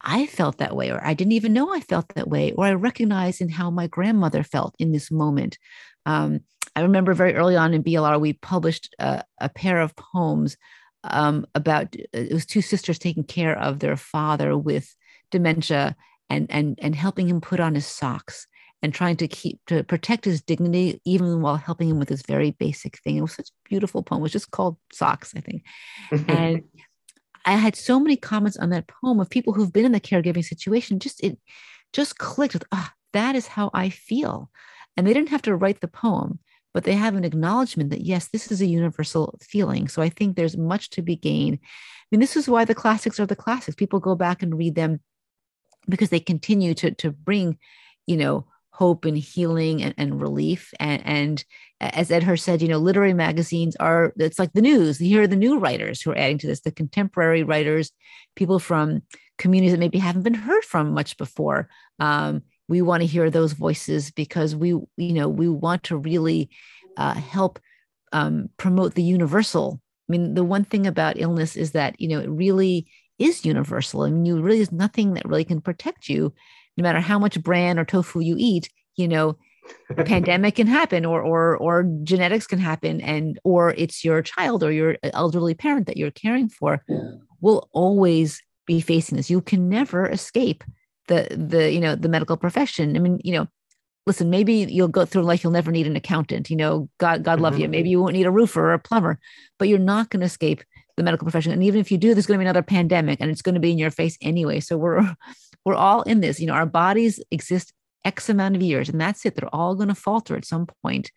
I 0.00 0.26
felt 0.26 0.58
that 0.58 0.74
way, 0.74 0.90
or 0.90 1.04
I 1.04 1.14
didn't 1.14 1.32
even 1.32 1.52
know 1.52 1.72
I 1.72 1.80
felt 1.80 2.08
that 2.14 2.28
way, 2.28 2.52
or 2.52 2.64
I 2.64 2.72
recognize 2.72 3.40
in 3.40 3.50
how 3.50 3.70
my 3.70 3.88
grandmother 3.88 4.42
felt 4.42 4.74
in 4.78 4.92
this 4.92 5.10
moment. 5.10 5.58
Um, 6.06 6.40
I 6.74 6.80
remember 6.80 7.12
very 7.12 7.34
early 7.34 7.56
on 7.56 7.74
in 7.74 7.82
BLR, 7.82 8.18
we 8.18 8.32
published 8.32 8.94
a, 8.98 9.22
a 9.38 9.50
pair 9.50 9.80
of 9.80 9.94
poems 9.94 10.56
um, 11.04 11.46
about 11.54 11.94
it 11.94 12.32
was 12.32 12.46
two 12.46 12.62
sisters 12.62 12.98
taking 12.98 13.24
care 13.24 13.58
of 13.58 13.78
their 13.78 13.96
father 13.96 14.56
with 14.56 14.94
dementia 15.30 15.96
and 16.30 16.46
and 16.50 16.78
and 16.80 16.94
helping 16.94 17.28
him 17.28 17.40
put 17.40 17.60
on 17.60 17.74
his 17.74 17.86
socks 17.86 18.46
and 18.82 18.92
trying 18.92 19.16
to 19.16 19.28
keep 19.28 19.60
to 19.66 19.84
protect 19.84 20.24
his 20.24 20.42
dignity 20.42 21.00
even 21.04 21.40
while 21.40 21.56
helping 21.56 21.88
him 21.88 21.98
with 21.98 22.08
this 22.08 22.22
very 22.22 22.50
basic 22.52 22.98
thing. 22.98 23.16
It 23.16 23.22
was 23.22 23.34
such 23.34 23.48
a 23.48 23.68
beautiful 23.68 24.02
poem. 24.02 24.20
It 24.20 24.22
was 24.22 24.32
just 24.32 24.50
called 24.50 24.76
Socks, 24.92 25.32
I 25.36 25.40
think. 25.40 25.62
and 26.28 26.62
I 27.44 27.52
had 27.52 27.74
so 27.74 27.98
many 27.98 28.16
comments 28.16 28.56
on 28.56 28.70
that 28.70 28.86
poem 28.86 29.18
of 29.18 29.28
people 29.28 29.52
who've 29.52 29.72
been 29.72 29.84
in 29.84 29.92
the 29.92 30.00
caregiving 30.00 30.44
situation. 30.44 30.98
Just 30.98 31.22
it 31.22 31.38
just 31.92 32.18
clicked 32.18 32.54
with 32.54 32.64
ah, 32.72 32.92
that 33.12 33.36
is 33.36 33.46
how 33.46 33.70
I 33.74 33.90
feel. 33.90 34.50
And 34.96 35.06
they 35.06 35.14
didn't 35.14 35.30
have 35.30 35.42
to 35.42 35.56
write 35.56 35.80
the 35.80 35.88
poem 35.88 36.38
but 36.74 36.84
they 36.84 36.94
have 36.94 37.14
an 37.14 37.24
acknowledgement 37.24 37.90
that 37.90 38.02
yes 38.02 38.28
this 38.28 38.50
is 38.50 38.60
a 38.60 38.66
universal 38.66 39.38
feeling. 39.42 39.88
So 39.88 40.02
i 40.02 40.08
think 40.08 40.36
there's 40.36 40.56
much 40.56 40.90
to 40.90 41.02
be 41.02 41.16
gained. 41.16 41.58
I 41.62 42.06
mean 42.10 42.20
this 42.20 42.36
is 42.36 42.48
why 42.48 42.64
the 42.64 42.74
classics 42.74 43.20
are 43.20 43.26
the 43.26 43.36
classics. 43.36 43.74
People 43.74 44.00
go 44.00 44.14
back 44.14 44.42
and 44.42 44.56
read 44.56 44.74
them 44.74 45.00
because 45.88 46.10
they 46.10 46.20
continue 46.20 46.74
to 46.74 46.92
to 46.92 47.10
bring 47.10 47.58
you 48.06 48.16
know 48.16 48.46
hope 48.74 49.04
and 49.04 49.18
healing 49.18 49.82
and, 49.82 49.94
and 49.98 50.20
relief. 50.20 50.72
And, 50.80 51.06
and 51.06 51.44
as 51.80 52.10
ed 52.10 52.22
hirsch 52.22 52.40
said 52.40 52.62
you 52.62 52.68
know 52.68 52.78
literary 52.78 53.14
magazines 53.14 53.76
are 53.76 54.12
it's 54.16 54.38
like 54.38 54.52
the 54.52 54.62
news. 54.62 54.98
Here 54.98 55.22
are 55.22 55.26
the 55.26 55.36
new 55.36 55.58
writers 55.58 56.00
who 56.00 56.10
are 56.12 56.18
adding 56.18 56.38
to 56.38 56.46
this 56.46 56.60
the 56.60 56.70
contemporary 56.72 57.42
writers 57.42 57.92
people 58.34 58.58
from 58.58 59.02
communities 59.38 59.72
that 59.72 59.80
maybe 59.80 59.98
haven't 59.98 60.22
been 60.22 60.34
heard 60.34 60.64
from 60.64 60.92
much 60.92 61.16
before. 61.16 61.68
Um, 61.98 62.42
we 62.68 62.82
want 62.82 63.02
to 63.02 63.06
hear 63.06 63.30
those 63.30 63.52
voices 63.52 64.10
because 64.10 64.54
we 64.54 64.68
you 64.68 65.12
know 65.12 65.28
we 65.28 65.48
want 65.48 65.84
to 65.84 65.96
really 65.96 66.50
uh, 66.96 67.14
help 67.14 67.58
um, 68.12 68.48
promote 68.56 68.94
the 68.94 69.02
universal. 69.02 69.80
I 70.08 70.12
mean 70.12 70.34
the 70.34 70.44
one 70.44 70.64
thing 70.64 70.86
about 70.86 71.20
illness 71.20 71.56
is 71.56 71.72
that 71.72 72.00
you 72.00 72.08
know 72.08 72.20
it 72.20 72.30
really 72.30 72.86
is 73.18 73.44
universal. 73.44 74.02
I 74.02 74.10
mean, 74.10 74.24
you 74.24 74.40
really 74.40 74.60
is 74.60 74.72
nothing 74.72 75.14
that 75.14 75.26
really 75.28 75.44
can 75.44 75.60
protect 75.60 76.08
you. 76.08 76.32
No 76.76 76.82
matter 76.82 77.00
how 77.00 77.18
much 77.18 77.42
bran 77.42 77.78
or 77.78 77.84
tofu 77.84 78.20
you 78.20 78.36
eat 78.38 78.68
you 78.96 79.08
know 79.08 79.36
a 79.96 80.04
pandemic 80.04 80.56
can 80.56 80.66
happen 80.66 81.04
or 81.04 81.22
or 81.22 81.56
or 81.56 81.84
genetics 82.02 82.46
can 82.46 82.58
happen 82.58 83.00
and 83.00 83.38
or 83.44 83.70
it's 83.76 84.04
your 84.04 84.22
child 84.22 84.64
or 84.64 84.72
your 84.72 84.96
elderly 85.14 85.54
parent 85.54 85.86
that 85.86 85.96
you're 85.96 86.10
caring 86.10 86.48
for 86.48 86.84
will 87.40 87.68
always 87.72 88.40
be 88.66 88.80
facing 88.80 89.16
this. 89.16 89.30
You 89.30 89.40
can 89.40 89.68
never 89.68 90.08
escape 90.08 90.64
the 91.08 91.28
the 91.30 91.72
you 91.72 91.80
know 91.80 91.94
the 91.94 92.08
medical 92.08 92.36
profession. 92.36 92.96
I 92.96 93.00
mean 93.00 93.20
you 93.24 93.32
know 93.32 93.48
listen 94.06 94.30
maybe 94.30 94.54
you'll 94.54 94.88
go 94.88 95.04
through 95.04 95.22
life 95.22 95.44
you'll 95.44 95.52
never 95.52 95.70
need 95.70 95.86
an 95.86 95.94
accountant 95.94 96.50
you 96.50 96.56
know 96.56 96.88
god 96.98 97.22
god 97.22 97.40
love 97.40 97.52
mm-hmm. 97.52 97.62
you 97.62 97.68
maybe 97.68 97.88
you 97.88 98.00
won't 98.00 98.14
need 98.14 98.26
a 98.26 98.32
roofer 98.32 98.60
or 98.60 98.72
a 98.72 98.78
plumber 98.78 99.16
but 99.60 99.68
you're 99.68 99.78
not 99.78 100.10
going 100.10 100.18
to 100.18 100.26
escape 100.26 100.64
the 100.96 101.02
medical 101.02 101.24
profession. 101.24 101.52
And 101.52 101.62
even 101.62 101.80
if 101.80 101.90
you 101.90 101.98
do 101.98 102.14
there's 102.14 102.26
going 102.26 102.38
to 102.38 102.42
be 102.42 102.46
another 102.46 102.62
pandemic 102.62 103.20
and 103.20 103.30
it's 103.30 103.42
going 103.42 103.54
to 103.54 103.60
be 103.60 103.72
in 103.72 103.78
your 103.78 103.90
face 103.90 104.16
anyway. 104.20 104.60
So 104.60 104.76
we're 104.76 105.14
we're 105.64 105.74
all 105.74 106.02
in 106.02 106.20
this 106.20 106.40
you 106.40 106.46
know 106.46 106.54
our 106.54 106.66
bodies 106.66 107.20
exist 107.30 107.72
x 108.04 108.28
amount 108.28 108.56
of 108.56 108.62
years 108.62 108.88
and 108.88 109.00
that's 109.00 109.24
it. 109.24 109.34
They're 109.34 109.54
all 109.54 109.74
going 109.74 109.88
to 109.88 109.94
falter 109.94 110.36
at 110.36 110.44
some 110.44 110.66
point. 110.82 111.10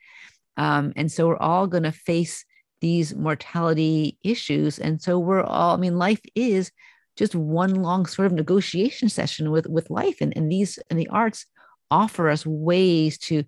Um, 0.58 0.94
and 0.96 1.12
so 1.12 1.28
we're 1.28 1.38
all 1.38 1.68
going 1.68 1.84
to 1.84 1.92
face 1.92 2.46
these 2.82 3.16
mortality 3.16 4.18
issues. 4.24 4.80
And 4.80 5.02
so 5.02 5.20
we're 5.20 5.44
all 5.44 5.76
i 5.76 5.78
mean 5.78 5.98
life 5.98 6.22
is 6.36 6.72
just 7.16 7.36
one 7.36 7.76
long 7.76 8.06
sort 8.06 8.26
of 8.28 8.34
negotiation 8.34 9.10
session 9.10 9.52
with 9.52 9.68
with 9.68 9.90
life. 9.90 10.18
And, 10.22 10.36
and 10.36 10.52
these 10.52 10.80
and 10.90 11.00
the 11.00 11.08
arts 11.08 11.46
offer 11.92 12.30
us 12.30 12.46
ways 12.46 13.18
to 13.18 13.44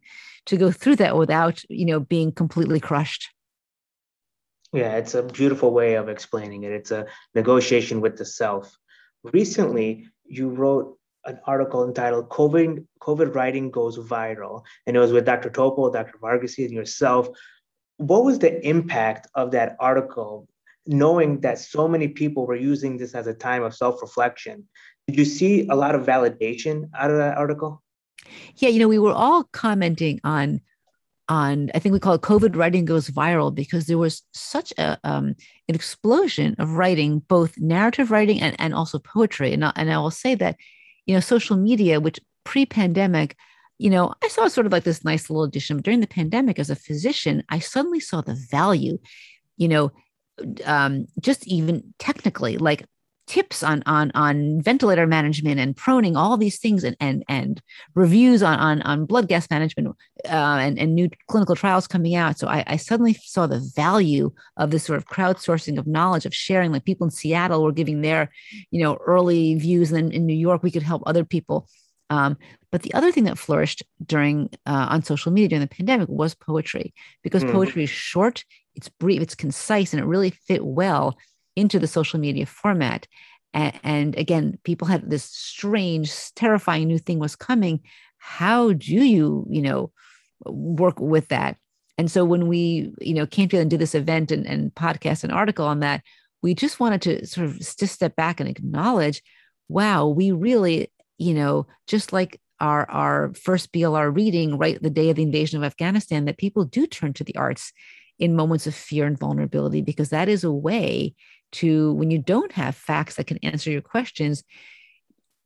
to 0.46 0.58
go 0.58 0.72
through 0.72 0.98
that 0.98 1.18
without 1.18 1.64
you 1.70 1.86
know 1.86 2.00
being 2.00 2.32
completely 2.32 2.80
crushed. 2.80 3.30
Yeah 4.74 4.96
it's 4.96 5.16
a 5.16 5.24
beautiful 5.24 5.72
way 5.72 5.96
of 5.96 6.10
explaining 6.10 6.64
it. 6.64 6.72
It's 6.72 6.92
a 6.92 7.06
negotiation 7.36 8.02
with 8.02 8.18
the 8.18 8.26
self. 8.26 8.76
Recently 9.24 10.08
you 10.26 10.50
wrote 10.50 10.98
an 11.26 11.40
article 11.46 11.86
entitled 11.86 12.30
covid 12.30 12.86
covid 13.02 13.34
writing 13.36 13.72
goes 13.72 13.98
viral. 13.98 14.64
And 14.86 14.96
it 14.96 15.00
was 15.00 15.12
with 15.12 15.26
dr 15.26 15.50
topol 15.50 15.92
dr 15.92 16.18
verghese 16.22 16.66
and 16.66 16.74
yourself. 16.74 17.28
What 17.98 18.24
was 18.24 18.40
the 18.40 18.66
impact 18.66 19.28
of 19.34 19.52
that 19.52 19.76
article 19.80 20.48
knowing 20.88 21.42
that 21.42 21.60
so 21.60 21.88
many 21.88 22.08
people 22.08 22.46
were 22.46 22.56
using 22.56 22.98
this 22.98 23.14
as 23.14 23.28
a 23.28 23.34
time 23.34 23.64
of 23.64 23.76
self-reflection. 23.76 24.68
Did 25.08 25.18
you 25.18 25.26
see 25.26 25.68
a 25.70 25.76
lot 25.76 25.96
of 25.96 26.06
validation 26.06 26.90
out 26.98 27.12
of 27.12 27.18
that 27.18 27.38
article? 27.38 27.82
Yeah 28.56 28.70
you 28.70 28.80
know 28.80 28.88
we 28.88 29.00
were 29.00 29.14
all 29.14 29.44
commenting 29.46 30.20
on 30.24 30.62
on 31.30 31.70
i 31.76 31.80
think 31.80 31.94
we 31.94 32.00
call 32.00 32.14
it 32.14 32.22
covid 32.22 32.56
writing 32.56 32.86
goes 32.86 33.10
viral 33.10 33.54
because 33.54 33.86
there 33.86 33.98
was 33.98 34.24
such 34.34 34.72
a 34.78 34.98
um, 35.04 35.36
an 35.68 35.76
explosion 35.76 36.56
of 36.58 36.72
writing 36.72 37.20
both 37.20 37.58
narrative 37.58 38.12
writing 38.12 38.42
and, 38.42 38.56
and 38.60 38.74
also 38.74 39.00
poetry. 39.00 39.54
And, 39.54 39.64
and 39.76 39.92
i 39.92 39.98
will 39.98 40.12
say 40.12 40.36
that 40.36 40.56
you 41.06 41.14
know 41.14 41.20
social 41.20 41.58
media 41.58 42.00
which 42.00 42.20
pre-pandemic 42.44 43.36
you 43.78 43.90
know 43.90 44.14
i 44.24 44.28
saw 44.28 44.48
sort 44.48 44.66
of 44.66 44.72
like 44.72 44.84
this 44.84 45.04
nice 45.04 45.30
little 45.30 45.44
addition 45.44 45.82
during 45.82 46.00
the 46.00 46.08
pandemic 46.08 46.60
as 46.60 46.70
a 46.70 46.76
physician 46.76 47.44
i 47.50 47.60
suddenly 47.60 48.00
saw 48.00 48.22
the 48.22 48.36
value 48.50 48.98
you 49.58 49.68
know 49.68 49.92
um, 50.66 51.08
just 51.20 51.48
even 51.48 51.94
technically, 52.00 52.58
like 52.58 52.86
tips 53.28 53.62
on 53.62 53.84
on 53.86 54.10
on 54.16 54.62
ventilator 54.62 55.06
management 55.06 55.60
and 55.60 55.76
proning, 55.76 56.16
all 56.16 56.38
these 56.38 56.60
things, 56.60 56.84
and 56.84 56.96
and 57.00 57.24
and 57.28 57.62
reviews 57.94 58.42
on 58.42 58.58
on, 58.60 58.82
on 58.84 59.06
blood 59.06 59.28
gas 59.28 59.50
management 59.50 59.96
uh, 60.26 60.58
and 60.62 60.80
and 60.80 60.96
new 60.96 61.10
clinical 61.28 61.56
trials 61.56 61.88
coming 61.88 62.16
out. 62.16 62.40
So 62.40 62.48
I, 62.48 62.64
I 62.66 62.78
suddenly 62.78 63.14
saw 63.14 63.46
the 63.46 63.60
value 63.76 64.32
of 64.56 64.72
this 64.72 64.84
sort 64.84 64.98
of 64.98 65.08
crowdsourcing 65.08 65.78
of 65.78 65.88
knowledge 65.88 66.26
of 66.26 66.34
sharing. 66.34 66.72
Like 66.72 66.86
people 66.86 67.06
in 67.06 67.12
Seattle 67.12 67.64
were 67.64 67.72
giving 67.74 68.02
their, 68.02 68.32
you 68.72 68.82
know, 68.82 68.98
early 69.06 69.56
views, 69.56 69.92
and 69.92 69.98
then 69.98 70.12
in 70.12 70.26
New 70.26 70.36
York 70.36 70.64
we 70.64 70.72
could 70.72 70.84
help 70.84 71.04
other 71.06 71.26
people. 71.26 71.68
Um, 72.10 72.38
but 72.72 72.84
the 72.84 72.94
other 72.94 73.12
thing 73.12 73.26
that 73.26 73.38
flourished 73.38 73.84
during 74.06 74.50
uh, 74.66 74.88
on 74.90 75.04
social 75.04 75.32
media 75.32 75.50
during 75.50 75.62
the 75.62 75.68
pandemic 75.68 76.10
was 76.10 76.36
poetry 76.36 76.94
because 77.24 77.44
mm. 77.44 77.52
poetry 77.52 77.84
is 77.84 77.90
short, 77.90 78.44
it's 78.76 78.90
brief, 78.90 79.22
it's 79.22 79.36
concise, 79.36 79.94
and 79.94 80.02
it 80.02 80.06
really 80.06 80.30
fit 80.30 80.66
well 80.66 81.18
into 81.56 81.80
the 81.80 81.88
social 81.88 82.20
media 82.20 82.46
format. 82.46 83.08
And, 83.54 83.80
and 83.84 84.16
again, 84.18 84.60
people 84.64 84.88
had 84.88 85.10
this 85.10 85.24
strange, 85.24 86.14
terrifying 86.36 86.88
new 86.88 87.00
thing 87.00 87.20
was 87.20 87.36
coming. 87.36 87.82
How 88.18 88.74
do 88.74 88.94
you, 88.94 89.48
you 89.50 89.62
know, 89.62 89.92
work 90.46 91.00
with 91.00 91.30
that? 91.30 91.58
And 91.98 92.12
so 92.12 92.24
when 92.24 92.48
we, 92.48 92.94
you 93.02 93.16
know, 93.16 93.26
came 93.26 93.48
together 93.50 93.62
and 93.62 93.72
did 93.72 93.80
this 93.80 93.96
event 93.96 94.32
and, 94.32 94.46
and 94.46 94.74
podcast 94.76 95.24
and 95.24 95.34
article 95.34 95.66
on 95.66 95.80
that, 95.80 96.04
we 96.44 96.54
just 96.54 96.80
wanted 96.80 97.02
to 97.02 97.26
sort 97.26 97.48
of 97.48 97.58
just 97.58 97.88
step 97.88 98.16
back 98.16 98.40
and 98.40 98.48
acknowledge, 98.48 99.24
wow, 99.68 100.08
we 100.08 100.32
really, 100.32 100.92
you 101.18 101.34
know, 101.34 101.68
just 101.88 102.14
like 102.14 102.40
our 102.60 102.90
our 102.90 103.34
first 103.36 103.72
BLR 103.72 104.16
reading 104.16 104.58
right 104.58 104.82
the 104.82 104.90
day 104.90 105.10
of 105.10 105.16
the 105.16 105.24
invasion 105.24 105.58
of 105.58 105.66
Afghanistan, 105.66 106.26
that 106.26 106.38
people 106.38 106.66
do 106.66 106.88
turn 106.88 107.14
to 107.14 107.24
the 107.24 107.36
arts 107.36 107.74
in 108.20 108.36
moments 108.36 108.66
of 108.66 108.74
fear 108.74 109.06
and 109.06 109.20
vulnerability 109.20 109.82
because 109.82 110.10
that 110.10 110.28
is 110.28 110.44
a 110.44 110.52
way 110.52 111.14
to 111.52 111.94
when 111.94 112.10
you 112.10 112.18
don't 112.18 112.52
have 112.54 112.76
facts 112.76 113.16
that 113.16 113.28
can 113.28 113.38
answer 113.44 113.70
your 113.70 113.82
questions 113.82 114.44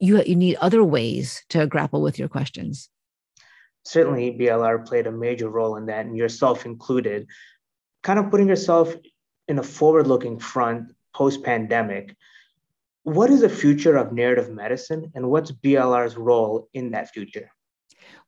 you, 0.02 0.22
you 0.24 0.36
need 0.36 0.56
other 0.56 0.84
ways 0.84 1.46
to 1.50 1.68
grapple 1.68 2.02
with 2.02 2.20
your 2.20 2.28
questions. 2.28 2.90
Certainly 3.86 4.34
blr 4.34 4.86
played 4.86 5.08
a 5.08 5.12
major 5.12 5.48
role 5.48 5.78
in 5.78 5.86
that 5.86 6.06
and 6.06 6.18
yourself 6.18 6.66
included. 6.66 7.28
Kind 8.04 8.20
of 8.20 8.30
putting 8.32 8.48
yourself 8.48 8.94
in 9.48 9.60
a 9.60 9.64
forward 9.64 10.08
looking 10.08 10.40
front 10.40 10.92
post 11.16 11.44
pandemic 11.44 12.16
what 13.04 13.30
is 13.30 13.42
the 13.42 13.50
future 13.50 13.98
of 13.98 14.12
narrative 14.12 14.50
medicine 14.50 15.12
and 15.16 15.30
what's 15.30 15.52
blr's 15.52 16.18
role 16.18 16.70
in 16.74 16.92
that 16.92 17.10
future? 17.12 17.52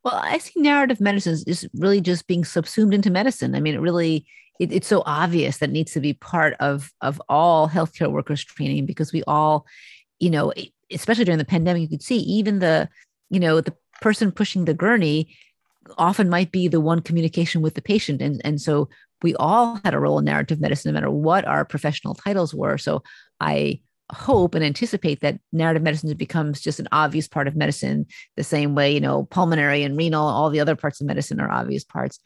Well 0.02 0.14
i 0.14 0.38
see 0.38 0.60
narrative 0.60 1.00
medicine 1.00 1.38
is 1.46 1.68
really 1.74 2.00
just 2.00 2.26
being 2.26 2.44
subsumed 2.44 2.94
into 2.94 3.10
medicine. 3.10 3.54
I 3.54 3.60
mean 3.60 3.74
it 3.74 3.80
really 3.80 4.26
it, 4.60 4.72
it's 4.72 4.86
so 4.86 5.02
obvious 5.04 5.58
that 5.58 5.70
needs 5.70 5.92
to 5.92 6.00
be 6.00 6.12
part 6.12 6.54
of 6.60 6.92
of 7.00 7.20
all 7.28 7.68
healthcare 7.68 8.10
workers 8.10 8.44
training 8.44 8.86
because 8.86 9.12
we 9.12 9.22
all 9.26 9.66
you 10.20 10.30
know 10.30 10.52
especially 10.92 11.24
during 11.24 11.38
the 11.38 11.44
pandemic 11.44 11.82
you 11.82 11.88
could 11.88 12.02
see 12.02 12.18
even 12.18 12.58
the 12.58 12.88
you 13.30 13.40
know 13.40 13.60
the 13.60 13.74
person 14.00 14.30
pushing 14.30 14.64
the 14.64 14.74
gurney 14.74 15.34
often 15.98 16.28
might 16.28 16.52
be 16.52 16.68
the 16.68 16.80
one 16.80 17.00
communication 17.00 17.62
with 17.62 17.74
the 17.74 17.82
patient. 17.82 18.22
And 18.22 18.40
and 18.44 18.60
so 18.60 18.88
we 19.22 19.34
all 19.36 19.80
had 19.84 19.94
a 19.94 19.98
role 19.98 20.18
in 20.18 20.24
narrative 20.24 20.60
medicine 20.60 20.92
no 20.92 21.00
matter 21.00 21.10
what 21.10 21.44
our 21.44 21.64
professional 21.64 22.14
titles 22.14 22.54
were. 22.54 22.78
So 22.78 23.02
i 23.40 23.80
hope 24.12 24.54
and 24.54 24.64
anticipate 24.64 25.20
that 25.20 25.38
narrative 25.52 25.82
medicine 25.82 26.14
becomes 26.14 26.60
just 26.60 26.78
an 26.78 26.88
obvious 26.92 27.26
part 27.26 27.48
of 27.48 27.56
medicine 27.56 28.06
the 28.36 28.44
same 28.44 28.74
way 28.74 28.92
you 28.92 29.00
know 29.00 29.24
pulmonary 29.24 29.82
and 29.82 29.96
renal 29.96 30.28
all 30.28 30.50
the 30.50 30.60
other 30.60 30.76
parts 30.76 31.00
of 31.00 31.06
medicine 31.06 31.40
are 31.40 31.50
obvious 31.50 31.84
parts 31.84 32.20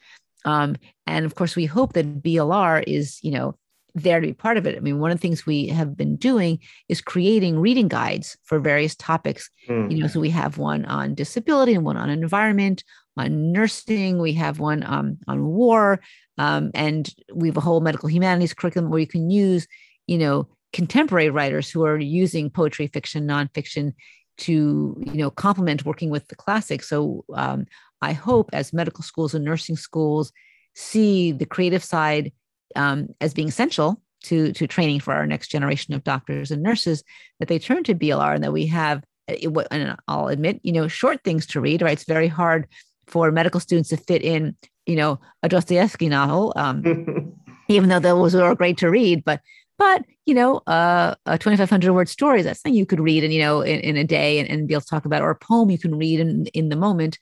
um, 0.45 0.75
and 1.05 1.25
of 1.25 1.35
course, 1.35 1.55
we 1.55 1.65
hope 1.65 1.93
that 1.93 2.21
BLR 2.21 2.83
is, 2.87 3.19
you 3.23 3.31
know, 3.31 3.55
there 3.95 4.21
to 4.21 4.27
be 4.27 4.33
part 4.33 4.57
of 4.57 4.67
it. 4.67 4.77
I 4.77 4.79
mean, 4.81 4.99
one 4.99 5.11
of 5.11 5.17
the 5.17 5.21
things 5.21 5.45
we 5.45 5.67
have 5.67 5.97
been 5.97 6.15
doing 6.15 6.59
is 6.87 7.01
creating 7.01 7.59
reading 7.59 7.87
guides 7.87 8.37
for 8.43 8.59
various 8.59 8.95
topics. 8.95 9.49
Mm. 9.67 9.91
You 9.91 9.97
know, 9.97 10.07
so 10.07 10.19
we 10.19 10.29
have 10.29 10.57
one 10.57 10.85
on 10.85 11.15
disability 11.15 11.73
and 11.73 11.83
one 11.83 11.97
on 11.97 12.09
environment, 12.09 12.83
on 13.17 13.51
nursing. 13.51 14.19
We 14.19 14.33
have 14.33 14.59
one 14.59 14.83
um, 14.83 15.17
on 15.27 15.43
war, 15.45 15.99
um, 16.37 16.71
and 16.73 17.09
we 17.33 17.47
have 17.47 17.57
a 17.57 17.61
whole 17.61 17.81
medical 17.81 18.09
humanities 18.09 18.53
curriculum 18.53 18.91
where 18.91 18.99
you 18.99 19.07
can 19.07 19.29
use, 19.29 19.67
you 20.07 20.19
know, 20.19 20.47
contemporary 20.73 21.29
writers 21.29 21.69
who 21.69 21.83
are 21.83 21.97
using 21.97 22.49
poetry, 22.49 22.87
fiction, 22.87 23.27
nonfiction 23.27 23.93
to, 24.37 25.01
you 25.05 25.13
know, 25.13 25.29
complement 25.29 25.85
working 25.85 26.09
with 26.09 26.27
the 26.27 26.35
classics. 26.35 26.89
So 26.89 27.25
um, 27.33 27.65
I 28.01 28.13
hope 28.13 28.49
as 28.53 28.73
medical 28.73 29.03
schools 29.03 29.33
and 29.33 29.43
nursing 29.43 29.75
schools 29.75 30.31
see 30.75 31.31
the 31.31 31.45
creative 31.45 31.83
side 31.83 32.31
um, 32.75 33.09
as 33.19 33.33
being 33.33 33.49
essential 33.49 34.01
to, 34.23 34.51
to 34.53 34.67
training 34.67 34.99
for 34.99 35.13
our 35.13 35.25
next 35.25 35.49
generation 35.49 35.93
of 35.93 36.03
doctors 36.03 36.51
and 36.51 36.63
nurses, 36.63 37.03
that 37.39 37.47
they 37.47 37.59
turn 37.59 37.83
to 37.83 37.95
BLR 37.95 38.35
and 38.35 38.43
that 38.43 38.53
we 38.53 38.67
have, 38.67 39.03
eh, 39.27 39.47
and 39.71 39.97
I'll 40.07 40.27
admit, 40.27 40.59
you 40.63 40.71
know, 40.71 40.87
short 40.87 41.23
things 41.23 41.45
to 41.47 41.61
read, 41.61 41.81
right? 41.81 41.93
It's 41.93 42.05
very 42.05 42.27
hard 42.27 42.67
for 43.07 43.31
medical 43.31 43.59
students 43.59 43.89
to 43.89 43.97
fit 43.97 44.21
in, 44.21 44.55
you 44.85 44.95
know, 44.95 45.19
a 45.43 45.49
Dostoevsky 45.49 46.09
novel, 46.09 46.53
um, 46.55 47.33
even 47.67 47.89
though 47.89 47.99
those 47.99 48.35
are 48.35 48.55
great 48.55 48.77
to 48.77 48.89
read, 48.89 49.23
but 49.23 49.41
but 49.79 50.05
you 50.25 50.35
know, 50.35 50.57
uh, 50.67 51.15
a 51.25 51.39
2,500 51.39 51.91
word 51.91 52.07
story 52.07 52.43
that's 52.43 52.61
something 52.61 52.77
you 52.77 52.85
could 52.85 52.99
read 52.99 53.23
and 53.23 53.33
you 53.33 53.41
know 53.41 53.61
in, 53.61 53.79
in 53.79 53.97
a 53.97 54.03
day 54.03 54.37
and, 54.37 54.47
and, 54.47 54.67
be 54.67 54.75
able 54.75 54.81
to 54.81 54.87
talk 54.87 55.05
about, 55.05 55.23
or 55.23 55.31
a 55.31 55.35
poem 55.35 55.71
you 55.71 55.79
can 55.79 55.97
read 55.97 56.19
in 56.19 56.45
in 56.47 56.69
the 56.69 56.75
moment. 56.75 57.17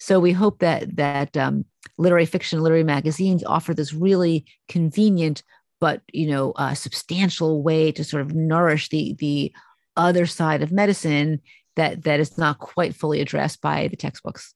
So 0.00 0.18
we 0.18 0.32
hope 0.32 0.58
that 0.58 0.96
that 0.96 1.36
um, 1.36 1.64
literary 1.98 2.26
fiction, 2.26 2.60
literary 2.60 2.82
magazines 2.82 3.44
offer 3.44 3.74
this 3.74 3.92
really 3.92 4.46
convenient 4.68 5.44
but 5.80 6.02
you 6.12 6.26
know 6.26 6.52
substantial 6.74 7.62
way 7.62 7.92
to 7.92 8.02
sort 8.02 8.22
of 8.22 8.34
nourish 8.34 8.88
the 8.88 9.14
the 9.20 9.52
other 9.96 10.26
side 10.26 10.62
of 10.62 10.72
medicine 10.72 11.40
that 11.76 12.04
that 12.04 12.20
is 12.20 12.38
not 12.38 12.58
quite 12.58 12.94
fully 12.94 13.20
addressed 13.20 13.60
by 13.60 13.88
the 13.88 13.96
textbooks. 13.96 14.54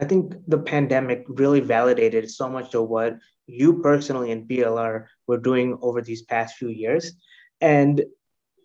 I 0.00 0.04
think 0.04 0.34
the 0.46 0.58
pandemic 0.58 1.24
really 1.28 1.60
validated 1.60 2.30
so 2.30 2.48
much 2.48 2.74
of 2.74 2.88
what 2.88 3.18
you 3.46 3.80
personally 3.80 4.30
and 4.30 4.48
BLR 4.48 5.06
were 5.28 5.38
doing 5.38 5.78
over 5.82 6.02
these 6.02 6.22
past 6.22 6.56
few 6.56 6.68
years. 6.68 7.12
And 7.60 8.04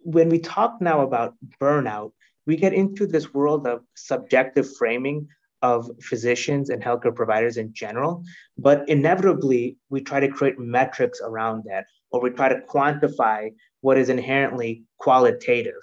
when 0.01 0.29
we 0.29 0.39
talk 0.39 0.81
now 0.81 1.01
about 1.01 1.35
burnout, 1.61 2.11
we 2.45 2.55
get 2.57 2.73
into 2.73 3.05
this 3.05 3.33
world 3.33 3.67
of 3.67 3.83
subjective 3.95 4.75
framing 4.75 5.27
of 5.61 5.89
physicians 6.01 6.69
and 6.69 6.83
healthcare 6.83 7.15
providers 7.15 7.57
in 7.57 7.73
general. 7.73 8.23
But 8.57 8.87
inevitably, 8.89 9.77
we 9.89 10.01
try 10.01 10.19
to 10.19 10.27
create 10.27 10.59
metrics 10.59 11.21
around 11.23 11.63
that, 11.69 11.85
or 12.11 12.21
we 12.21 12.31
try 12.31 12.49
to 12.49 12.61
quantify 12.67 13.51
what 13.79 13.97
is 13.97 14.09
inherently 14.09 14.83
qualitative. 14.97 15.81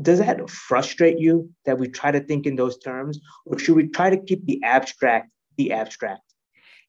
Does 0.00 0.20
that 0.20 0.48
frustrate 0.48 1.18
you 1.18 1.50
that 1.66 1.78
we 1.78 1.88
try 1.88 2.10
to 2.10 2.20
think 2.20 2.46
in 2.46 2.56
those 2.56 2.78
terms, 2.78 3.20
or 3.44 3.58
should 3.58 3.76
we 3.76 3.88
try 3.88 4.10
to 4.10 4.18
keep 4.18 4.44
the 4.46 4.62
abstract 4.62 5.30
the 5.58 5.72
abstract? 5.72 6.22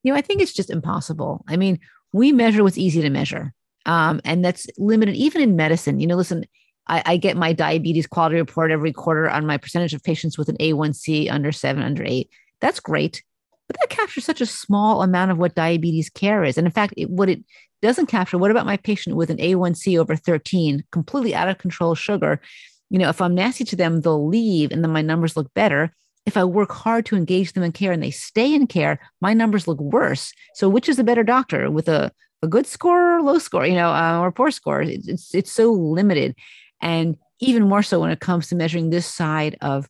You 0.03 0.13
know, 0.13 0.17
I 0.17 0.21
think 0.21 0.41
it's 0.41 0.53
just 0.53 0.69
impossible. 0.69 1.43
I 1.49 1.57
mean, 1.57 1.79
we 2.13 2.31
measure 2.31 2.63
what's 2.63 2.77
easy 2.77 3.01
to 3.01 3.09
measure. 3.09 3.53
Um, 3.85 4.21
and 4.25 4.43
that's 4.43 4.67
limited 4.77 5.15
even 5.15 5.41
in 5.41 5.55
medicine. 5.55 5.99
You 5.99 6.07
know, 6.07 6.15
listen, 6.15 6.45
I, 6.87 7.03
I, 7.05 7.17
get 7.17 7.37
my 7.37 7.53
diabetes 7.53 8.07
quality 8.07 8.35
report 8.35 8.71
every 8.71 8.91
quarter 8.91 9.29
on 9.29 9.45
my 9.45 9.57
percentage 9.57 9.93
of 9.93 10.03
patients 10.03 10.37
with 10.37 10.49
an 10.49 10.57
A1C 10.57 11.31
under 11.31 11.51
seven, 11.51 11.83
under 11.83 12.03
eight. 12.03 12.29
That's 12.61 12.79
great. 12.79 13.23
But 13.67 13.77
that 13.79 13.89
captures 13.89 14.25
such 14.25 14.41
a 14.41 14.45
small 14.45 15.03
amount 15.03 15.31
of 15.31 15.37
what 15.37 15.55
diabetes 15.55 16.09
care 16.09 16.43
is. 16.43 16.57
And 16.57 16.65
in 16.65 16.73
fact, 16.73 16.95
it, 16.97 17.09
what 17.09 17.29
it 17.29 17.43
doesn't 17.81 18.07
capture, 18.07 18.37
what 18.37 18.51
about 18.51 18.65
my 18.65 18.77
patient 18.77 19.15
with 19.15 19.29
an 19.29 19.37
A1C 19.37 19.97
over 19.97 20.15
13, 20.15 20.83
completely 20.91 21.35
out 21.35 21.47
of 21.47 21.59
control 21.59 21.95
sugar? 21.95 22.41
You 22.89 22.97
know, 22.97 23.09
if 23.09 23.21
I'm 23.21 23.35
nasty 23.35 23.63
to 23.65 23.75
them, 23.75 24.01
they'll 24.01 24.27
leave 24.27 24.71
and 24.71 24.83
then 24.83 24.91
my 24.91 25.03
numbers 25.03 25.37
look 25.37 25.53
better. 25.53 25.95
If 26.29 26.37
I 26.37 26.43
work 26.43 26.71
hard 26.71 27.07
to 27.07 27.15
engage 27.15 27.53
them 27.53 27.63
in 27.63 27.71
care 27.71 27.91
and 27.91 28.03
they 28.03 28.11
stay 28.11 28.53
in 28.53 28.67
care, 28.67 28.99
my 29.19 29.33
numbers 29.33 29.67
look 29.67 29.79
worse. 29.79 30.31
So, 30.53 30.69
which 30.69 30.87
is 30.87 30.99
a 30.99 31.03
better 31.03 31.23
doctor 31.23 31.71
with 31.71 31.89
a, 31.89 32.11
a 32.43 32.47
good 32.47 32.67
score 32.67 33.17
or 33.17 33.21
low 33.23 33.39
score, 33.39 33.65
you 33.65 33.73
know, 33.73 33.89
uh, 33.89 34.19
or 34.21 34.31
poor 34.31 34.51
score? 34.51 34.83
It's, 34.83 35.33
it's 35.33 35.51
so 35.51 35.71
limited 35.71 36.35
and 36.83 37.17
even 37.39 37.67
more 37.67 37.81
so 37.81 37.99
when 37.99 38.11
it 38.11 38.19
comes 38.19 38.47
to 38.47 38.55
measuring 38.55 38.91
this 38.91 39.07
side 39.07 39.57
of 39.61 39.89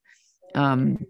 um, 0.56 1.06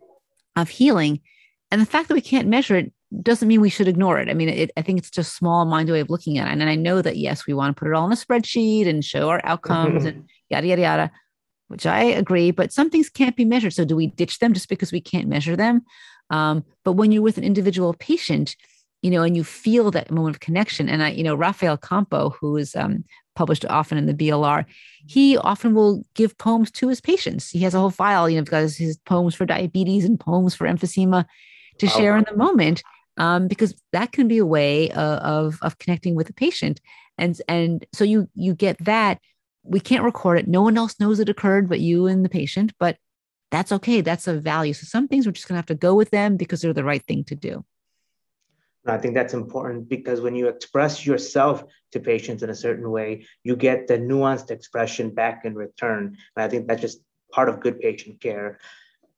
of 0.55 0.67
healing. 0.67 1.21
And 1.69 1.79
the 1.79 1.85
fact 1.85 2.07
that 2.07 2.15
we 2.15 2.21
can't 2.21 2.47
measure 2.47 2.75
it 2.75 2.91
doesn't 3.21 3.47
mean 3.47 3.61
we 3.61 3.69
should 3.69 3.87
ignore 3.87 4.17
it. 4.17 4.29
I 4.29 4.33
mean, 4.33 4.49
it, 4.49 4.71
I 4.75 4.81
think 4.81 4.97
it's 4.97 5.11
just 5.11 5.31
a 5.31 5.35
small 5.35 5.65
minded 5.65 5.91
way 5.91 5.99
of 5.99 6.09
looking 6.09 6.39
at 6.39 6.47
it. 6.47 6.51
And 6.51 6.63
I 6.63 6.75
know 6.75 7.03
that 7.03 7.17
yes, 7.17 7.45
we 7.45 7.53
want 7.53 7.75
to 7.75 7.79
put 7.79 7.87
it 7.87 7.93
all 7.93 8.07
in 8.07 8.11
a 8.11 8.15
spreadsheet 8.15 8.87
and 8.87 9.05
show 9.05 9.29
our 9.29 9.41
outcomes 9.43 10.05
and 10.09 10.27
yada 10.49 10.65
yada 10.65 10.81
yada, 10.81 11.11
which 11.69 11.86
I 11.86 12.03
agree. 12.03 12.51
But 12.51 12.73
some 12.73 12.89
things 12.89 13.10
can't 13.10 13.36
be 13.36 13.45
measured. 13.45 13.73
So 13.73 13.86
do 13.86 13.95
we 13.95 14.08
ditch 14.08 14.39
them 14.39 14.53
just 14.53 14.69
because 14.69 14.91
we 14.91 15.01
can't 15.01 15.27
measure 15.27 15.55
them? 15.55 15.84
Um, 16.29 16.65
but 16.84 16.93
when 16.93 17.12
you're 17.12 17.23
with 17.23 17.38
an 17.38 17.43
individual 17.43 17.93
patient, 17.93 18.55
you 19.01 19.10
know, 19.10 19.23
and 19.23 19.38
you 19.38 19.43
feel 19.43 19.91
that 19.91 20.11
moment 20.11 20.36
of 20.36 20.39
connection. 20.41 20.89
And 20.89 21.01
I, 21.01 21.11
you 21.11 21.24
know, 21.24 21.36
Rafael 21.36 21.78
Campo, 21.78 22.32
who 22.32 22.57
is 22.57 22.76
um, 22.76 23.05
published 23.36 23.65
often 23.65 23.97
in 23.97 24.07
the 24.07 24.13
BLR, 24.13 24.65
he 25.07 25.38
often 25.38 25.74
will 25.74 26.03
give 26.15 26.38
poems 26.38 26.70
to 26.72 26.89
his 26.89 26.99
patients. 26.99 27.49
He 27.49 27.59
has 27.59 27.74
a 27.74 27.80
whole 27.80 27.91
file, 27.91 28.30
you 28.30 28.38
know, 28.38 28.43
because 28.43 28.76
his 28.76 28.97
poems 28.97 29.36
for 29.36 29.45
diabetes 29.45 30.03
and 30.03 30.20
poems 30.20 30.53
for 30.53 30.67
emphysema 30.67 31.26
to 31.78 31.88
share 31.88 32.17
in 32.17 32.26
the 32.30 32.36
moment, 32.36 32.84
um, 33.15 33.47
because 33.47 33.74
that 33.93 34.11
can 34.11 34.28
be 34.28 34.38
a 34.38 34.45
way 34.45 34.91
uh, 34.91 35.20
of 35.20 35.59
of 35.61 35.78
connecting 35.78 36.15
with 36.15 36.28
the 36.28 36.34
patient. 36.34 36.82
And 37.17 37.41
and 37.47 37.86
so 37.93 38.03
you 38.03 38.28
you 38.36 38.53
get 38.53 38.84
that 38.84 39.20
we 39.64 39.80
can't 39.80 40.03
record 40.03 40.39
it. 40.39 40.47
No 40.47 40.62
one 40.62 40.78
else 40.78 40.99
knows 40.99 41.20
it 41.20 41.30
occurred 41.30 41.70
but 41.70 41.80
you 41.80 42.07
and 42.07 42.24
the 42.24 42.30
patient, 42.30 42.74
but 42.80 42.97
that's 43.51 43.72
okay. 43.72 44.01
That's 44.01 44.28
a 44.28 44.39
value. 44.39 44.74
So 44.74 44.86
some 44.86 45.07
things 45.07 45.26
we're 45.26 45.32
just 45.32 45.47
going 45.47 45.55
to 45.55 45.60
have 45.60 45.66
to 45.68 45.76
go 45.76 45.95
with 45.95 46.12
them 46.12 46.38
because 46.38 46.62
they're 46.62 46.74
the 46.74 46.84
right 46.84 47.03
thing 47.05 47.24
to 47.26 47.36
do. 47.36 47.66
I 48.86 48.97
think 48.97 49.14
that's 49.14 49.34
important 49.34 49.89
because 49.89 50.22
when 50.22 50.36
you 50.36 50.47
express 50.47 51.05
yourself 51.05 51.64
to 51.91 51.99
patients 51.99 52.43
in 52.43 52.49
a 52.49 52.55
certain 52.55 52.89
way, 52.89 53.26
you 53.43 53.55
get 53.55 53.88
the 53.88 53.97
nuanced 53.97 54.51
expression 54.51 55.14
back 55.14 55.45
in 55.45 55.55
return. 55.55 56.18
And 56.36 56.43
I 56.43 56.47
think 56.47 56.68
that's 56.68 56.82
just 56.82 57.01
part 57.32 57.49
of 57.49 57.60
good 57.60 57.80
patient 57.80 58.22
care. 58.22 58.60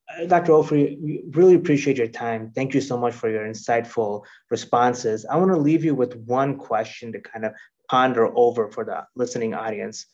Uh, 0.10 0.26
Dr. 0.26 0.54
Ofri, 0.54 1.00
we 1.00 1.24
really 1.32 1.56
appreciate 1.56 1.98
your 1.98 2.08
time. 2.08 2.52
Thank 2.54 2.74
you 2.74 2.82
so 2.82 2.98
much 2.98 3.14
for 3.14 3.30
your 3.30 3.46
insightful 3.46 4.24
responses. 4.50 5.26
I 5.26 5.38
want 5.38 5.52
to 5.52 5.58
leave 5.58 5.86
you 5.86 5.96
with 5.96 6.16
one 6.16 6.58
question 6.58 7.12
to 7.14 7.20
kind 7.20 7.46
of 7.46 7.54
ponder 7.90 8.32
over 8.36 8.70
for 8.72 8.84
the 8.84 9.06
listening 9.16 9.54
audience. 9.54 10.08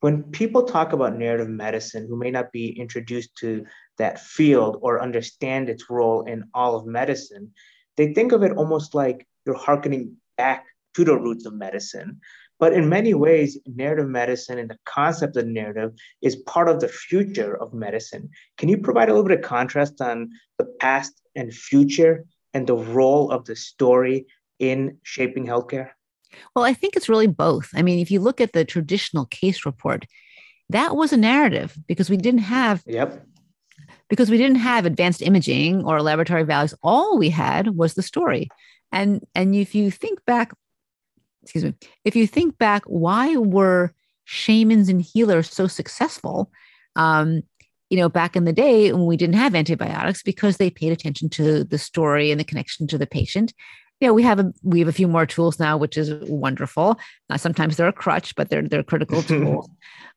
When 0.00 0.22
people 0.24 0.62
talk 0.62 0.94
about 0.94 1.18
narrative 1.18 1.48
medicine 1.48 2.06
who 2.08 2.16
may 2.16 2.30
not 2.30 2.52
be 2.52 2.78
introduced 2.78 3.36
to 3.38 3.66
that 3.98 4.18
field 4.18 4.78
or 4.80 5.02
understand 5.02 5.68
its 5.68 5.90
role 5.90 6.24
in 6.24 6.44
all 6.54 6.74
of 6.74 6.86
medicine, 6.86 7.52
they 7.98 8.14
think 8.14 8.32
of 8.32 8.42
it 8.42 8.56
almost 8.56 8.94
like 8.94 9.26
you're 9.44 9.54
harkening 9.54 10.16
back 10.38 10.64
to 10.94 11.04
the 11.04 11.18
roots 11.18 11.44
of 11.44 11.52
medicine. 11.52 12.18
But 12.58 12.72
in 12.72 12.88
many 12.88 13.12
ways, 13.12 13.58
narrative 13.66 14.08
medicine 14.08 14.58
and 14.58 14.70
the 14.70 14.78
concept 14.86 15.36
of 15.36 15.46
narrative 15.46 15.92
is 16.22 16.36
part 16.36 16.68
of 16.68 16.80
the 16.80 16.88
future 16.88 17.56
of 17.56 17.74
medicine. 17.74 18.30
Can 18.56 18.70
you 18.70 18.78
provide 18.78 19.08
a 19.08 19.12
little 19.12 19.28
bit 19.28 19.38
of 19.38 19.44
contrast 19.44 20.00
on 20.00 20.30
the 20.58 20.66
past 20.80 21.20
and 21.34 21.52
future 21.52 22.24
and 22.54 22.66
the 22.66 22.76
role 22.76 23.30
of 23.30 23.44
the 23.44 23.56
story 23.56 24.26
in 24.58 24.98
shaping 25.02 25.46
healthcare? 25.46 25.90
Well, 26.54 26.64
I 26.64 26.74
think 26.74 26.96
it's 26.96 27.08
really 27.08 27.26
both. 27.26 27.70
I 27.74 27.82
mean, 27.82 27.98
if 27.98 28.10
you 28.10 28.20
look 28.20 28.40
at 28.40 28.52
the 28.52 28.64
traditional 28.64 29.26
case 29.26 29.66
report, 29.66 30.06
that 30.70 30.96
was 30.96 31.12
a 31.12 31.16
narrative 31.16 31.76
because 31.86 32.08
we 32.08 32.16
didn't 32.16 32.40
have 32.40 32.82
yep. 32.86 33.24
because 34.08 34.30
we 34.30 34.38
didn't 34.38 34.58
have 34.58 34.86
advanced 34.86 35.22
imaging 35.22 35.84
or 35.84 36.00
laboratory 36.00 36.44
values. 36.44 36.74
All 36.82 37.18
we 37.18 37.30
had 37.30 37.76
was 37.76 37.94
the 37.94 38.02
story. 38.02 38.48
And 38.92 39.24
and 39.34 39.54
if 39.54 39.74
you 39.74 39.90
think 39.90 40.24
back 40.24 40.52
excuse 41.42 41.64
me 41.64 41.74
if 42.04 42.14
you 42.14 42.26
think 42.26 42.58
back 42.58 42.84
why 42.84 43.36
were 43.36 43.92
shamans 44.24 44.88
and 44.88 45.02
healers 45.02 45.50
so 45.50 45.66
successful? 45.66 46.50
Um, 46.96 47.42
you 47.88 47.98
know 47.98 48.08
back 48.08 48.36
in 48.36 48.44
the 48.44 48.52
day 48.52 48.92
when 48.92 49.06
we 49.06 49.16
didn't 49.16 49.34
have 49.34 49.54
antibiotics 49.54 50.22
because 50.22 50.56
they 50.56 50.70
paid 50.70 50.92
attention 50.92 51.28
to 51.30 51.64
the 51.64 51.78
story 51.78 52.30
and 52.30 52.38
the 52.38 52.44
connection 52.44 52.86
to 52.86 52.98
the 52.98 53.06
patient 53.06 53.52
you 54.00 54.08
know 54.08 54.14
we 54.14 54.22
have 54.22 54.40
a 54.40 54.52
we 54.62 54.80
have 54.80 54.88
a 54.88 54.92
few 54.92 55.08
more 55.08 55.26
tools 55.26 55.58
now 55.58 55.76
which 55.76 55.96
is 55.96 56.12
wonderful 56.28 56.98
uh, 57.28 57.36
sometimes 57.36 57.76
they're 57.76 57.88
a 57.88 57.92
crutch 57.92 58.34
but 58.34 58.48
they're 58.48 58.62
they're 58.62 58.82
critical 58.82 59.22
tools 59.30 59.68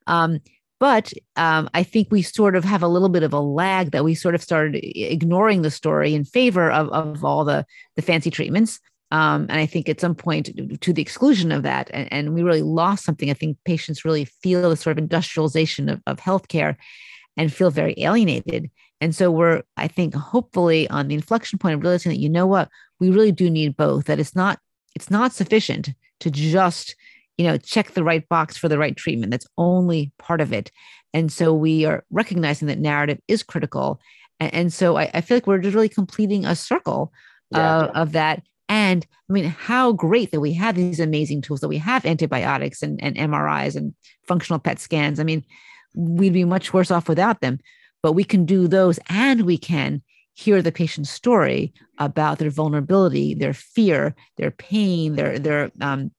um, 0.08 0.40
but 0.84 1.14
um, 1.38 1.70
I 1.74 1.84
think 1.84 2.10
we 2.12 2.22
sort 2.22 2.58
of 2.58 2.66
have 2.66 2.84
a 2.84 2.90
little 2.90 3.08
bit 3.08 3.24
of 3.24 3.32
a 3.32 3.40
lag 3.40 3.92
that 3.92 4.04
we 4.04 4.16
sort 4.16 4.36
of 4.36 4.44
started 4.44 4.82
ignoring 4.84 5.62
the 5.62 5.72
story 5.72 6.14
in 6.14 6.26
favor 6.26 6.70
of, 6.70 6.90
of 6.90 7.24
all 7.24 7.46
the, 7.46 7.66
the 7.96 8.02
fancy 8.02 8.30
treatments. 8.30 8.82
Um, 9.10 9.44
and 9.44 9.62
I 9.62 9.66
think 9.66 9.88
at 9.88 10.02
some 10.02 10.14
point 10.14 10.50
to 10.82 10.92
the 10.92 11.02
exclusion 11.02 11.54
of 11.54 11.64
that, 11.64 11.90
and, 11.94 12.12
and, 12.12 12.34
we 12.34 12.44
really 12.44 12.64
lost 12.64 13.06
something. 13.06 13.30
I 13.30 13.34
think 13.34 13.58
patients 13.64 14.04
really 14.04 14.26
feel 14.26 14.70
the 14.70 14.76
sort 14.76 14.98
of 14.98 14.98
industrialization 14.98 15.88
of, 15.88 16.02
of 16.06 16.18
healthcare 16.18 16.76
and 17.38 17.54
feel 17.54 17.72
very 17.72 17.94
alienated. 17.98 18.70
And 19.00 19.16
so 19.16 19.32
we're, 19.32 19.62
I 19.78 19.88
think, 19.88 20.16
hopefully 20.16 20.90
on 20.90 21.08
the 21.08 21.16
inflection 21.16 21.60
point 21.60 21.76
of 21.76 21.82
realizing 21.82 22.12
that, 22.12 22.20
you 22.20 22.30
know 22.30 22.48
what, 22.48 22.68
we 23.00 23.10
really 23.10 23.32
do 23.32 23.50
need 23.50 23.76
both, 23.76 24.06
that 24.06 24.20
it's 24.20 24.36
not, 24.36 24.60
it's 24.96 25.10
not 25.10 25.34
sufficient 25.34 25.90
to 26.20 26.32
just 26.32 26.96
you 27.38 27.46
know, 27.46 27.58
check 27.58 27.92
the 27.92 28.04
right 28.04 28.28
box 28.30 28.58
for 28.58 28.70
the 28.70 28.78
right 28.78 28.96
treatment. 28.96 29.32
That's 29.32 29.48
only 29.58 30.12
part 30.20 30.42
of 30.42 30.54
it. 30.54 30.72
And 31.14 31.32
so 31.32 31.54
we 31.54 31.86
are 31.86 32.04
recognizing 32.12 32.68
that 32.68 32.80
narrative 32.80 33.20
is 33.28 33.44
critical. 33.44 34.00
And, 34.40 34.54
and 34.54 34.74
so 34.74 34.98
I, 34.98 35.10
I, 35.14 35.22
feel 35.22 35.38
like 35.38 35.48
we're 35.48 35.60
just 35.60 35.76
really 35.76 35.90
completing 35.90 36.46
a 36.46 36.56
circle 36.56 37.12
yeah. 37.52 37.78
uh, 37.78 37.92
of 37.96 38.12
that. 38.14 38.44
And 38.70 39.06
I 39.30 39.34
mean, 39.34 39.46
how 39.46 39.94
great 39.94 40.32
that 40.32 40.40
we 40.40 40.54
have 40.54 40.76
these 40.76 41.00
amazing 41.00 41.42
tools, 41.42 41.60
that 41.62 41.68
we 41.68 41.78
have 41.80 42.06
antibiotics 42.06 42.82
and, 42.82 43.02
and 43.04 43.16
MRIs 43.16 43.76
and 43.76 43.94
functional 44.28 44.60
PET 44.60 44.80
scans. 44.80 45.20
I 45.20 45.24
mean, 45.24 45.44
we'd 45.96 46.34
be 46.34 46.46
much 46.46 46.74
worse 46.74 46.92
off 46.92 47.10
without 47.10 47.42
them, 47.42 47.60
but 48.02 48.14
we 48.14 48.24
can 48.24 48.46
do 48.46 48.68
those 48.68 49.00
and 49.10 49.42
we 49.42 49.58
can 49.58 50.02
hear 50.34 50.62
the 50.62 50.72
patient's 50.72 51.10
story 51.10 51.74
about 51.98 52.40
their 52.40 52.50
vulnerability, 52.50 53.34
their 53.34 53.54
fear, 53.54 54.16
their 54.38 54.52
pain, 54.52 55.16
their, 55.16 55.38
their 55.38 55.72
um, 55.80 56.12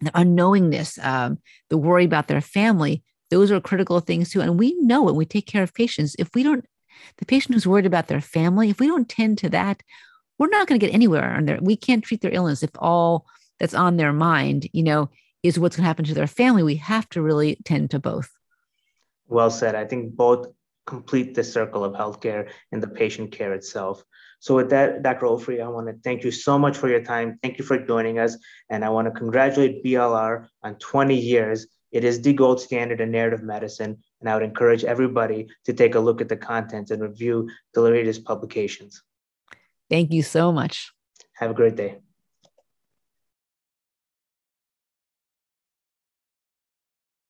the 0.00 0.10
unknowingness, 0.10 1.02
um, 1.04 1.38
the 1.70 1.78
worry 1.78 2.04
about 2.04 2.28
their 2.28 2.40
family, 2.40 3.02
those 3.30 3.50
are 3.50 3.60
critical 3.60 4.00
things 4.00 4.30
too. 4.30 4.40
And 4.40 4.58
we 4.58 4.74
know 4.80 5.02
when 5.02 5.14
we 5.14 5.24
take 5.24 5.46
care 5.46 5.62
of 5.62 5.74
patients, 5.74 6.14
if 6.18 6.34
we 6.34 6.42
don't, 6.42 6.64
the 7.18 7.26
patient 7.26 7.54
who's 7.54 7.66
worried 7.66 7.86
about 7.86 8.08
their 8.08 8.20
family, 8.20 8.70
if 8.70 8.78
we 8.78 8.86
don't 8.86 9.08
tend 9.08 9.38
to 9.38 9.48
that, 9.50 9.82
we're 10.38 10.48
not 10.48 10.66
going 10.66 10.78
to 10.78 10.86
get 10.86 10.94
anywhere 10.94 11.40
there. 11.42 11.58
We 11.60 11.76
can't 11.76 12.04
treat 12.04 12.20
their 12.20 12.34
illness 12.34 12.62
if 12.62 12.70
all 12.78 13.26
that's 13.58 13.74
on 13.74 13.96
their 13.96 14.12
mind, 14.12 14.68
you 14.72 14.82
know, 14.82 15.08
is 15.42 15.58
what's 15.58 15.76
going 15.76 15.84
to 15.84 15.88
happen 15.88 16.04
to 16.04 16.14
their 16.14 16.26
family. 16.26 16.62
We 16.62 16.76
have 16.76 17.08
to 17.10 17.22
really 17.22 17.56
tend 17.64 17.90
to 17.92 17.98
both. 17.98 18.30
Well 19.28 19.50
said. 19.50 19.74
I 19.74 19.86
think 19.86 20.14
both 20.14 20.48
complete 20.86 21.34
the 21.34 21.44
circle 21.44 21.84
of 21.84 21.94
healthcare 21.94 22.50
and 22.72 22.82
the 22.82 22.88
patient 22.88 23.32
care 23.32 23.52
itself. 23.52 24.02
So 24.38 24.54
with 24.54 24.70
that, 24.70 25.02
Dr. 25.02 25.26
Ofri, 25.26 25.62
I 25.62 25.68
want 25.68 25.88
to 25.88 25.94
thank 26.04 26.22
you 26.22 26.30
so 26.30 26.58
much 26.58 26.76
for 26.76 26.88
your 26.88 27.02
time. 27.02 27.38
Thank 27.42 27.58
you 27.58 27.64
for 27.64 27.78
joining 27.78 28.18
us. 28.18 28.36
And 28.70 28.84
I 28.84 28.90
want 28.90 29.06
to 29.06 29.18
congratulate 29.18 29.84
BLR 29.84 30.46
on 30.62 30.76
20 30.76 31.16
years. 31.16 31.66
It 31.92 32.04
is 32.04 32.20
the 32.20 32.32
gold 32.32 32.60
standard 32.60 33.00
in 33.00 33.10
narrative 33.10 33.42
medicine. 33.42 33.98
And 34.20 34.28
I 34.28 34.34
would 34.34 34.42
encourage 34.42 34.84
everybody 34.84 35.48
to 35.64 35.72
take 35.72 35.94
a 35.94 36.00
look 36.00 36.20
at 36.20 36.28
the 36.28 36.36
content 36.36 36.90
and 36.90 37.02
review 37.02 37.48
the 37.74 37.80
latest 37.80 38.24
publications. 38.24 39.02
Thank 39.88 40.12
you 40.12 40.22
so 40.22 40.52
much. 40.52 40.92
Have 41.34 41.50
a 41.50 41.54
great 41.54 41.76
day. 41.76 41.98